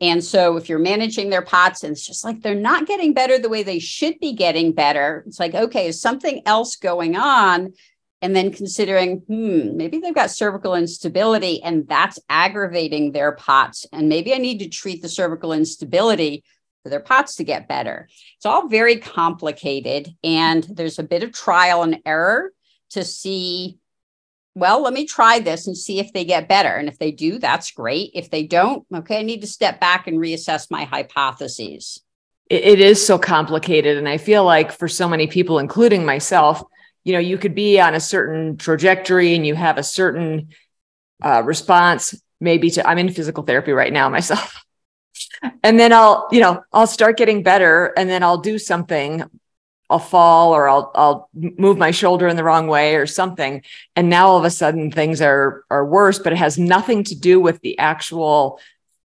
And 0.00 0.24
so 0.24 0.56
if 0.56 0.68
you're 0.68 0.78
managing 0.78 1.28
their 1.28 1.42
POTS 1.42 1.84
and 1.84 1.92
it's 1.92 2.06
just 2.06 2.24
like 2.24 2.40
they're 2.40 2.54
not 2.54 2.86
getting 2.86 3.12
better 3.12 3.38
the 3.38 3.50
way 3.50 3.62
they 3.62 3.78
should 3.78 4.18
be 4.18 4.32
getting 4.32 4.72
better, 4.72 5.24
it's 5.26 5.38
like, 5.38 5.54
okay, 5.54 5.88
is 5.88 6.00
something 6.00 6.42
else 6.46 6.76
going 6.76 7.16
on? 7.16 7.74
And 8.22 8.34
then 8.34 8.50
considering, 8.50 9.18
hmm, 9.20 9.76
maybe 9.76 9.98
they've 9.98 10.14
got 10.14 10.30
cervical 10.30 10.74
instability 10.74 11.62
and 11.62 11.86
that's 11.86 12.18
aggravating 12.28 13.12
their 13.12 13.32
POTS. 13.32 13.86
And 13.92 14.08
maybe 14.08 14.34
I 14.34 14.38
need 14.38 14.58
to 14.58 14.68
treat 14.68 15.02
the 15.02 15.08
cervical 15.08 15.52
instability 15.52 16.44
for 16.82 16.88
their 16.88 17.00
POTS 17.00 17.36
to 17.36 17.44
get 17.44 17.68
better. 17.68 18.08
It's 18.36 18.46
all 18.46 18.68
very 18.68 18.96
complicated, 18.96 20.14
and 20.24 20.64
there's 20.64 20.98
a 20.98 21.04
bit 21.04 21.22
of 21.22 21.32
trial 21.32 21.82
and 21.82 22.00
error 22.04 22.52
to 22.90 23.04
see. 23.04 23.78
Well, 24.56 24.82
let 24.82 24.92
me 24.92 25.06
try 25.06 25.38
this 25.38 25.68
and 25.68 25.76
see 25.76 26.00
if 26.00 26.12
they 26.12 26.24
get 26.24 26.48
better. 26.48 26.70
And 26.70 26.88
if 26.88 26.98
they 26.98 27.12
do, 27.12 27.38
that's 27.38 27.70
great. 27.70 28.10
If 28.14 28.30
they 28.30 28.42
don't, 28.42 28.84
okay, 28.92 29.20
I 29.20 29.22
need 29.22 29.42
to 29.42 29.46
step 29.46 29.78
back 29.78 30.08
and 30.08 30.18
reassess 30.18 30.70
my 30.70 30.84
hypotheses. 30.84 32.00
it 32.50 32.80
is 32.80 33.04
so 33.04 33.16
complicated. 33.16 33.96
And 33.96 34.08
I 34.08 34.18
feel 34.18 34.44
like 34.44 34.72
for 34.72 34.88
so 34.88 35.08
many 35.08 35.28
people, 35.28 35.60
including 35.60 36.04
myself, 36.04 36.64
you 37.04 37.12
know, 37.12 37.20
you 37.20 37.38
could 37.38 37.54
be 37.54 37.80
on 37.80 37.94
a 37.94 38.00
certain 38.00 38.56
trajectory 38.56 39.36
and 39.36 39.46
you 39.46 39.54
have 39.54 39.78
a 39.78 39.84
certain 39.84 40.48
uh, 41.24 41.42
response, 41.44 42.20
maybe 42.40 42.70
to, 42.70 42.86
I'm 42.86 42.98
in 42.98 43.12
physical 43.12 43.44
therapy 43.44 43.70
right 43.70 43.92
now 43.92 44.08
myself 44.08 44.60
and 45.62 45.78
then 45.78 45.92
I'll, 45.92 46.28
you 46.30 46.40
know, 46.40 46.62
I'll 46.72 46.86
start 46.86 47.16
getting 47.16 47.42
better 47.42 47.92
and 47.96 48.08
then 48.08 48.22
I'll 48.22 48.38
do 48.38 48.58
something. 48.58 49.24
I'll 49.88 49.98
fall 49.98 50.52
or 50.52 50.68
I'll 50.68 50.92
I'll 50.94 51.28
move 51.34 51.76
my 51.76 51.90
shoulder 51.90 52.28
in 52.28 52.36
the 52.36 52.44
wrong 52.44 52.68
way 52.68 52.94
or 52.94 53.06
something. 53.06 53.62
And 53.96 54.08
now 54.08 54.28
all 54.28 54.38
of 54.38 54.44
a 54.44 54.50
sudden 54.50 54.92
things 54.92 55.20
are 55.20 55.64
are 55.68 55.84
worse, 55.84 56.20
but 56.20 56.32
it 56.32 56.36
has 56.36 56.58
nothing 56.58 57.02
to 57.04 57.18
do 57.18 57.40
with 57.40 57.60
the 57.60 57.76
actual 57.78 58.60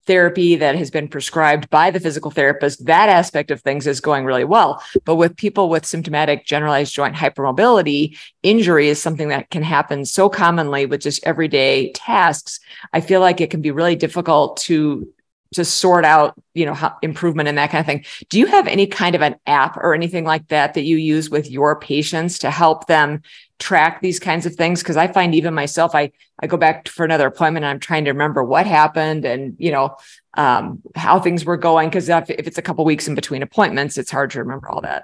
therapy 0.07 0.55
that 0.55 0.76
has 0.76 0.89
been 0.89 1.07
prescribed 1.07 1.70
by 1.70 1.91
the 1.91 1.99
physical 1.99 2.32
therapist, 2.32 2.86
that 2.86 3.09
aspect 3.09 3.51
of 3.51 3.62
things 3.62 3.86
is 3.86 4.01
going 4.01 4.26
really 4.26 4.43
well. 4.43 4.84
But 5.05 5.16
with 5.16 5.38
people 5.38 5.70
with 5.70 5.86
symptomatic 5.86 6.45
generalized 6.45 6.93
joint 6.93 7.16
hypermobility, 7.16 8.18
injury 8.41 8.89
is 8.89 9.01
something 9.01 9.30
that 9.30 9.49
can 9.49 9.64
happen 9.64 10.05
so 10.05 10.28
commonly 10.30 10.86
with 10.86 11.01
just 11.01 11.26
everyday 11.26 11.91
tasks. 11.91 12.59
I 12.93 13.01
feel 13.01 13.22
like 13.22 13.41
it 13.41 13.51
can 13.51 13.62
be 13.62 13.72
really 13.72 13.95
difficult 13.95 14.57
to 14.62 15.07
to 15.54 15.66
sort 15.66 16.06
out 16.06 16.34
you 16.54 16.66
know 16.66 16.74
how, 16.74 16.95
improvement 17.02 17.49
and 17.49 17.58
that 17.58 17.70
kind 17.70 17.80
of 17.80 17.86
thing 17.86 18.06
do 18.30 18.39
you 18.39 18.45
have 18.45 18.68
any 18.68 18.88
kind 18.88 19.16
of 19.16 19.22
an 19.22 19.36
app 19.45 19.78
or 19.78 19.93
anything 19.93 20.24
like 20.24 20.47
that 20.47 20.74
that 20.74 20.84
you 20.84 20.97
use 20.97 21.30
with 21.30 21.49
your 21.49 21.80
patients 21.80 22.39
to 22.39 22.49
help 22.49 22.88
them 22.88 23.22
track 23.60 24.02
these 24.02 24.20
kinds 24.20 24.45
of 24.45 24.56
things 24.56 24.82
because 24.82 24.97
i 24.97 25.08
find 25.08 25.36
even 25.36 25.54
myself 25.54 25.93
i 25.93 26.12
i 26.39 26.47
go 26.47 26.58
back 26.58 26.88
for 26.88 27.04
another 27.04 27.28
appointment 27.28 27.64
and 27.64 27.72
i'm 27.72 27.80
trying 27.80 28.06
to 28.06 28.12
remember 28.12 28.43
what 28.43 28.66
happened 28.66 29.26
and 29.26 29.56
you 29.60 29.72
know 29.72 29.95
um, 30.36 30.82
how 30.95 31.20
things 31.20 31.43
were 31.43 31.58
going 31.58 31.89
because 31.89 32.08
if, 32.08 32.30
if 32.30 32.47
it's 32.47 32.58
a 32.58 32.62
couple 32.62 32.86
weeks 32.86 33.08
in 33.08 33.16
between 33.16 33.43
appointments 33.43 33.97
it's 33.97 34.12
hard 34.12 34.32
to 34.32 34.39
remember 34.39 34.70
all 34.70 34.82
that 34.82 35.04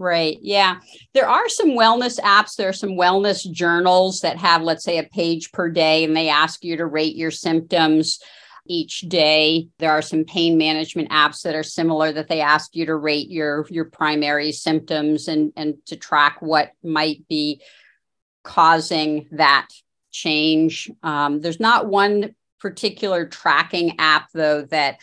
Right. 0.00 0.38
Yeah. 0.40 0.78
There 1.12 1.28
are 1.28 1.48
some 1.48 1.70
wellness 1.70 2.20
apps. 2.20 2.54
There 2.54 2.68
are 2.68 2.72
some 2.72 2.90
wellness 2.90 3.50
journals 3.50 4.20
that 4.20 4.36
have, 4.38 4.62
let's 4.62 4.84
say, 4.84 4.98
a 4.98 5.02
page 5.02 5.50
per 5.50 5.68
day, 5.68 6.04
and 6.04 6.16
they 6.16 6.28
ask 6.28 6.62
you 6.62 6.76
to 6.76 6.86
rate 6.86 7.16
your 7.16 7.32
symptoms 7.32 8.20
each 8.68 9.00
day. 9.00 9.68
There 9.78 9.90
are 9.90 10.02
some 10.02 10.24
pain 10.24 10.58
management 10.58 11.10
apps 11.10 11.42
that 11.42 11.54
are 11.54 11.62
similar 11.62 12.12
that 12.12 12.28
they 12.28 12.40
ask 12.40 12.76
you 12.76 12.86
to 12.86 12.94
rate 12.94 13.28
your 13.28 13.66
your 13.70 13.86
primary 13.86 14.52
symptoms 14.52 15.28
and 15.28 15.52
and 15.56 15.74
to 15.86 15.96
track 15.96 16.40
what 16.40 16.72
might 16.82 17.26
be 17.28 17.62
causing 18.44 19.26
that 19.32 19.68
change. 20.10 20.90
Um, 21.02 21.40
there's 21.40 21.60
not 21.60 21.86
one 21.86 22.34
particular 22.60 23.26
tracking 23.26 23.98
app 23.98 24.28
though 24.32 24.62
that 24.62 25.00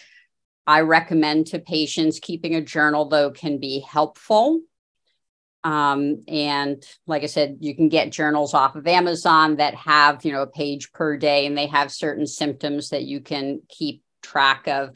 I 0.68 0.82
recommend 0.82 1.48
to 1.48 1.60
patients. 1.60 2.20
Keeping 2.20 2.56
a 2.56 2.62
journal 2.62 3.08
though 3.08 3.32
can 3.32 3.60
be 3.60 3.80
helpful. 3.80 4.62
Um, 5.66 6.24
and 6.28 6.86
like 7.08 7.24
I 7.24 7.26
said, 7.26 7.58
you 7.60 7.76
can 7.76 7.90
get 7.90 8.12
journals 8.12 8.54
off 8.54 8.76
of 8.76 8.86
Amazon 8.86 9.56
that 9.56 9.74
have, 9.74 10.24
you 10.24 10.32
know, 10.32 10.44
a 10.44 10.48
page 10.48 10.92
per 10.92 11.18
day 11.18 11.48
and 11.48 11.58
they 11.58 11.66
have 11.66 11.92
certain 11.92 12.28
symptoms 12.28 12.90
that 12.90 13.06
you 13.06 13.20
can 13.20 13.62
keep 13.68 14.04
track 14.22 14.68
of. 14.68 14.96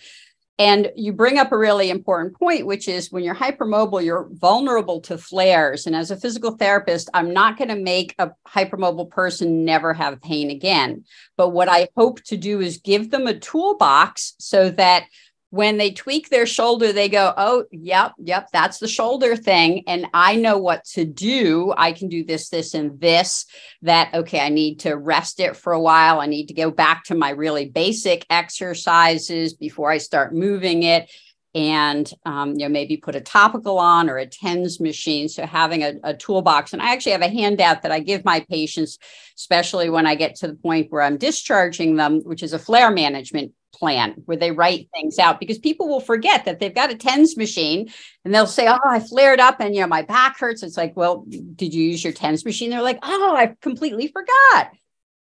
And 0.59 0.91
you 0.95 1.11
bring 1.11 1.39
up 1.39 1.51
a 1.51 1.57
really 1.57 1.89
important 1.89 2.37
point, 2.37 2.67
which 2.67 2.87
is 2.87 3.11
when 3.11 3.23
you're 3.23 3.33
hypermobile, 3.33 4.03
you're 4.03 4.27
vulnerable 4.29 5.01
to 5.01 5.17
flares. 5.17 5.87
And 5.87 5.95
as 5.95 6.11
a 6.11 6.17
physical 6.17 6.51
therapist, 6.51 7.09
I'm 7.15 7.33
not 7.33 7.57
going 7.57 7.69
to 7.69 7.75
make 7.75 8.13
a 8.19 8.31
hypermobile 8.47 9.09
person 9.09 9.65
never 9.65 9.93
have 9.93 10.21
pain 10.21 10.51
again. 10.51 11.05
But 11.35 11.49
what 11.49 11.69
I 11.69 11.87
hope 11.97 12.21
to 12.25 12.37
do 12.37 12.59
is 12.59 12.77
give 12.77 13.09
them 13.09 13.25
a 13.25 13.39
toolbox 13.39 14.35
so 14.37 14.69
that 14.71 15.05
when 15.51 15.77
they 15.77 15.91
tweak 15.91 16.29
their 16.29 16.45
shoulder, 16.45 16.93
they 16.93 17.09
go, 17.09 17.33
Oh, 17.35 17.65
yep, 17.71 18.13
yep, 18.19 18.49
that's 18.53 18.77
the 18.77 18.87
shoulder 18.87 19.35
thing. 19.35 19.83
And 19.87 20.05
I 20.13 20.35
know 20.35 20.57
what 20.57 20.85
to 20.93 21.05
do. 21.05 21.73
I 21.75 21.91
can 21.91 22.07
do 22.07 22.23
this, 22.23 22.49
this, 22.49 22.73
and 22.73 22.99
this. 22.99 23.45
That, 23.81 24.13
okay, 24.13 24.39
I 24.39 24.49
need 24.49 24.81
to 24.81 24.95
rest 24.95 25.39
it 25.39 25.55
for 25.55 25.73
a 25.73 25.81
while. 25.81 26.19
I 26.19 26.27
need 26.27 26.47
to 26.47 26.53
go 26.53 26.69
back 26.69 27.05
to 27.05 27.15
my 27.15 27.31
really 27.31 27.67
basic 27.67 28.25
exercises 28.29 29.53
before 29.53 29.89
I 29.91 29.97
start 29.97 30.35
moving 30.35 30.83
it. 30.83 31.11
And 31.55 32.09
um, 32.25 32.51
you 32.51 32.59
know, 32.59 32.69
maybe 32.69 32.97
put 32.97 33.15
a 33.15 33.21
topical 33.21 33.79
on 33.79 34.07
or 34.07 34.17
a 34.17 34.27
TENS 34.27 34.79
machine. 34.79 35.27
So 35.27 35.47
having 35.47 35.83
a, 35.83 35.93
a 36.03 36.13
toolbox. 36.13 36.73
And 36.73 36.81
I 36.81 36.93
actually 36.93 37.13
have 37.13 37.23
a 37.23 37.27
handout 37.27 37.81
that 37.81 37.91
I 37.91 38.01
give 38.01 38.23
my 38.23 38.41
patients, 38.41 38.99
especially 39.35 39.89
when 39.89 40.05
I 40.05 40.13
get 40.13 40.35
to 40.35 40.47
the 40.47 40.53
point 40.53 40.91
where 40.91 41.01
I'm 41.01 41.17
discharging 41.17 41.95
them, 41.95 42.19
which 42.19 42.43
is 42.43 42.53
a 42.53 42.59
flare 42.59 42.91
management 42.91 43.53
plan 43.73 44.13
where 44.25 44.37
they 44.37 44.51
write 44.51 44.89
things 44.93 45.19
out 45.19 45.39
because 45.39 45.57
people 45.57 45.87
will 45.87 45.99
forget 45.99 46.45
that 46.45 46.59
they've 46.59 46.75
got 46.75 46.91
a 46.91 46.95
TENS 46.95 47.37
machine 47.37 47.89
and 48.25 48.33
they'll 48.33 48.47
say, 48.47 48.67
Oh, 48.67 48.79
I 48.85 48.99
flared 48.99 49.39
up 49.39 49.59
and 49.59 49.75
you 49.75 49.81
know 49.81 49.87
my 49.87 50.01
back 50.01 50.39
hurts. 50.39 50.63
It's 50.63 50.77
like, 50.77 50.95
well, 50.95 51.25
did 51.27 51.73
you 51.73 51.83
use 51.83 52.03
your 52.03 52.13
TENS 52.13 52.45
machine? 52.45 52.69
They're 52.69 52.81
like, 52.81 52.99
Oh, 53.03 53.35
I 53.35 53.55
completely 53.61 54.07
forgot. 54.07 54.71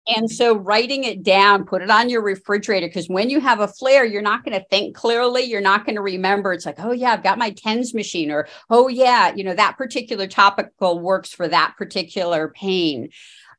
And 0.07 0.29
so 0.29 0.57
writing 0.57 1.03
it 1.03 1.21
down, 1.21 1.65
put 1.65 1.83
it 1.83 1.91
on 1.91 2.09
your 2.09 2.23
refrigerator 2.23 2.87
because 2.87 3.07
when 3.07 3.29
you 3.29 3.39
have 3.39 3.59
a 3.59 3.67
flare, 3.67 4.03
you're 4.03 4.23
not 4.23 4.43
going 4.43 4.59
to 4.59 4.65
think 4.67 4.95
clearly. 4.95 5.43
You're 5.43 5.61
not 5.61 5.85
going 5.85 5.95
to 5.95 6.01
remember. 6.01 6.53
It's 6.53 6.65
like, 6.65 6.79
oh, 6.79 6.91
yeah, 6.91 7.11
I've 7.13 7.23
got 7.23 7.37
my 7.37 7.51
TENS 7.51 7.93
machine, 7.93 8.31
or 8.31 8.47
oh, 8.69 8.87
yeah, 8.87 9.33
you 9.35 9.43
know, 9.43 9.53
that 9.53 9.77
particular 9.77 10.25
topical 10.25 10.99
works 10.99 11.31
for 11.31 11.47
that 11.47 11.75
particular 11.77 12.49
pain. 12.49 13.09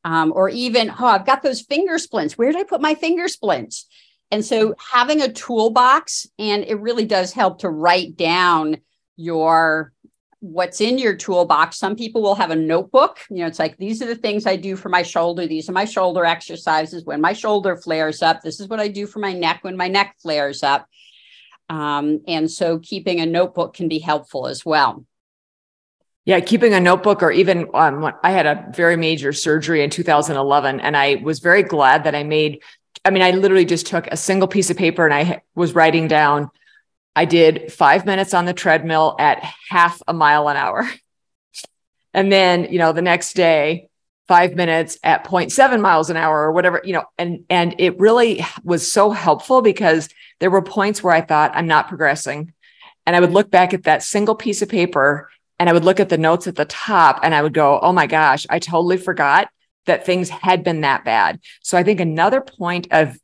Um, 0.04 0.32
or 0.34 0.48
even, 0.48 0.90
oh, 0.90 1.06
I've 1.06 1.26
got 1.26 1.42
those 1.42 1.60
finger 1.60 1.96
splints. 1.96 2.36
Where 2.36 2.50
did 2.50 2.60
I 2.60 2.64
put 2.64 2.80
my 2.80 2.96
finger 2.96 3.28
splints? 3.28 3.86
And 4.32 4.44
so 4.44 4.74
having 4.78 5.20
a 5.20 5.30
toolbox, 5.30 6.26
and 6.38 6.64
it 6.64 6.80
really 6.80 7.04
does 7.04 7.32
help 7.32 7.60
to 7.60 7.68
write 7.68 8.16
down 8.16 8.78
your 9.16 9.92
what's 10.40 10.80
in 10.80 10.98
your 10.98 11.14
toolbox. 11.14 11.78
Some 11.78 11.94
people 11.94 12.20
will 12.20 12.34
have 12.34 12.50
a 12.50 12.56
notebook. 12.56 13.18
You 13.30 13.38
know, 13.38 13.46
it's 13.46 13.60
like 13.60 13.76
these 13.76 14.02
are 14.02 14.06
the 14.06 14.16
things 14.16 14.44
I 14.44 14.56
do 14.56 14.74
for 14.74 14.88
my 14.88 15.02
shoulder. 15.02 15.46
These 15.46 15.68
are 15.68 15.72
my 15.72 15.84
shoulder 15.84 16.24
exercises 16.24 17.04
when 17.04 17.20
my 17.20 17.34
shoulder 17.34 17.76
flares 17.76 18.22
up. 18.22 18.40
This 18.40 18.58
is 18.58 18.68
what 18.68 18.80
I 18.80 18.88
do 18.88 19.06
for 19.06 19.20
my 19.20 19.34
neck 19.34 19.60
when 19.62 19.76
my 19.76 19.86
neck 19.86 20.16
flares 20.20 20.64
up. 20.64 20.88
Um, 21.68 22.22
and 22.26 22.50
so 22.50 22.78
keeping 22.78 23.20
a 23.20 23.26
notebook 23.26 23.74
can 23.74 23.88
be 23.88 24.00
helpful 24.00 24.48
as 24.48 24.64
well. 24.64 25.04
Yeah, 26.24 26.40
keeping 26.40 26.72
a 26.72 26.80
notebook, 26.80 27.22
or 27.22 27.32
even 27.32 27.68
um, 27.74 28.12
I 28.22 28.30
had 28.30 28.46
a 28.46 28.70
very 28.74 28.96
major 28.96 29.32
surgery 29.32 29.82
in 29.82 29.90
2011, 29.90 30.80
and 30.80 30.96
I 30.96 31.16
was 31.16 31.40
very 31.40 31.64
glad 31.64 32.04
that 32.04 32.14
I 32.14 32.22
made. 32.22 32.62
I 33.04 33.10
mean, 33.10 33.22
I 33.22 33.32
literally 33.32 33.64
just 33.64 33.86
took 33.86 34.06
a 34.06 34.16
single 34.16 34.48
piece 34.48 34.70
of 34.70 34.76
paper 34.76 35.04
and 35.04 35.14
I 35.14 35.42
was 35.54 35.74
writing 35.74 36.08
down 36.08 36.50
I 37.14 37.24
did 37.24 37.72
five 37.72 38.06
minutes 38.06 38.32
on 38.34 38.46
the 38.46 38.54
treadmill 38.54 39.16
at 39.18 39.42
half 39.68 40.00
a 40.08 40.12
mile 40.12 40.48
an 40.48 40.56
hour. 40.56 40.88
And 42.14 42.30
then, 42.30 42.70
you 42.70 42.78
know, 42.78 42.92
the 42.92 43.00
next 43.00 43.32
day, 43.32 43.88
five 44.28 44.54
minutes 44.54 44.98
at 45.02 45.24
0.7 45.24 45.80
miles 45.80 46.10
an 46.10 46.18
hour 46.18 46.42
or 46.42 46.52
whatever, 46.52 46.82
you 46.84 46.92
know, 46.92 47.04
and 47.16 47.46
and 47.48 47.74
it 47.78 47.98
really 47.98 48.44
was 48.62 48.92
so 48.92 49.12
helpful 49.12 49.62
because 49.62 50.10
there 50.38 50.50
were 50.50 50.60
points 50.60 51.02
where 51.02 51.14
I 51.14 51.22
thought 51.22 51.52
I'm 51.54 51.66
not 51.66 51.88
progressing. 51.88 52.52
And 53.06 53.16
I 53.16 53.20
would 53.20 53.32
look 53.32 53.50
back 53.50 53.72
at 53.72 53.84
that 53.84 54.02
single 54.02 54.34
piece 54.34 54.60
of 54.60 54.68
paper 54.68 55.30
and 55.58 55.70
I 55.70 55.72
would 55.72 55.84
look 55.84 56.00
at 56.00 56.10
the 56.10 56.18
notes 56.18 56.46
at 56.46 56.56
the 56.56 56.66
top 56.66 57.20
and 57.22 57.34
I 57.34 57.40
would 57.40 57.54
go, 57.54 57.80
oh 57.80 57.94
my 57.94 58.06
gosh, 58.06 58.46
I 58.50 58.58
totally 58.58 58.98
forgot 58.98 59.48
that 59.86 60.06
things 60.06 60.28
had 60.28 60.62
been 60.64 60.82
that 60.82 61.04
bad. 61.04 61.40
So 61.62 61.76
I 61.76 61.82
think 61.82 62.00
another 62.00 62.40
point 62.40 62.88
of 62.90 63.18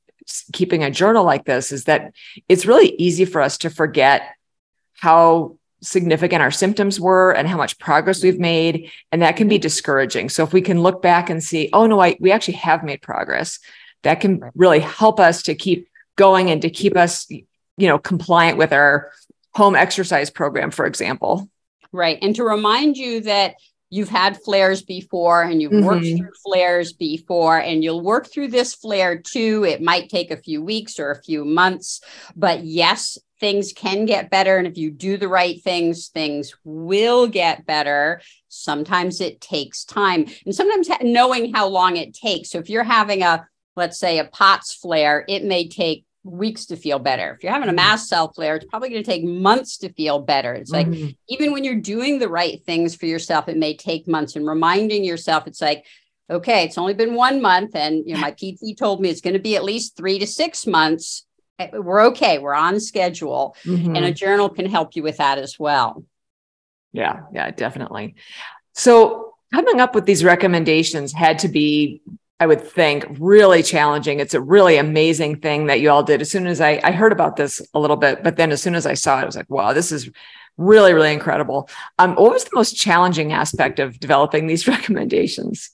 keeping 0.52 0.84
a 0.84 0.90
journal 0.90 1.24
like 1.24 1.44
this 1.44 1.72
is 1.72 1.84
that 1.84 2.12
it's 2.48 2.66
really 2.66 2.94
easy 2.98 3.24
for 3.24 3.40
us 3.40 3.59
to 3.59 3.70
forget 3.70 4.34
how 4.94 5.56
significant 5.80 6.42
our 6.42 6.50
symptoms 6.50 6.98
were 6.98 7.32
and 7.32 7.46
how 7.46 7.56
much 7.56 7.78
progress 7.78 8.22
we've 8.22 8.40
made 8.40 8.90
and 9.12 9.22
that 9.22 9.36
can 9.36 9.48
be 9.48 9.59
discouraging. 9.59 10.28
So 10.28 10.42
if 10.42 10.52
we 10.52 10.61
can 10.61 10.82
look 10.82 11.00
back 11.00 11.30
and 11.30 11.42
see 11.42 11.70
oh 11.72 11.86
no 11.86 12.00
I, 12.00 12.16
we 12.20 12.32
actually 12.32 12.54
have 12.54 12.82
made 12.82 13.00
progress 13.00 13.61
that 14.02 14.20
can 14.20 14.50
really 14.54 14.80
help 14.80 15.20
us 15.20 15.42
to 15.42 15.54
keep 15.54 15.88
going 16.16 16.50
and 16.50 16.62
to 16.62 16.70
keep 16.70 16.96
us 16.96 17.28
you 17.30 17.86
know 17.86 17.98
compliant 17.98 18.59
with 18.59 18.72
our 18.72 19.12
home 19.54 19.76
exercise 19.76 20.30
program 20.30 20.72
for 20.72 20.84
example. 20.84 21.48
Right. 21.92 22.18
And 22.20 22.34
to 22.36 22.44
remind 22.44 22.96
you 22.96 23.22
that 23.22 23.54
you've 23.91 24.09
had 24.09 24.43
flares 24.43 24.82
before 24.82 25.43
and 25.43 25.62
you've 25.62 25.72
mm-hmm. 25.72 25.86
worked 25.86 26.05
through 26.05 26.30
flares 26.45 26.93
before 26.93 27.59
and 27.59 27.82
you'll 27.82 28.03
work 28.03 28.30
through 28.30 28.49
this 28.49 28.74
flare 28.74 29.18
too. 29.18 29.64
It 29.64 29.82
might 29.82 30.09
take 30.09 30.30
a 30.30 30.36
few 30.36 30.62
weeks 30.62 30.99
or 30.99 31.11
a 31.11 31.22
few 31.22 31.45
months 31.45 32.01
but 32.36 32.64
yes 32.64 33.18
things 33.41 33.72
can 33.72 34.05
get 34.05 34.30
better. 34.30 34.59
And 34.59 34.66
if 34.66 34.76
you 34.76 34.91
do 34.91 35.16
the 35.16 35.28
right 35.28 35.62
things 35.62 36.09
things 36.09 36.55
will 36.64 37.26
get 37.26 37.66
better. 37.66 38.20
Sometimes 38.49 39.20
it 39.20 39.41
takes 39.41 39.84
time 39.84 40.26
and 40.45 40.55
sometimes 40.55 40.89
knowing 41.03 41.55
how 41.55 41.68
long 41.68 41.97
it 41.97 42.14
takes. 42.14 42.51
So 42.51 42.59
if 42.59 42.68
you're 42.68 42.84
having 42.84 43.22
a 43.22 43.47
let's 43.76 43.99
say 43.99 44.18
a 44.18 44.24
POTS 44.24 44.74
flare 44.74 45.24
it 45.28 45.45
may 45.45 45.68
take 45.68 46.05
weeks 46.24 46.66
to 46.66 46.76
feel 46.76 46.98
better. 46.98 47.32
If 47.32 47.42
you're 47.42 47.52
having 47.52 47.68
a 47.68 47.72
mast 47.72 48.08
cell 48.08 48.32
flare, 48.32 48.56
it's 48.56 48.66
probably 48.66 48.90
going 48.90 49.02
to 49.02 49.10
take 49.10 49.24
months 49.24 49.78
to 49.78 49.92
feel 49.92 50.20
better. 50.20 50.52
It's 50.54 50.70
like 50.70 50.86
mm-hmm. 50.86 51.10
even 51.28 51.52
when 51.52 51.64
you're 51.64 51.76
doing 51.76 52.18
the 52.18 52.28
right 52.28 52.62
things 52.64 52.94
for 52.94 53.06
yourself, 53.06 53.48
it 53.48 53.56
may 53.56 53.76
take 53.76 54.08
months. 54.08 54.36
And 54.36 54.46
reminding 54.46 55.04
yourself, 55.04 55.46
it's 55.46 55.60
like, 55.60 55.84
okay, 56.30 56.64
it's 56.64 56.78
only 56.78 56.94
been 56.94 57.14
one 57.14 57.40
month, 57.40 57.74
and 57.74 58.04
you 58.06 58.14
know 58.14 58.20
my 58.20 58.30
PT 58.38 58.76
told 58.76 59.00
me 59.00 59.08
it's 59.08 59.20
going 59.20 59.34
to 59.34 59.40
be 59.40 59.56
at 59.56 59.64
least 59.64 59.96
three 59.96 60.18
to 60.18 60.26
six 60.26 60.66
months. 60.66 61.24
Eh, 61.58 61.70
we're 61.72 62.06
okay. 62.06 62.38
We're 62.38 62.54
on 62.54 62.80
schedule, 62.80 63.56
mm-hmm. 63.64 63.96
and 63.96 64.04
a 64.04 64.12
journal 64.12 64.48
can 64.48 64.66
help 64.66 64.96
you 64.96 65.02
with 65.02 65.16
that 65.18 65.38
as 65.38 65.58
well. 65.58 66.04
Yeah, 66.92 67.22
yeah, 67.32 67.50
definitely. 67.50 68.16
So 68.74 69.34
coming 69.52 69.80
up 69.80 69.94
with 69.94 70.04
these 70.04 70.24
recommendations 70.24 71.12
had 71.12 71.40
to 71.40 71.48
be 71.48 72.02
I 72.41 72.47
would 72.47 72.62
think 72.62 73.05
really 73.18 73.62
challenging. 73.62 74.20
It's 74.20 74.34
a 74.34 74.41
really 74.41 74.76
amazing 74.76 75.41
thing 75.41 75.66
that 75.66 75.80
you 75.80 75.91
all 75.91 76.05
did. 76.05 76.20
As 76.20 76.30
soon 76.30 76.47
as 76.47 76.61
I, 76.61 76.80
I 76.84 76.93
heard 76.93 77.12
about 77.12 77.36
this 77.36 77.61
a 77.74 77.80
little 77.80 77.97
bit, 77.97 78.22
but 78.22 78.36
then 78.36 78.53
as 78.53 78.62
soon 78.62 78.76
as 78.76 78.86
I 78.86 78.95
saw 78.95 79.18
it, 79.18 79.22
I 79.22 79.26
was 79.26 79.36
like, 79.36 79.51
wow, 79.51 79.72
this 79.72 79.91
is 79.91 80.09
really, 80.57 80.95
really 80.95 81.12
incredible. 81.12 81.68
Um, 81.99 82.14
what 82.14 82.32
was 82.32 82.45
the 82.45 82.55
most 82.55 82.76
challenging 82.76 83.32
aspect 83.32 83.80
of 83.80 83.99
developing 83.99 84.47
these 84.47 84.68
recommendations? 84.68 85.70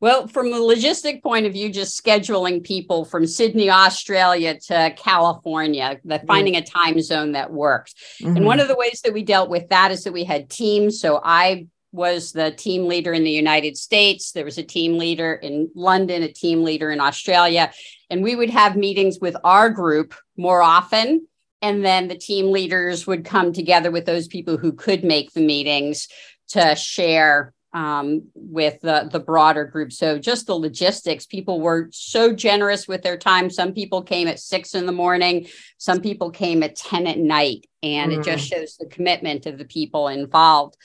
Well, 0.00 0.28
from 0.28 0.52
a 0.52 0.58
logistic 0.58 1.22
point 1.22 1.46
of 1.46 1.52
view, 1.52 1.70
just 1.70 2.02
scheduling 2.02 2.62
people 2.62 3.04
from 3.04 3.26
Sydney, 3.26 3.68
Australia 3.68 4.58
to 4.68 4.94
California, 4.96 5.98
the 6.04 6.20
finding 6.20 6.56
a 6.56 6.62
time 6.62 7.00
zone 7.00 7.32
that 7.32 7.52
works. 7.52 7.94
Mm-hmm. 8.22 8.36
And 8.36 8.46
one 8.46 8.60
of 8.60 8.68
the 8.68 8.76
ways 8.76 9.00
that 9.02 9.12
we 9.12 9.24
dealt 9.24 9.50
with 9.50 9.68
that 9.70 9.90
is 9.90 10.04
that 10.04 10.12
we 10.12 10.24
had 10.24 10.48
teams. 10.48 11.00
So 11.00 11.20
I 11.22 11.66
was 11.92 12.32
the 12.32 12.50
team 12.50 12.86
leader 12.86 13.12
in 13.12 13.24
the 13.24 13.30
United 13.30 13.76
States. 13.76 14.32
There 14.32 14.44
was 14.44 14.58
a 14.58 14.62
team 14.62 14.98
leader 14.98 15.34
in 15.34 15.70
London, 15.74 16.22
a 16.22 16.32
team 16.32 16.62
leader 16.62 16.90
in 16.90 17.00
Australia. 17.00 17.72
And 18.10 18.22
we 18.22 18.36
would 18.36 18.50
have 18.50 18.76
meetings 18.76 19.18
with 19.20 19.36
our 19.44 19.70
group 19.70 20.14
more 20.36 20.62
often. 20.62 21.26
And 21.62 21.84
then 21.84 22.08
the 22.08 22.16
team 22.16 22.52
leaders 22.52 23.06
would 23.06 23.24
come 23.24 23.52
together 23.52 23.90
with 23.90 24.06
those 24.06 24.28
people 24.28 24.56
who 24.56 24.72
could 24.72 25.02
make 25.02 25.32
the 25.32 25.40
meetings 25.40 26.08
to 26.48 26.76
share 26.76 27.52
um, 27.72 28.22
with 28.34 28.80
the, 28.80 29.08
the 29.12 29.20
broader 29.20 29.64
group. 29.64 29.92
So 29.92 30.18
just 30.18 30.46
the 30.46 30.54
logistics, 30.54 31.26
people 31.26 31.60
were 31.60 31.88
so 31.92 32.32
generous 32.32 32.88
with 32.88 33.02
their 33.02 33.18
time. 33.18 33.50
Some 33.50 33.72
people 33.72 34.02
came 34.02 34.26
at 34.26 34.40
six 34.40 34.74
in 34.74 34.86
the 34.86 34.92
morning, 34.92 35.48
some 35.76 36.00
people 36.00 36.30
came 36.30 36.62
at 36.62 36.76
10 36.76 37.06
at 37.06 37.18
night. 37.18 37.66
And 37.82 38.12
mm. 38.12 38.18
it 38.18 38.24
just 38.24 38.46
mm. 38.46 38.56
shows 38.56 38.76
the 38.76 38.86
commitment 38.86 39.46
of 39.46 39.58
the 39.58 39.64
people 39.64 40.08
involved. 40.08 40.76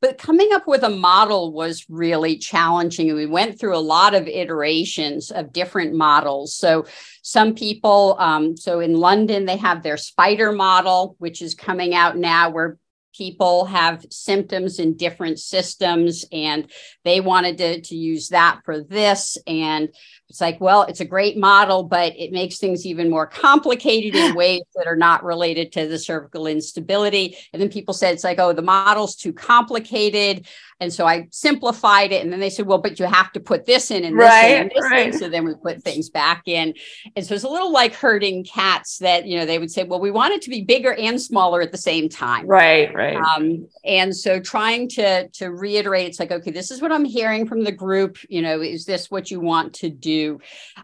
But 0.00 0.18
coming 0.18 0.50
up 0.52 0.66
with 0.66 0.82
a 0.82 0.90
model 0.90 1.52
was 1.52 1.84
really 1.88 2.38
challenging. 2.38 3.14
We 3.14 3.26
went 3.26 3.58
through 3.58 3.76
a 3.76 3.78
lot 3.78 4.14
of 4.14 4.26
iterations 4.26 5.30
of 5.30 5.52
different 5.52 5.94
models. 5.94 6.54
So, 6.54 6.86
some 7.22 7.54
people, 7.54 8.16
um, 8.18 8.56
so 8.56 8.80
in 8.80 8.94
London, 8.94 9.44
they 9.44 9.58
have 9.58 9.82
their 9.82 9.98
spider 9.98 10.52
model, 10.52 11.16
which 11.18 11.42
is 11.42 11.54
coming 11.54 11.94
out 11.94 12.16
now, 12.16 12.48
where 12.48 12.78
people 13.14 13.66
have 13.66 14.06
symptoms 14.10 14.78
in 14.78 14.96
different 14.96 15.38
systems 15.38 16.24
and 16.32 16.70
they 17.04 17.20
wanted 17.20 17.58
to, 17.58 17.80
to 17.82 17.96
use 17.96 18.28
that 18.28 18.60
for 18.64 18.82
this 18.82 19.36
and 19.46 19.88
it's 20.30 20.40
like 20.40 20.60
well 20.60 20.82
it's 20.82 21.00
a 21.00 21.04
great 21.04 21.36
model 21.36 21.82
but 21.82 22.14
it 22.16 22.32
makes 22.32 22.58
things 22.58 22.86
even 22.86 23.10
more 23.10 23.26
complicated 23.26 24.14
in 24.14 24.34
ways 24.36 24.62
that 24.74 24.86
are 24.86 24.96
not 24.96 25.22
related 25.22 25.72
to 25.72 25.86
the 25.86 25.98
cervical 25.98 26.46
instability 26.46 27.36
and 27.52 27.60
then 27.60 27.68
people 27.68 27.92
said 27.92 28.14
it's 28.14 28.24
like 28.24 28.38
oh 28.38 28.52
the 28.52 28.62
model's 28.62 29.14
too 29.16 29.32
complicated 29.32 30.46
and 30.80 30.92
so 30.92 31.06
I 31.06 31.28
simplified 31.30 32.10
it. 32.10 32.22
And 32.22 32.32
then 32.32 32.40
they 32.40 32.48
said, 32.48 32.66
well, 32.66 32.78
but 32.78 32.98
you 32.98 33.04
have 33.04 33.30
to 33.32 33.40
put 33.40 33.66
this 33.66 33.90
in 33.90 34.02
and 34.02 34.18
this 34.18 34.24
right, 34.24 34.56
and 34.56 34.70
this 34.74 34.90
right. 34.90 35.14
So 35.14 35.28
then 35.28 35.44
we 35.44 35.54
put 35.54 35.82
things 35.82 36.08
back 36.08 36.42
in. 36.46 36.74
And 37.14 37.24
so 37.24 37.34
it's 37.34 37.44
a 37.44 37.48
little 37.48 37.70
like 37.70 37.94
herding 37.94 38.44
cats 38.44 38.98
that, 38.98 39.26
you 39.26 39.36
know, 39.36 39.44
they 39.44 39.58
would 39.58 39.70
say, 39.70 39.84
well, 39.84 40.00
we 40.00 40.10
want 40.10 40.32
it 40.32 40.42
to 40.42 40.50
be 40.50 40.62
bigger 40.62 40.94
and 40.94 41.20
smaller 41.20 41.60
at 41.60 41.70
the 41.70 41.78
same 41.78 42.08
time. 42.08 42.46
Right, 42.46 42.92
right. 42.94 43.16
Um, 43.16 43.68
and 43.84 44.16
so 44.16 44.40
trying 44.40 44.88
to 44.90 45.28
to 45.28 45.50
reiterate, 45.50 46.08
it's 46.08 46.18
like, 46.18 46.32
okay, 46.32 46.50
this 46.50 46.70
is 46.70 46.80
what 46.80 46.92
I'm 46.92 47.04
hearing 47.04 47.46
from 47.46 47.62
the 47.62 47.72
group. 47.72 48.16
You 48.30 48.40
know, 48.40 48.62
is 48.62 48.86
this 48.86 49.10
what 49.10 49.30
you 49.30 49.40
want 49.40 49.74
to 49.74 49.90
do? 49.90 50.19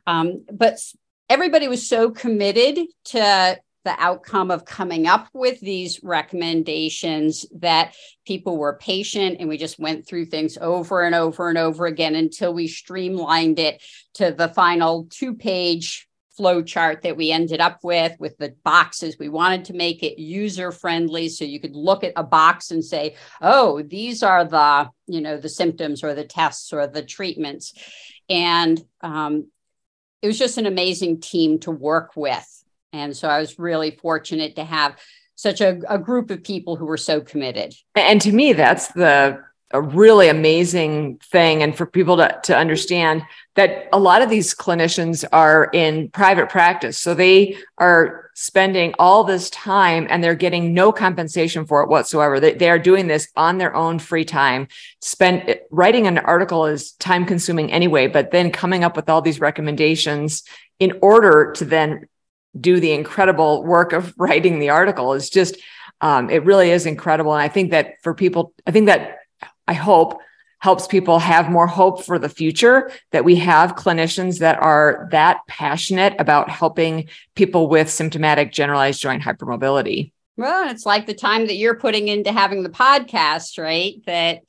Um, 0.06 0.44
but 0.52 0.78
everybody 1.28 1.68
was 1.68 1.88
so 1.88 2.10
committed 2.10 2.78
to 3.06 3.58
the 3.86 3.94
outcome 4.02 4.50
of 4.50 4.64
coming 4.64 5.06
up 5.06 5.28
with 5.32 5.60
these 5.60 6.00
recommendations 6.02 7.46
that 7.54 7.94
people 8.26 8.58
were 8.58 8.76
patient 8.78 9.36
and 9.38 9.48
we 9.48 9.56
just 9.56 9.78
went 9.78 10.04
through 10.04 10.24
things 10.24 10.58
over 10.60 11.02
and 11.02 11.14
over 11.14 11.48
and 11.48 11.56
over 11.56 11.86
again 11.86 12.16
until 12.16 12.52
we 12.52 12.66
streamlined 12.66 13.60
it 13.60 13.80
to 14.12 14.32
the 14.32 14.48
final 14.48 15.06
two 15.08 15.34
page 15.34 16.08
flow 16.36 16.62
chart 16.62 17.02
that 17.02 17.16
we 17.16 17.30
ended 17.30 17.60
up 17.60 17.78
with 17.84 18.12
with 18.18 18.36
the 18.38 18.54
boxes. 18.64 19.16
We 19.18 19.28
wanted 19.28 19.66
to 19.66 19.72
make 19.72 20.02
it 20.02 20.20
user 20.20 20.72
friendly 20.72 21.28
so 21.28 21.44
you 21.44 21.60
could 21.60 21.76
look 21.76 22.02
at 22.02 22.12
a 22.16 22.24
box 22.24 22.72
and 22.72 22.84
say 22.84 23.14
oh 23.40 23.82
these 23.82 24.24
are 24.24 24.44
the 24.44 24.90
you 25.06 25.20
know 25.20 25.38
the 25.38 25.48
symptoms 25.48 26.02
or 26.02 26.12
the 26.12 26.24
tests 26.24 26.72
or 26.72 26.88
the 26.88 27.02
treatments 27.02 27.72
and 28.28 28.82
um, 29.00 29.48
it 30.22 30.26
was 30.26 30.38
just 30.38 30.58
an 30.58 30.66
amazing 30.66 31.20
team 31.20 31.58
to 31.60 31.70
work 31.70 32.12
with 32.16 32.56
and 32.96 33.16
so 33.16 33.28
I 33.28 33.40
was 33.40 33.58
really 33.58 33.90
fortunate 33.90 34.56
to 34.56 34.64
have 34.64 34.96
such 35.34 35.60
a, 35.60 35.80
a 35.88 35.98
group 35.98 36.30
of 36.30 36.42
people 36.42 36.76
who 36.76 36.86
were 36.86 36.96
so 36.96 37.20
committed. 37.20 37.74
And 37.94 38.20
to 38.22 38.32
me, 38.32 38.54
that's 38.54 38.88
the 38.88 39.42
a 39.72 39.82
really 39.82 40.28
amazing 40.28 41.18
thing 41.18 41.62
and 41.62 41.76
for 41.76 41.86
people 41.86 42.16
to, 42.16 42.40
to 42.44 42.56
understand 42.56 43.22
that 43.56 43.88
a 43.92 43.98
lot 43.98 44.22
of 44.22 44.30
these 44.30 44.54
clinicians 44.54 45.24
are 45.32 45.68
in 45.72 46.08
private 46.10 46.48
practice. 46.48 46.98
So 46.98 47.14
they 47.14 47.56
are 47.78 48.30
spending 48.34 48.94
all 48.98 49.24
this 49.24 49.50
time 49.50 50.06
and 50.08 50.22
they're 50.22 50.36
getting 50.36 50.72
no 50.72 50.92
compensation 50.92 51.66
for 51.66 51.82
it 51.82 51.88
whatsoever. 51.88 52.38
They, 52.38 52.54
they 52.54 52.70
are 52.70 52.78
doing 52.78 53.08
this 53.08 53.28
on 53.34 53.58
their 53.58 53.74
own 53.74 53.98
free 53.98 54.24
time. 54.24 54.68
Spend 55.00 55.58
writing 55.70 56.06
an 56.06 56.18
article 56.18 56.66
is 56.66 56.92
time 56.92 57.24
consuming 57.24 57.72
anyway 57.72 58.06
but 58.06 58.30
then 58.30 58.52
coming 58.52 58.84
up 58.84 58.94
with 58.94 59.08
all 59.08 59.22
these 59.22 59.40
recommendations 59.40 60.44
in 60.78 60.98
order 61.02 61.52
to 61.56 61.64
then 61.64 62.06
do 62.58 62.78
the 62.78 62.92
incredible 62.92 63.64
work 63.64 63.92
of 63.92 64.14
writing 64.18 64.58
the 64.58 64.70
article 64.70 65.12
is 65.12 65.28
just 65.28 65.56
um, 66.02 66.28
it 66.28 66.44
really 66.44 66.70
is 66.70 66.86
incredible. 66.86 67.32
And 67.32 67.42
i 67.42 67.48
think 67.48 67.70
that 67.70 67.94
for 68.02 68.14
people 68.14 68.52
i 68.66 68.70
think 68.70 68.86
that 68.86 69.18
I 69.66 69.74
hope 69.74 70.20
helps 70.58 70.86
people 70.86 71.18
have 71.18 71.50
more 71.50 71.66
hope 71.66 72.02
for 72.02 72.18
the 72.18 72.28
future 72.28 72.90
that 73.12 73.24
we 73.24 73.36
have 73.36 73.76
clinicians 73.76 74.38
that 74.38 74.58
are 74.58 75.06
that 75.10 75.40
passionate 75.46 76.14
about 76.18 76.48
helping 76.48 77.08
people 77.34 77.68
with 77.68 77.90
symptomatic 77.90 78.52
generalized 78.52 79.00
joint 79.00 79.22
hypermobility. 79.22 80.12
Well, 80.36 80.68
it's 80.70 80.84
like 80.86 81.06
the 81.06 81.14
time 81.14 81.46
that 81.46 81.56
you're 81.56 81.78
putting 81.78 82.08
into 82.08 82.32
having 82.32 82.62
the 82.62 82.68
podcast, 82.68 83.62
right? 83.62 83.94
That 84.06 84.42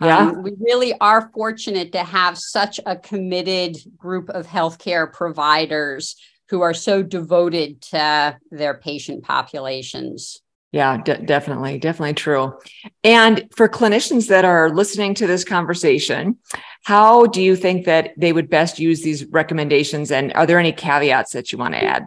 yeah. 0.00 0.18
Um, 0.18 0.42
we 0.42 0.52
really 0.58 0.94
are 1.00 1.30
fortunate 1.32 1.92
to 1.92 2.02
have 2.02 2.36
such 2.36 2.80
a 2.84 2.96
committed 2.96 3.76
group 3.96 4.30
of 4.30 4.48
healthcare 4.48 5.12
providers 5.12 6.16
who 6.48 6.62
are 6.62 6.74
so 6.74 7.04
devoted 7.04 7.80
to 7.82 8.36
their 8.50 8.74
patient 8.74 9.22
populations. 9.22 10.42
Yeah, 10.72 10.96
definitely, 10.96 11.78
definitely 11.78 12.14
true. 12.14 12.58
And 13.04 13.46
for 13.54 13.68
clinicians 13.68 14.28
that 14.28 14.46
are 14.46 14.70
listening 14.70 15.14
to 15.16 15.26
this 15.26 15.44
conversation, 15.44 16.38
how 16.84 17.26
do 17.26 17.42
you 17.42 17.56
think 17.56 17.84
that 17.84 18.12
they 18.16 18.32
would 18.32 18.48
best 18.48 18.78
use 18.78 19.02
these 19.02 19.26
recommendations? 19.26 20.10
And 20.10 20.32
are 20.32 20.46
there 20.46 20.58
any 20.58 20.72
caveats 20.72 21.32
that 21.32 21.52
you 21.52 21.58
want 21.58 21.74
to 21.74 21.84
add? 21.84 22.06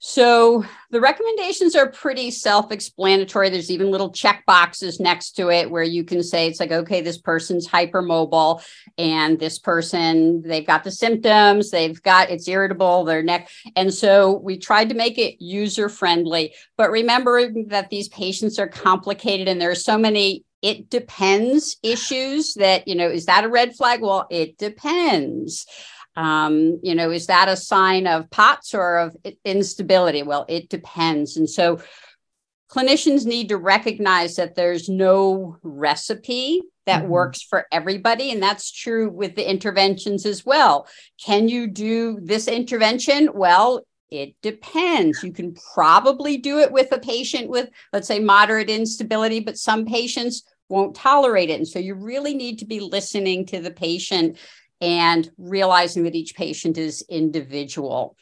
So 0.00 0.64
the 0.90 1.00
recommendations 1.00 1.74
are 1.74 1.90
pretty 1.90 2.30
self-explanatory. 2.30 3.50
There's 3.50 3.70
even 3.70 3.90
little 3.90 4.12
check 4.12 4.44
boxes 4.46 5.00
next 5.00 5.32
to 5.32 5.50
it 5.50 5.70
where 5.70 5.82
you 5.82 6.04
can 6.04 6.22
say 6.22 6.46
it's 6.46 6.60
like, 6.60 6.70
okay, 6.70 7.00
this 7.00 7.18
person's 7.18 7.66
hypermobile, 7.66 8.62
and 8.96 9.40
this 9.40 9.58
person 9.58 10.42
they've 10.42 10.66
got 10.66 10.84
the 10.84 10.92
symptoms, 10.92 11.70
they've 11.70 12.00
got 12.02 12.30
it's 12.30 12.46
irritable, 12.46 13.04
their 13.04 13.24
neck, 13.24 13.50
and 13.74 13.92
so 13.92 14.38
we 14.38 14.56
tried 14.56 14.88
to 14.90 14.94
make 14.94 15.18
it 15.18 15.42
user 15.42 15.88
friendly. 15.88 16.54
But 16.76 16.92
remember 16.92 17.50
that 17.66 17.90
these 17.90 18.08
patients 18.08 18.58
are 18.60 18.68
complicated, 18.68 19.48
and 19.48 19.60
there 19.60 19.70
are 19.70 19.74
so 19.74 19.98
many 19.98 20.44
it 20.60 20.90
depends 20.90 21.76
issues 21.82 22.54
that 22.54 22.86
you 22.88 22.94
know 22.94 23.08
is 23.08 23.26
that 23.26 23.44
a 23.44 23.48
red 23.48 23.76
flag 23.76 24.00
well 24.02 24.26
it 24.28 24.58
depends 24.58 25.66
um, 26.18 26.80
you 26.82 26.96
know, 26.96 27.12
is 27.12 27.26
that 27.28 27.48
a 27.48 27.56
sign 27.56 28.08
of 28.08 28.28
POTS 28.30 28.74
or 28.74 28.98
of 28.98 29.16
instability? 29.44 30.24
Well, 30.24 30.46
it 30.48 30.68
depends. 30.68 31.36
And 31.36 31.48
so 31.48 31.80
clinicians 32.68 33.24
need 33.24 33.50
to 33.50 33.56
recognize 33.56 34.34
that 34.34 34.56
there's 34.56 34.88
no 34.88 35.58
recipe 35.62 36.60
that 36.86 37.02
mm-hmm. 37.02 37.10
works 37.10 37.40
for 37.42 37.66
everybody. 37.70 38.32
And 38.32 38.42
that's 38.42 38.72
true 38.72 39.08
with 39.08 39.36
the 39.36 39.48
interventions 39.48 40.26
as 40.26 40.44
well. 40.44 40.88
Can 41.24 41.48
you 41.48 41.68
do 41.68 42.18
this 42.20 42.48
intervention? 42.48 43.30
Well, 43.32 43.86
it 44.10 44.34
depends. 44.42 45.22
You 45.22 45.32
can 45.32 45.54
probably 45.72 46.36
do 46.36 46.58
it 46.58 46.72
with 46.72 46.90
a 46.90 46.98
patient 46.98 47.48
with, 47.48 47.68
let's 47.92 48.08
say, 48.08 48.18
moderate 48.18 48.70
instability, 48.70 49.38
but 49.38 49.56
some 49.56 49.86
patients 49.86 50.42
won't 50.68 50.96
tolerate 50.96 51.50
it. 51.50 51.58
And 51.58 51.68
so 51.68 51.78
you 51.78 51.94
really 51.94 52.34
need 52.34 52.58
to 52.58 52.64
be 52.64 52.80
listening 52.80 53.46
to 53.46 53.60
the 53.60 53.70
patient 53.70 54.36
and 54.80 55.30
realizing 55.38 56.04
that 56.04 56.14
each 56.14 56.34
patient 56.34 56.78
is 56.78 57.04
individual. 57.08 58.16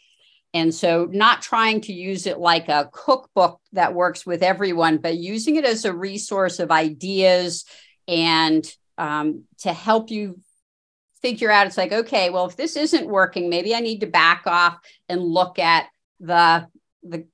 And 0.54 0.74
so, 0.74 1.06
not 1.10 1.42
trying 1.42 1.82
to 1.82 1.92
use 1.92 2.26
it 2.26 2.38
like 2.38 2.68
a 2.68 2.88
cookbook 2.92 3.60
that 3.72 3.94
works 3.94 4.24
with 4.24 4.42
everyone, 4.42 4.98
but 4.98 5.16
using 5.16 5.56
it 5.56 5.64
as 5.64 5.84
a 5.84 5.92
resource 5.92 6.58
of 6.58 6.70
ideas 6.70 7.64
and 8.08 8.66
um, 8.96 9.44
to 9.58 9.72
help 9.72 10.10
you 10.10 10.40
figure 11.20 11.50
out 11.50 11.66
it's 11.66 11.76
like, 11.76 11.92
okay, 11.92 12.30
well, 12.30 12.46
if 12.46 12.56
this 12.56 12.76
isn't 12.76 13.08
working, 13.08 13.50
maybe 13.50 13.74
I 13.74 13.80
need 13.80 14.00
to 14.00 14.06
back 14.06 14.44
off 14.46 14.78
and 15.08 15.20
look 15.20 15.58
at 15.58 15.86
the, 16.20 16.66
the 17.02 17.26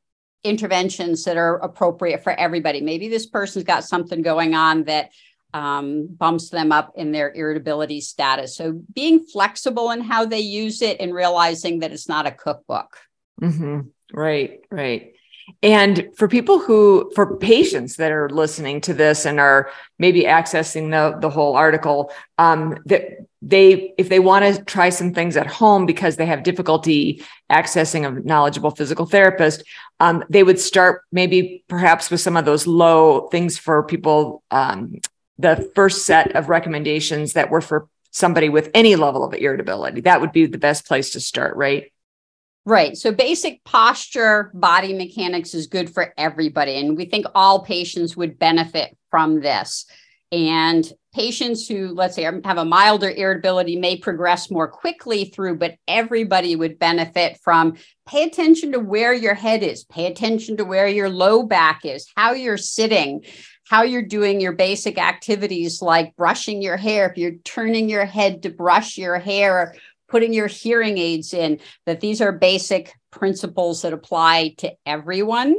interventions 0.45 1.25
that 1.25 1.37
are 1.37 1.57
appropriate 1.59 2.25
for 2.25 2.33
everybody. 2.33 2.81
Maybe 2.81 3.09
this 3.09 3.27
person's 3.27 3.65
got 3.65 3.85
something 3.85 4.23
going 4.23 4.55
on 4.55 4.85
that 4.85 5.11
um, 5.55 6.07
bumps 6.07 6.51
them 6.51 6.73
up 6.73 6.93
in 6.97 7.13
their 7.13 7.33
irritability 7.33 8.01
status. 8.01 8.57
So 8.57 8.81
being 8.93 9.25
flexible 9.25 9.91
in 9.91 10.01
how 10.01 10.25
they 10.25 10.41
use 10.41 10.83
it 10.83 11.01
and 11.01 11.15
realizing 11.15 11.81
that 11.81 11.93
it's 11.93 12.09
not 12.09 12.27
a 12.27 12.31
cookbook. 12.31 12.99
Mm-hmm. 13.41 13.81
Right, 14.15 14.61
right. 14.71 15.15
And 15.63 16.09
for 16.17 16.29
people 16.29 16.59
who, 16.59 17.11
for 17.15 17.37
patients 17.37 17.97
that 17.97 18.13
are 18.13 18.29
listening 18.31 18.81
to 18.83 18.95
this 18.95 19.27
and 19.27 19.41
are 19.41 19.71
maybe 19.99 20.23
accessing 20.23 20.91
the 20.91 21.19
the 21.19 21.31
whole 21.31 21.57
article, 21.57 22.13
um, 22.39 22.79
that 22.87 23.27
they, 23.43 23.93
if 23.99 24.09
they 24.09 24.21
want 24.21 24.45
to 24.45 24.65
try 24.65 24.89
some 24.89 25.13
things 25.13 25.37
at 25.37 25.49
home 25.49 25.85
because 25.85 26.17
they 26.17 26.27
have 26.27 26.45
difficulty 26.45 27.23
accessing 27.51 28.07
a 28.07 28.21
knowledgeable 28.25 28.71
physical 28.71 29.05
therapist, 29.05 29.65
um, 29.99 30.25
they 30.31 30.45
would 30.45 30.61
start 30.61 31.03
maybe 31.11 31.65
perhaps 31.69 32.11
with 32.11 32.21
some 32.21 32.37
of 32.37 32.45
those 32.45 32.67
low 32.67 33.29
things 33.29 33.59
for 33.59 33.83
people 33.83 34.43
um, 34.53 34.95
the 35.43 35.71
first 35.75 36.07
set 36.07 36.35
of 36.35 36.49
recommendations 36.49 37.35
that 37.35 37.51
were 37.51 37.61
for 37.61 37.89
somebody 38.11 38.49
with 38.49 38.71
any 38.75 38.95
level 38.97 39.25
of 39.25 39.35
irritability. 39.35 40.03
That 40.03 40.21
would 40.21 40.33
be 40.33 40.47
the 40.47 40.59
best 40.59 40.87
place 40.87 41.11
to 41.11 41.21
start, 41.21 41.57
right? 41.57 41.93
Right. 42.65 42.97
So 42.97 43.11
basic 43.11 43.65
posture, 43.65 44.51
body 44.55 44.95
mechanics 44.95 45.53
is 45.55 45.67
good 45.67 45.93
for 45.93 46.15
everybody. 46.17 46.77
And 46.77 46.97
we 46.97 47.07
think 47.07 47.27
all 47.35 47.65
patients 47.65 48.17
would 48.17 48.39
benefit 48.39 48.97
from 49.11 49.41
this. 49.41 49.87
And 50.31 50.91
patients 51.13 51.69
who, 51.69 51.89
let's 51.89 52.15
say, 52.15 52.23
have 52.23 52.59
a 52.59 52.65
milder 52.65 53.11
irritability 53.11 53.77
may 53.77 53.99
progress 53.99 54.51
more 54.51 54.69
quickly 54.69 55.27
through, 55.27 55.57
but 55.57 55.77
everybody 55.87 56.57
would 56.57 56.79
benefit 56.79 57.39
from 57.43 57.77
pay 58.07 58.25
attention 58.25 58.73
to 58.73 58.79
where 58.79 59.13
your 59.13 59.35
head 59.35 59.63
is, 59.63 59.85
pay 59.85 60.07
attention 60.07 60.57
to 60.57 60.65
where 60.65 60.89
your 60.89 61.11
low 61.11 61.43
back 61.43 61.85
is, 61.85 62.07
how 62.17 62.33
you're 62.33 62.57
sitting, 62.57 63.25
how 63.69 63.83
you're 63.83 64.03
doing 64.03 64.41
your 64.41 64.53
basic 64.53 64.99
activities 64.99 65.81
like 65.81 66.17
brushing 66.17 66.63
your 66.63 66.77
hair, 66.77 67.09
if 67.09 67.17
you're 67.17 67.37
turning 67.45 67.89
your 67.89 68.05
head 68.05 68.43
to 68.43 68.51
brush 68.51 68.99
your 68.99 69.19
hair, 69.19 69.75
putting 70.09 70.33
your 70.33 70.47
hearing 70.47 70.99
aids 70.99 71.33
in, 71.33 71.59
that 71.87 72.01
these 72.01 72.21
are 72.21 72.33
basic 72.33 72.93
principles 73.11 73.83
that 73.83 73.93
apply 73.93 74.55
to 74.59 74.73
everyone. 74.85 75.57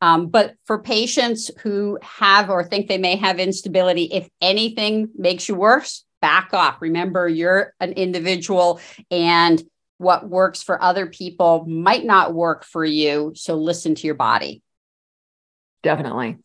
Um, 0.00 0.28
but 0.28 0.54
for 0.64 0.82
patients 0.82 1.50
who 1.62 1.98
have 2.02 2.50
or 2.50 2.64
think 2.64 2.86
they 2.86 2.98
may 2.98 3.16
have 3.16 3.38
instability, 3.38 4.04
if 4.04 4.28
anything 4.40 5.08
makes 5.16 5.48
you 5.48 5.54
worse, 5.54 6.04
back 6.20 6.50
off. 6.52 6.80
Remember, 6.80 7.28
you're 7.28 7.74
an 7.80 7.92
individual 7.92 8.80
and 9.10 9.62
what 9.98 10.28
works 10.28 10.62
for 10.62 10.82
other 10.82 11.06
people 11.06 11.64
might 11.66 12.04
not 12.04 12.34
work 12.34 12.64
for 12.64 12.84
you. 12.84 13.32
So 13.34 13.56
listen 13.56 13.94
to 13.94 14.06
your 14.06 14.16
body. 14.16 14.62
Definitely. 15.86 16.38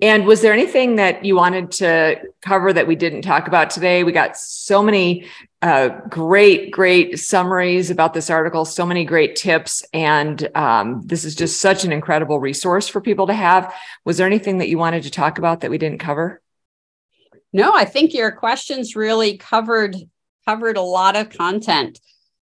And 0.00 0.26
was 0.26 0.40
there 0.40 0.52
anything 0.52 0.96
that 0.96 1.24
you 1.24 1.36
wanted 1.36 1.70
to 1.70 2.16
cover 2.40 2.72
that 2.72 2.88
we 2.88 2.96
didn't 2.96 3.22
talk 3.22 3.46
about 3.46 3.70
today? 3.70 4.02
We 4.02 4.10
got 4.10 4.36
so 4.36 4.82
many 4.82 5.26
uh, 5.62 5.90
great, 6.08 6.72
great 6.72 7.16
summaries 7.20 7.90
about 7.90 8.12
this 8.12 8.28
article, 8.28 8.64
so 8.64 8.84
many 8.84 9.04
great 9.04 9.36
tips. 9.36 9.84
And 9.94 10.48
um, 10.56 11.02
this 11.06 11.24
is 11.24 11.36
just 11.36 11.60
such 11.60 11.84
an 11.84 11.92
incredible 11.92 12.40
resource 12.40 12.88
for 12.88 13.00
people 13.00 13.28
to 13.28 13.34
have. 13.34 13.72
Was 14.04 14.16
there 14.16 14.26
anything 14.26 14.58
that 14.58 14.68
you 14.68 14.78
wanted 14.78 15.04
to 15.04 15.12
talk 15.12 15.38
about 15.38 15.60
that 15.60 15.70
we 15.70 15.78
didn't 15.78 15.98
cover? 15.98 16.42
No, 17.52 17.72
I 17.72 17.84
think 17.84 18.14
your 18.14 18.32
questions 18.32 18.96
really 18.96 19.36
covered 19.36 19.94
covered 20.44 20.76
a 20.76 20.82
lot 20.82 21.14
of 21.14 21.30
content. 21.30 22.00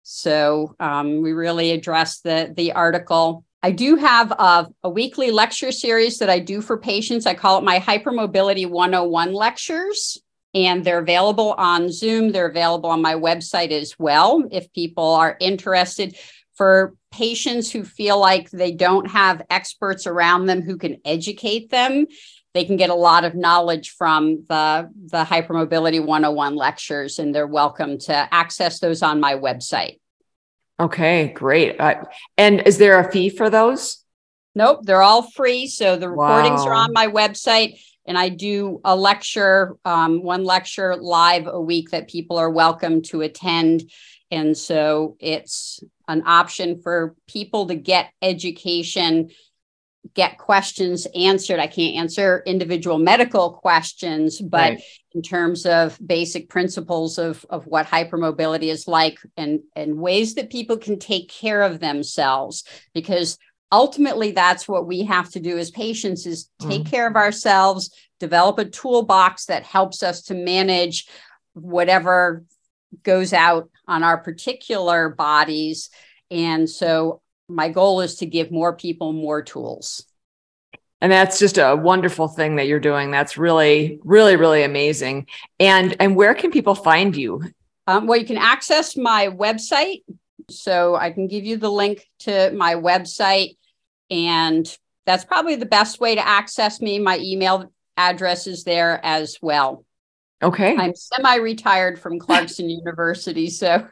So 0.04 0.76
um, 0.82 1.22
we 1.22 1.32
really 1.32 1.72
addressed 1.72 2.24
the 2.24 2.54
the 2.54 2.74
article 2.74 3.46
I 3.64 3.72
do 3.72 3.96
have 3.96 4.32
a, 4.32 4.68
a, 4.84 4.90
weekly 4.90 5.30
lecture 5.30 5.72
series 5.72 6.18
that 6.18 6.32
I 6.32 6.40
do 6.40 6.62
for 6.62 6.78
patients. 6.78 7.28
I 7.28 7.36
call 7.36 7.60
it 7.60 7.64
my 7.64 7.80
Hypermobility 7.80 8.68
101 8.68 9.34
lectures, 9.34 10.18
and 10.56 10.84
they're 10.84 11.00
available 11.00 11.54
on 11.54 11.92
Zoom. 11.92 12.32
They're 12.32 12.50
available 12.50 12.90
on 12.90 13.04
my 13.04 13.14
website 13.14 13.72
as 13.72 13.94
well 14.00 14.44
if 14.52 14.74
people 14.74 15.14
are 15.14 15.38
interested. 15.40 16.18
For 16.56 16.96
patients 17.12 17.72
who 17.72 17.84
feel 17.84 18.20
like 18.20 18.50
they 18.50 18.72
don't 18.72 19.10
have 19.10 19.46
experts 19.50 20.08
around 20.08 20.48
them 20.48 20.62
who 20.62 20.78
can 20.78 20.98
educate 21.06 21.70
them, 21.70 22.08
they 22.54 22.66
can 22.66 22.78
get 22.78 22.90
a 22.90 22.96
lot 22.96 23.24
of 23.24 23.36
knowledge 23.36 23.92
from 23.92 24.44
the, 24.50 24.90
the 25.12 25.24
Hypermobility 25.24 26.04
101 26.04 26.56
lectures, 26.56 27.20
and 27.20 27.34
they're 27.34 27.48
welcome 27.48 27.98
to 28.00 28.34
access 28.34 28.80
those 28.80 29.02
on 29.02 29.20
my 29.20 29.36
website. 29.36 30.01
Okay, 30.82 31.28
great. 31.28 31.80
Uh, 31.80 32.04
and 32.38 32.62
is 32.66 32.80
there 32.80 33.00
a 33.00 33.12
fee 33.12 33.30
for 33.30 33.52
those? 33.52 34.04
Nope, 34.56 34.80
they're 34.82 35.04
all 35.04 35.30
free. 35.32 35.68
So 35.68 35.96
the 35.96 36.10
recordings 36.10 36.62
wow. 36.62 36.68
are 36.70 36.74
on 36.74 36.92
my 36.92 37.08
website. 37.08 37.80
And 38.08 38.18
I 38.18 38.30
do 38.30 38.82
a 38.84 38.96
lecture, 38.96 39.78
um, 39.86 40.24
one 40.24 40.44
lecture 40.44 40.96
live 40.96 41.46
a 41.46 41.62
week 41.62 41.92
that 41.92 42.10
people 42.10 42.38
are 42.38 42.50
welcome 42.50 43.04
to 43.04 43.22
attend. 43.22 43.92
And 44.32 44.58
so 44.58 45.18
it's 45.20 45.84
an 46.08 46.24
option 46.26 46.82
for 46.82 47.16
people 47.28 47.68
to 47.68 47.76
get 47.76 48.12
education, 48.22 49.30
get 50.14 50.38
questions 50.38 51.08
answered. 51.16 51.60
I 51.60 51.68
can't 51.68 51.96
answer 51.96 52.44
individual 52.46 52.98
medical 52.98 53.52
questions, 53.52 54.42
but 54.42 54.72
right. 54.72 54.82
in 55.14 55.22
terms 55.22 55.66
of 55.66 55.98
basic 56.06 56.50
principles 56.50 57.18
of, 57.18 57.46
of 57.50 57.68
what 57.68 57.86
hypermobility 57.86 58.72
is 58.72 58.88
like 58.88 59.20
and, 59.38 59.62
and 59.76 59.98
ways 59.98 60.36
that 60.36 60.50
people 60.50 60.78
can 60.78 60.98
take 60.98 61.30
care 61.30 61.62
of 61.62 61.80
themselves, 61.80 62.64
because 62.94 63.38
ultimately 63.72 64.32
that's 64.32 64.68
what 64.68 64.88
we 64.88 65.04
have 65.04 65.30
to 65.30 65.40
do 65.40 65.58
as 65.58 65.72
patients 65.72 66.26
is 66.26 66.50
take 66.60 66.84
mm. 66.84 66.92
care 66.92 67.08
of 67.08 67.16
ourselves, 67.16 67.94
develop 68.20 68.60
a 68.60 68.66
toolbox 68.66 69.46
that 69.46 69.64
helps 69.64 70.04
us 70.04 70.24
to 70.24 70.34
manage 70.34 71.08
whatever 71.54 72.44
goes 73.04 73.34
out 73.34 73.70
on 73.88 74.04
our 74.04 74.18
particular 74.18 75.10
bodies. 75.10 75.90
And 76.30 76.70
so 76.70 77.22
my 77.48 77.70
goal 77.70 78.02
is 78.02 78.16
to 78.18 78.26
give 78.26 78.52
more 78.52 78.76
people 78.76 79.14
more 79.14 79.42
tools. 79.42 80.06
And 81.02 81.12
that's 81.12 81.40
just 81.40 81.58
a 81.58 81.76
wonderful 81.76 82.28
thing 82.28 82.58
that 82.58 82.68
you're 82.68 82.80
doing. 82.80 83.10
That's 83.10 83.38
really, 83.38 84.00
really, 84.04 84.36
really 84.36 84.64
amazing. 84.64 85.28
And 85.60 85.96
and 86.00 86.16
where 86.16 86.36
can 86.36 86.52
people 86.52 86.76
find 86.76 87.16
you? 87.16 87.44
Um, 87.88 88.06
well, 88.06 88.20
you 88.20 88.26
can 88.26 88.38
access 88.38 88.96
my 88.96 89.28
website. 89.28 90.04
So 90.50 90.96
I 90.96 91.12
can 91.12 91.28
give 91.28 91.44
you 91.44 91.58
the 91.58 91.72
link 91.72 92.08
to 92.20 92.52
my 92.52 92.76
website. 92.76 93.58
And 94.10 94.66
that's 95.06 95.26
probably 95.26 95.56
the 95.56 95.66
best 95.66 96.00
way 96.00 96.16
to 96.16 96.28
access 96.28 96.82
me. 96.82 97.00
My 97.00 97.18
email 97.20 97.72
address 97.98 98.46
is 98.46 98.64
there 98.64 99.00
as 99.04 99.38
well. 99.42 99.86
Okay. 100.44 100.76
I'm 100.76 100.96
semi 100.96 101.36
retired 101.36 102.00
from 102.00 102.20
Clarkson 102.20 102.70
University. 102.70 103.50
So 103.50 103.88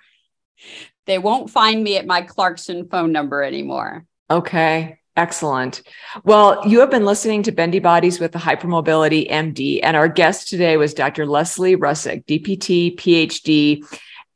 they 1.10 1.18
won't 1.18 1.50
find 1.50 1.84
me 1.84 1.98
at 1.98 2.06
my 2.06 2.22
Clarkson 2.22 2.88
phone 2.88 3.12
number 3.12 3.44
anymore. 3.44 4.06
Okay. 4.30 5.00
Excellent. 5.18 5.82
Well, 6.24 6.66
you 6.66 6.80
have 6.80 6.90
been 6.90 7.04
listening 7.04 7.44
to 7.44 7.52
Bendy 7.52 7.80
Bodies 7.80 8.22
with 8.22 8.32
the 8.32 8.40
Hypermobility 8.40 9.30
MD, 9.30 9.82
and 9.84 9.98
our 9.98 10.08
guest 10.08 10.48
today 10.48 10.78
was 10.78 10.94
Dr. 10.94 11.26
Leslie 11.26 11.76
Russek, 11.76 12.26
DPT, 12.26 12.96
PhD. 12.96 13.84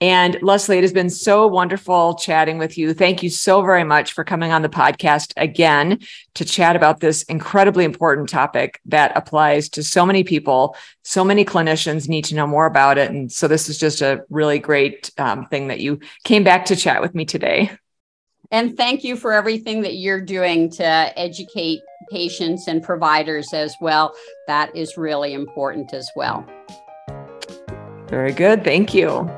And 0.03 0.37
Leslie, 0.41 0.79
it 0.79 0.83
has 0.83 0.91
been 0.91 1.09
so 1.09 1.47
wonderful 1.47 2.15
chatting 2.15 2.57
with 2.57 2.77
you. 2.77 2.93
Thank 2.93 3.23
you 3.23 3.29
so 3.29 3.61
very 3.61 3.85
much 3.85 4.11
for 4.11 4.25
coming 4.25 4.51
on 4.51 4.61
the 4.61 4.67
podcast 4.67 5.31
again 5.37 5.99
to 6.33 6.43
chat 6.43 6.75
about 6.75 6.99
this 6.99 7.23
incredibly 7.23 7.85
important 7.85 8.27
topic 8.27 8.81
that 8.87 9.15
applies 9.15 9.69
to 9.69 9.81
so 9.81 10.05
many 10.05 10.25
people. 10.25 10.75
So 11.03 11.23
many 11.23 11.45
clinicians 11.45 12.09
need 12.09 12.25
to 12.25 12.35
know 12.35 12.45
more 12.45 12.65
about 12.65 12.97
it. 12.97 13.11
And 13.11 13.31
so 13.31 13.47
this 13.47 13.69
is 13.69 13.77
just 13.77 14.01
a 14.01 14.25
really 14.29 14.59
great 14.59 15.09
um, 15.17 15.45
thing 15.45 15.69
that 15.69 15.79
you 15.79 16.01
came 16.25 16.43
back 16.43 16.65
to 16.65 16.75
chat 16.75 17.01
with 17.01 17.15
me 17.15 17.23
today. 17.23 17.71
And 18.51 18.75
thank 18.75 19.05
you 19.05 19.15
for 19.15 19.31
everything 19.31 19.83
that 19.83 19.95
you're 19.95 20.19
doing 20.19 20.69
to 20.71 20.83
educate 20.83 21.79
patients 22.11 22.67
and 22.67 22.83
providers 22.83 23.53
as 23.53 23.73
well. 23.79 24.13
That 24.47 24.75
is 24.75 24.97
really 24.97 25.33
important 25.33 25.93
as 25.93 26.09
well. 26.13 26.45
Very 28.09 28.33
good. 28.33 28.65
Thank 28.65 28.93
you. 28.93 29.31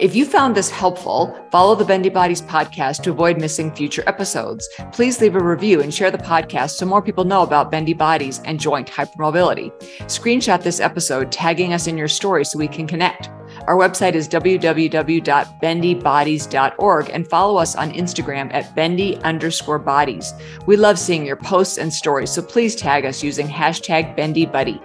If 0.00 0.16
you 0.16 0.24
found 0.24 0.56
this 0.56 0.70
helpful, 0.70 1.38
follow 1.52 1.76
the 1.76 1.84
Bendy 1.84 2.08
Bodies 2.08 2.42
podcast 2.42 3.02
to 3.02 3.12
avoid 3.12 3.40
missing 3.40 3.72
future 3.72 4.02
episodes. 4.08 4.68
Please 4.90 5.20
leave 5.20 5.36
a 5.36 5.42
review 5.42 5.82
and 5.82 5.94
share 5.94 6.10
the 6.10 6.18
podcast 6.18 6.70
so 6.70 6.84
more 6.84 7.00
people 7.00 7.22
know 7.22 7.42
about 7.42 7.70
bendy 7.70 7.94
bodies 7.94 8.40
and 8.44 8.58
joint 8.58 8.90
hypermobility. 8.90 9.70
Screenshot 10.06 10.64
this 10.64 10.80
episode, 10.80 11.30
tagging 11.30 11.72
us 11.72 11.86
in 11.86 11.96
your 11.96 12.08
story 12.08 12.44
so 12.44 12.58
we 12.58 12.66
can 12.66 12.88
connect. 12.88 13.30
Our 13.68 13.76
website 13.76 14.14
is 14.14 14.28
www.bendybodies.org 14.28 17.10
and 17.10 17.28
follow 17.28 17.56
us 17.56 17.76
on 17.76 17.92
Instagram 17.92 18.52
at 18.52 18.74
bendy 18.74 19.16
underscore 19.18 19.78
bodies. 19.78 20.34
We 20.66 20.76
love 20.76 20.98
seeing 20.98 21.24
your 21.24 21.36
posts 21.36 21.78
and 21.78 21.94
stories, 21.94 22.30
so 22.30 22.42
please 22.42 22.74
tag 22.74 23.04
us 23.04 23.22
using 23.22 23.46
hashtag 23.46 24.18
bendybuddy. 24.18 24.82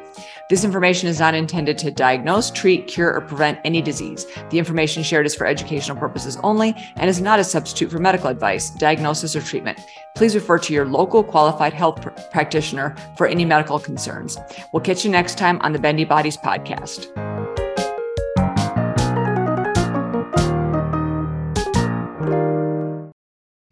This 0.50 0.64
information 0.64 1.08
is 1.08 1.20
not 1.20 1.36
intended 1.36 1.78
to 1.78 1.91
diagnose, 1.91 2.50
treat, 2.50 2.88
cure, 2.88 3.14
or 3.14 3.22
prevent 3.22 3.60
any 3.64 3.84
disease. 3.84 4.26
The 4.50 4.58
information 4.58 5.04
shared 5.04 5.28
is 5.28 5.36
for 5.36 5.45
educational 5.45 5.95
purposes 5.95 6.38
only 6.43 6.74
and 6.95 7.08
is 7.08 7.22
not 7.22 7.39
a 7.39 7.43
substitute 7.43 7.91
for 7.91 8.00
medical 8.00 8.30
advice, 8.30 8.72
diagnosis, 8.72 9.36
or 9.36 9.41
treatment. 9.41 9.80
Please 10.16 10.34
refer 10.34 10.58
to 10.58 10.74
your 10.74 10.86
local 10.86 11.24
qualified 11.24 11.74
health 11.74 12.02
pr- 12.02 12.10
practitioner 12.32 12.95
for 13.16 13.28
any 13.28 13.45
medical 13.45 13.78
concerns. 13.78 14.39
We'll 14.74 14.82
catch 14.82 15.06
you 15.06 15.12
next 15.12 15.38
time 15.38 15.62
on 15.62 15.72
the 15.72 15.80
Bendy 15.80 16.04
Bodies 16.04 16.36
podcast. 16.36 17.39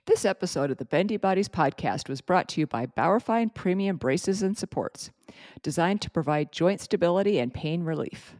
This 0.07 0.23
episode 0.23 0.71
of 0.71 0.77
the 0.77 0.85
Bendy 0.85 1.17
Bodies 1.17 1.49
podcast 1.49 2.07
was 2.07 2.21
brought 2.21 2.47
to 2.49 2.61
you 2.61 2.65
by 2.65 2.85
Bauerfeind 2.85 3.53
Premium 3.53 3.97
Braces 3.97 4.41
and 4.41 4.57
Supports, 4.57 5.11
designed 5.61 5.99
to 5.99 6.09
provide 6.09 6.53
joint 6.53 6.79
stability 6.79 7.39
and 7.39 7.53
pain 7.53 7.83
relief. 7.83 8.33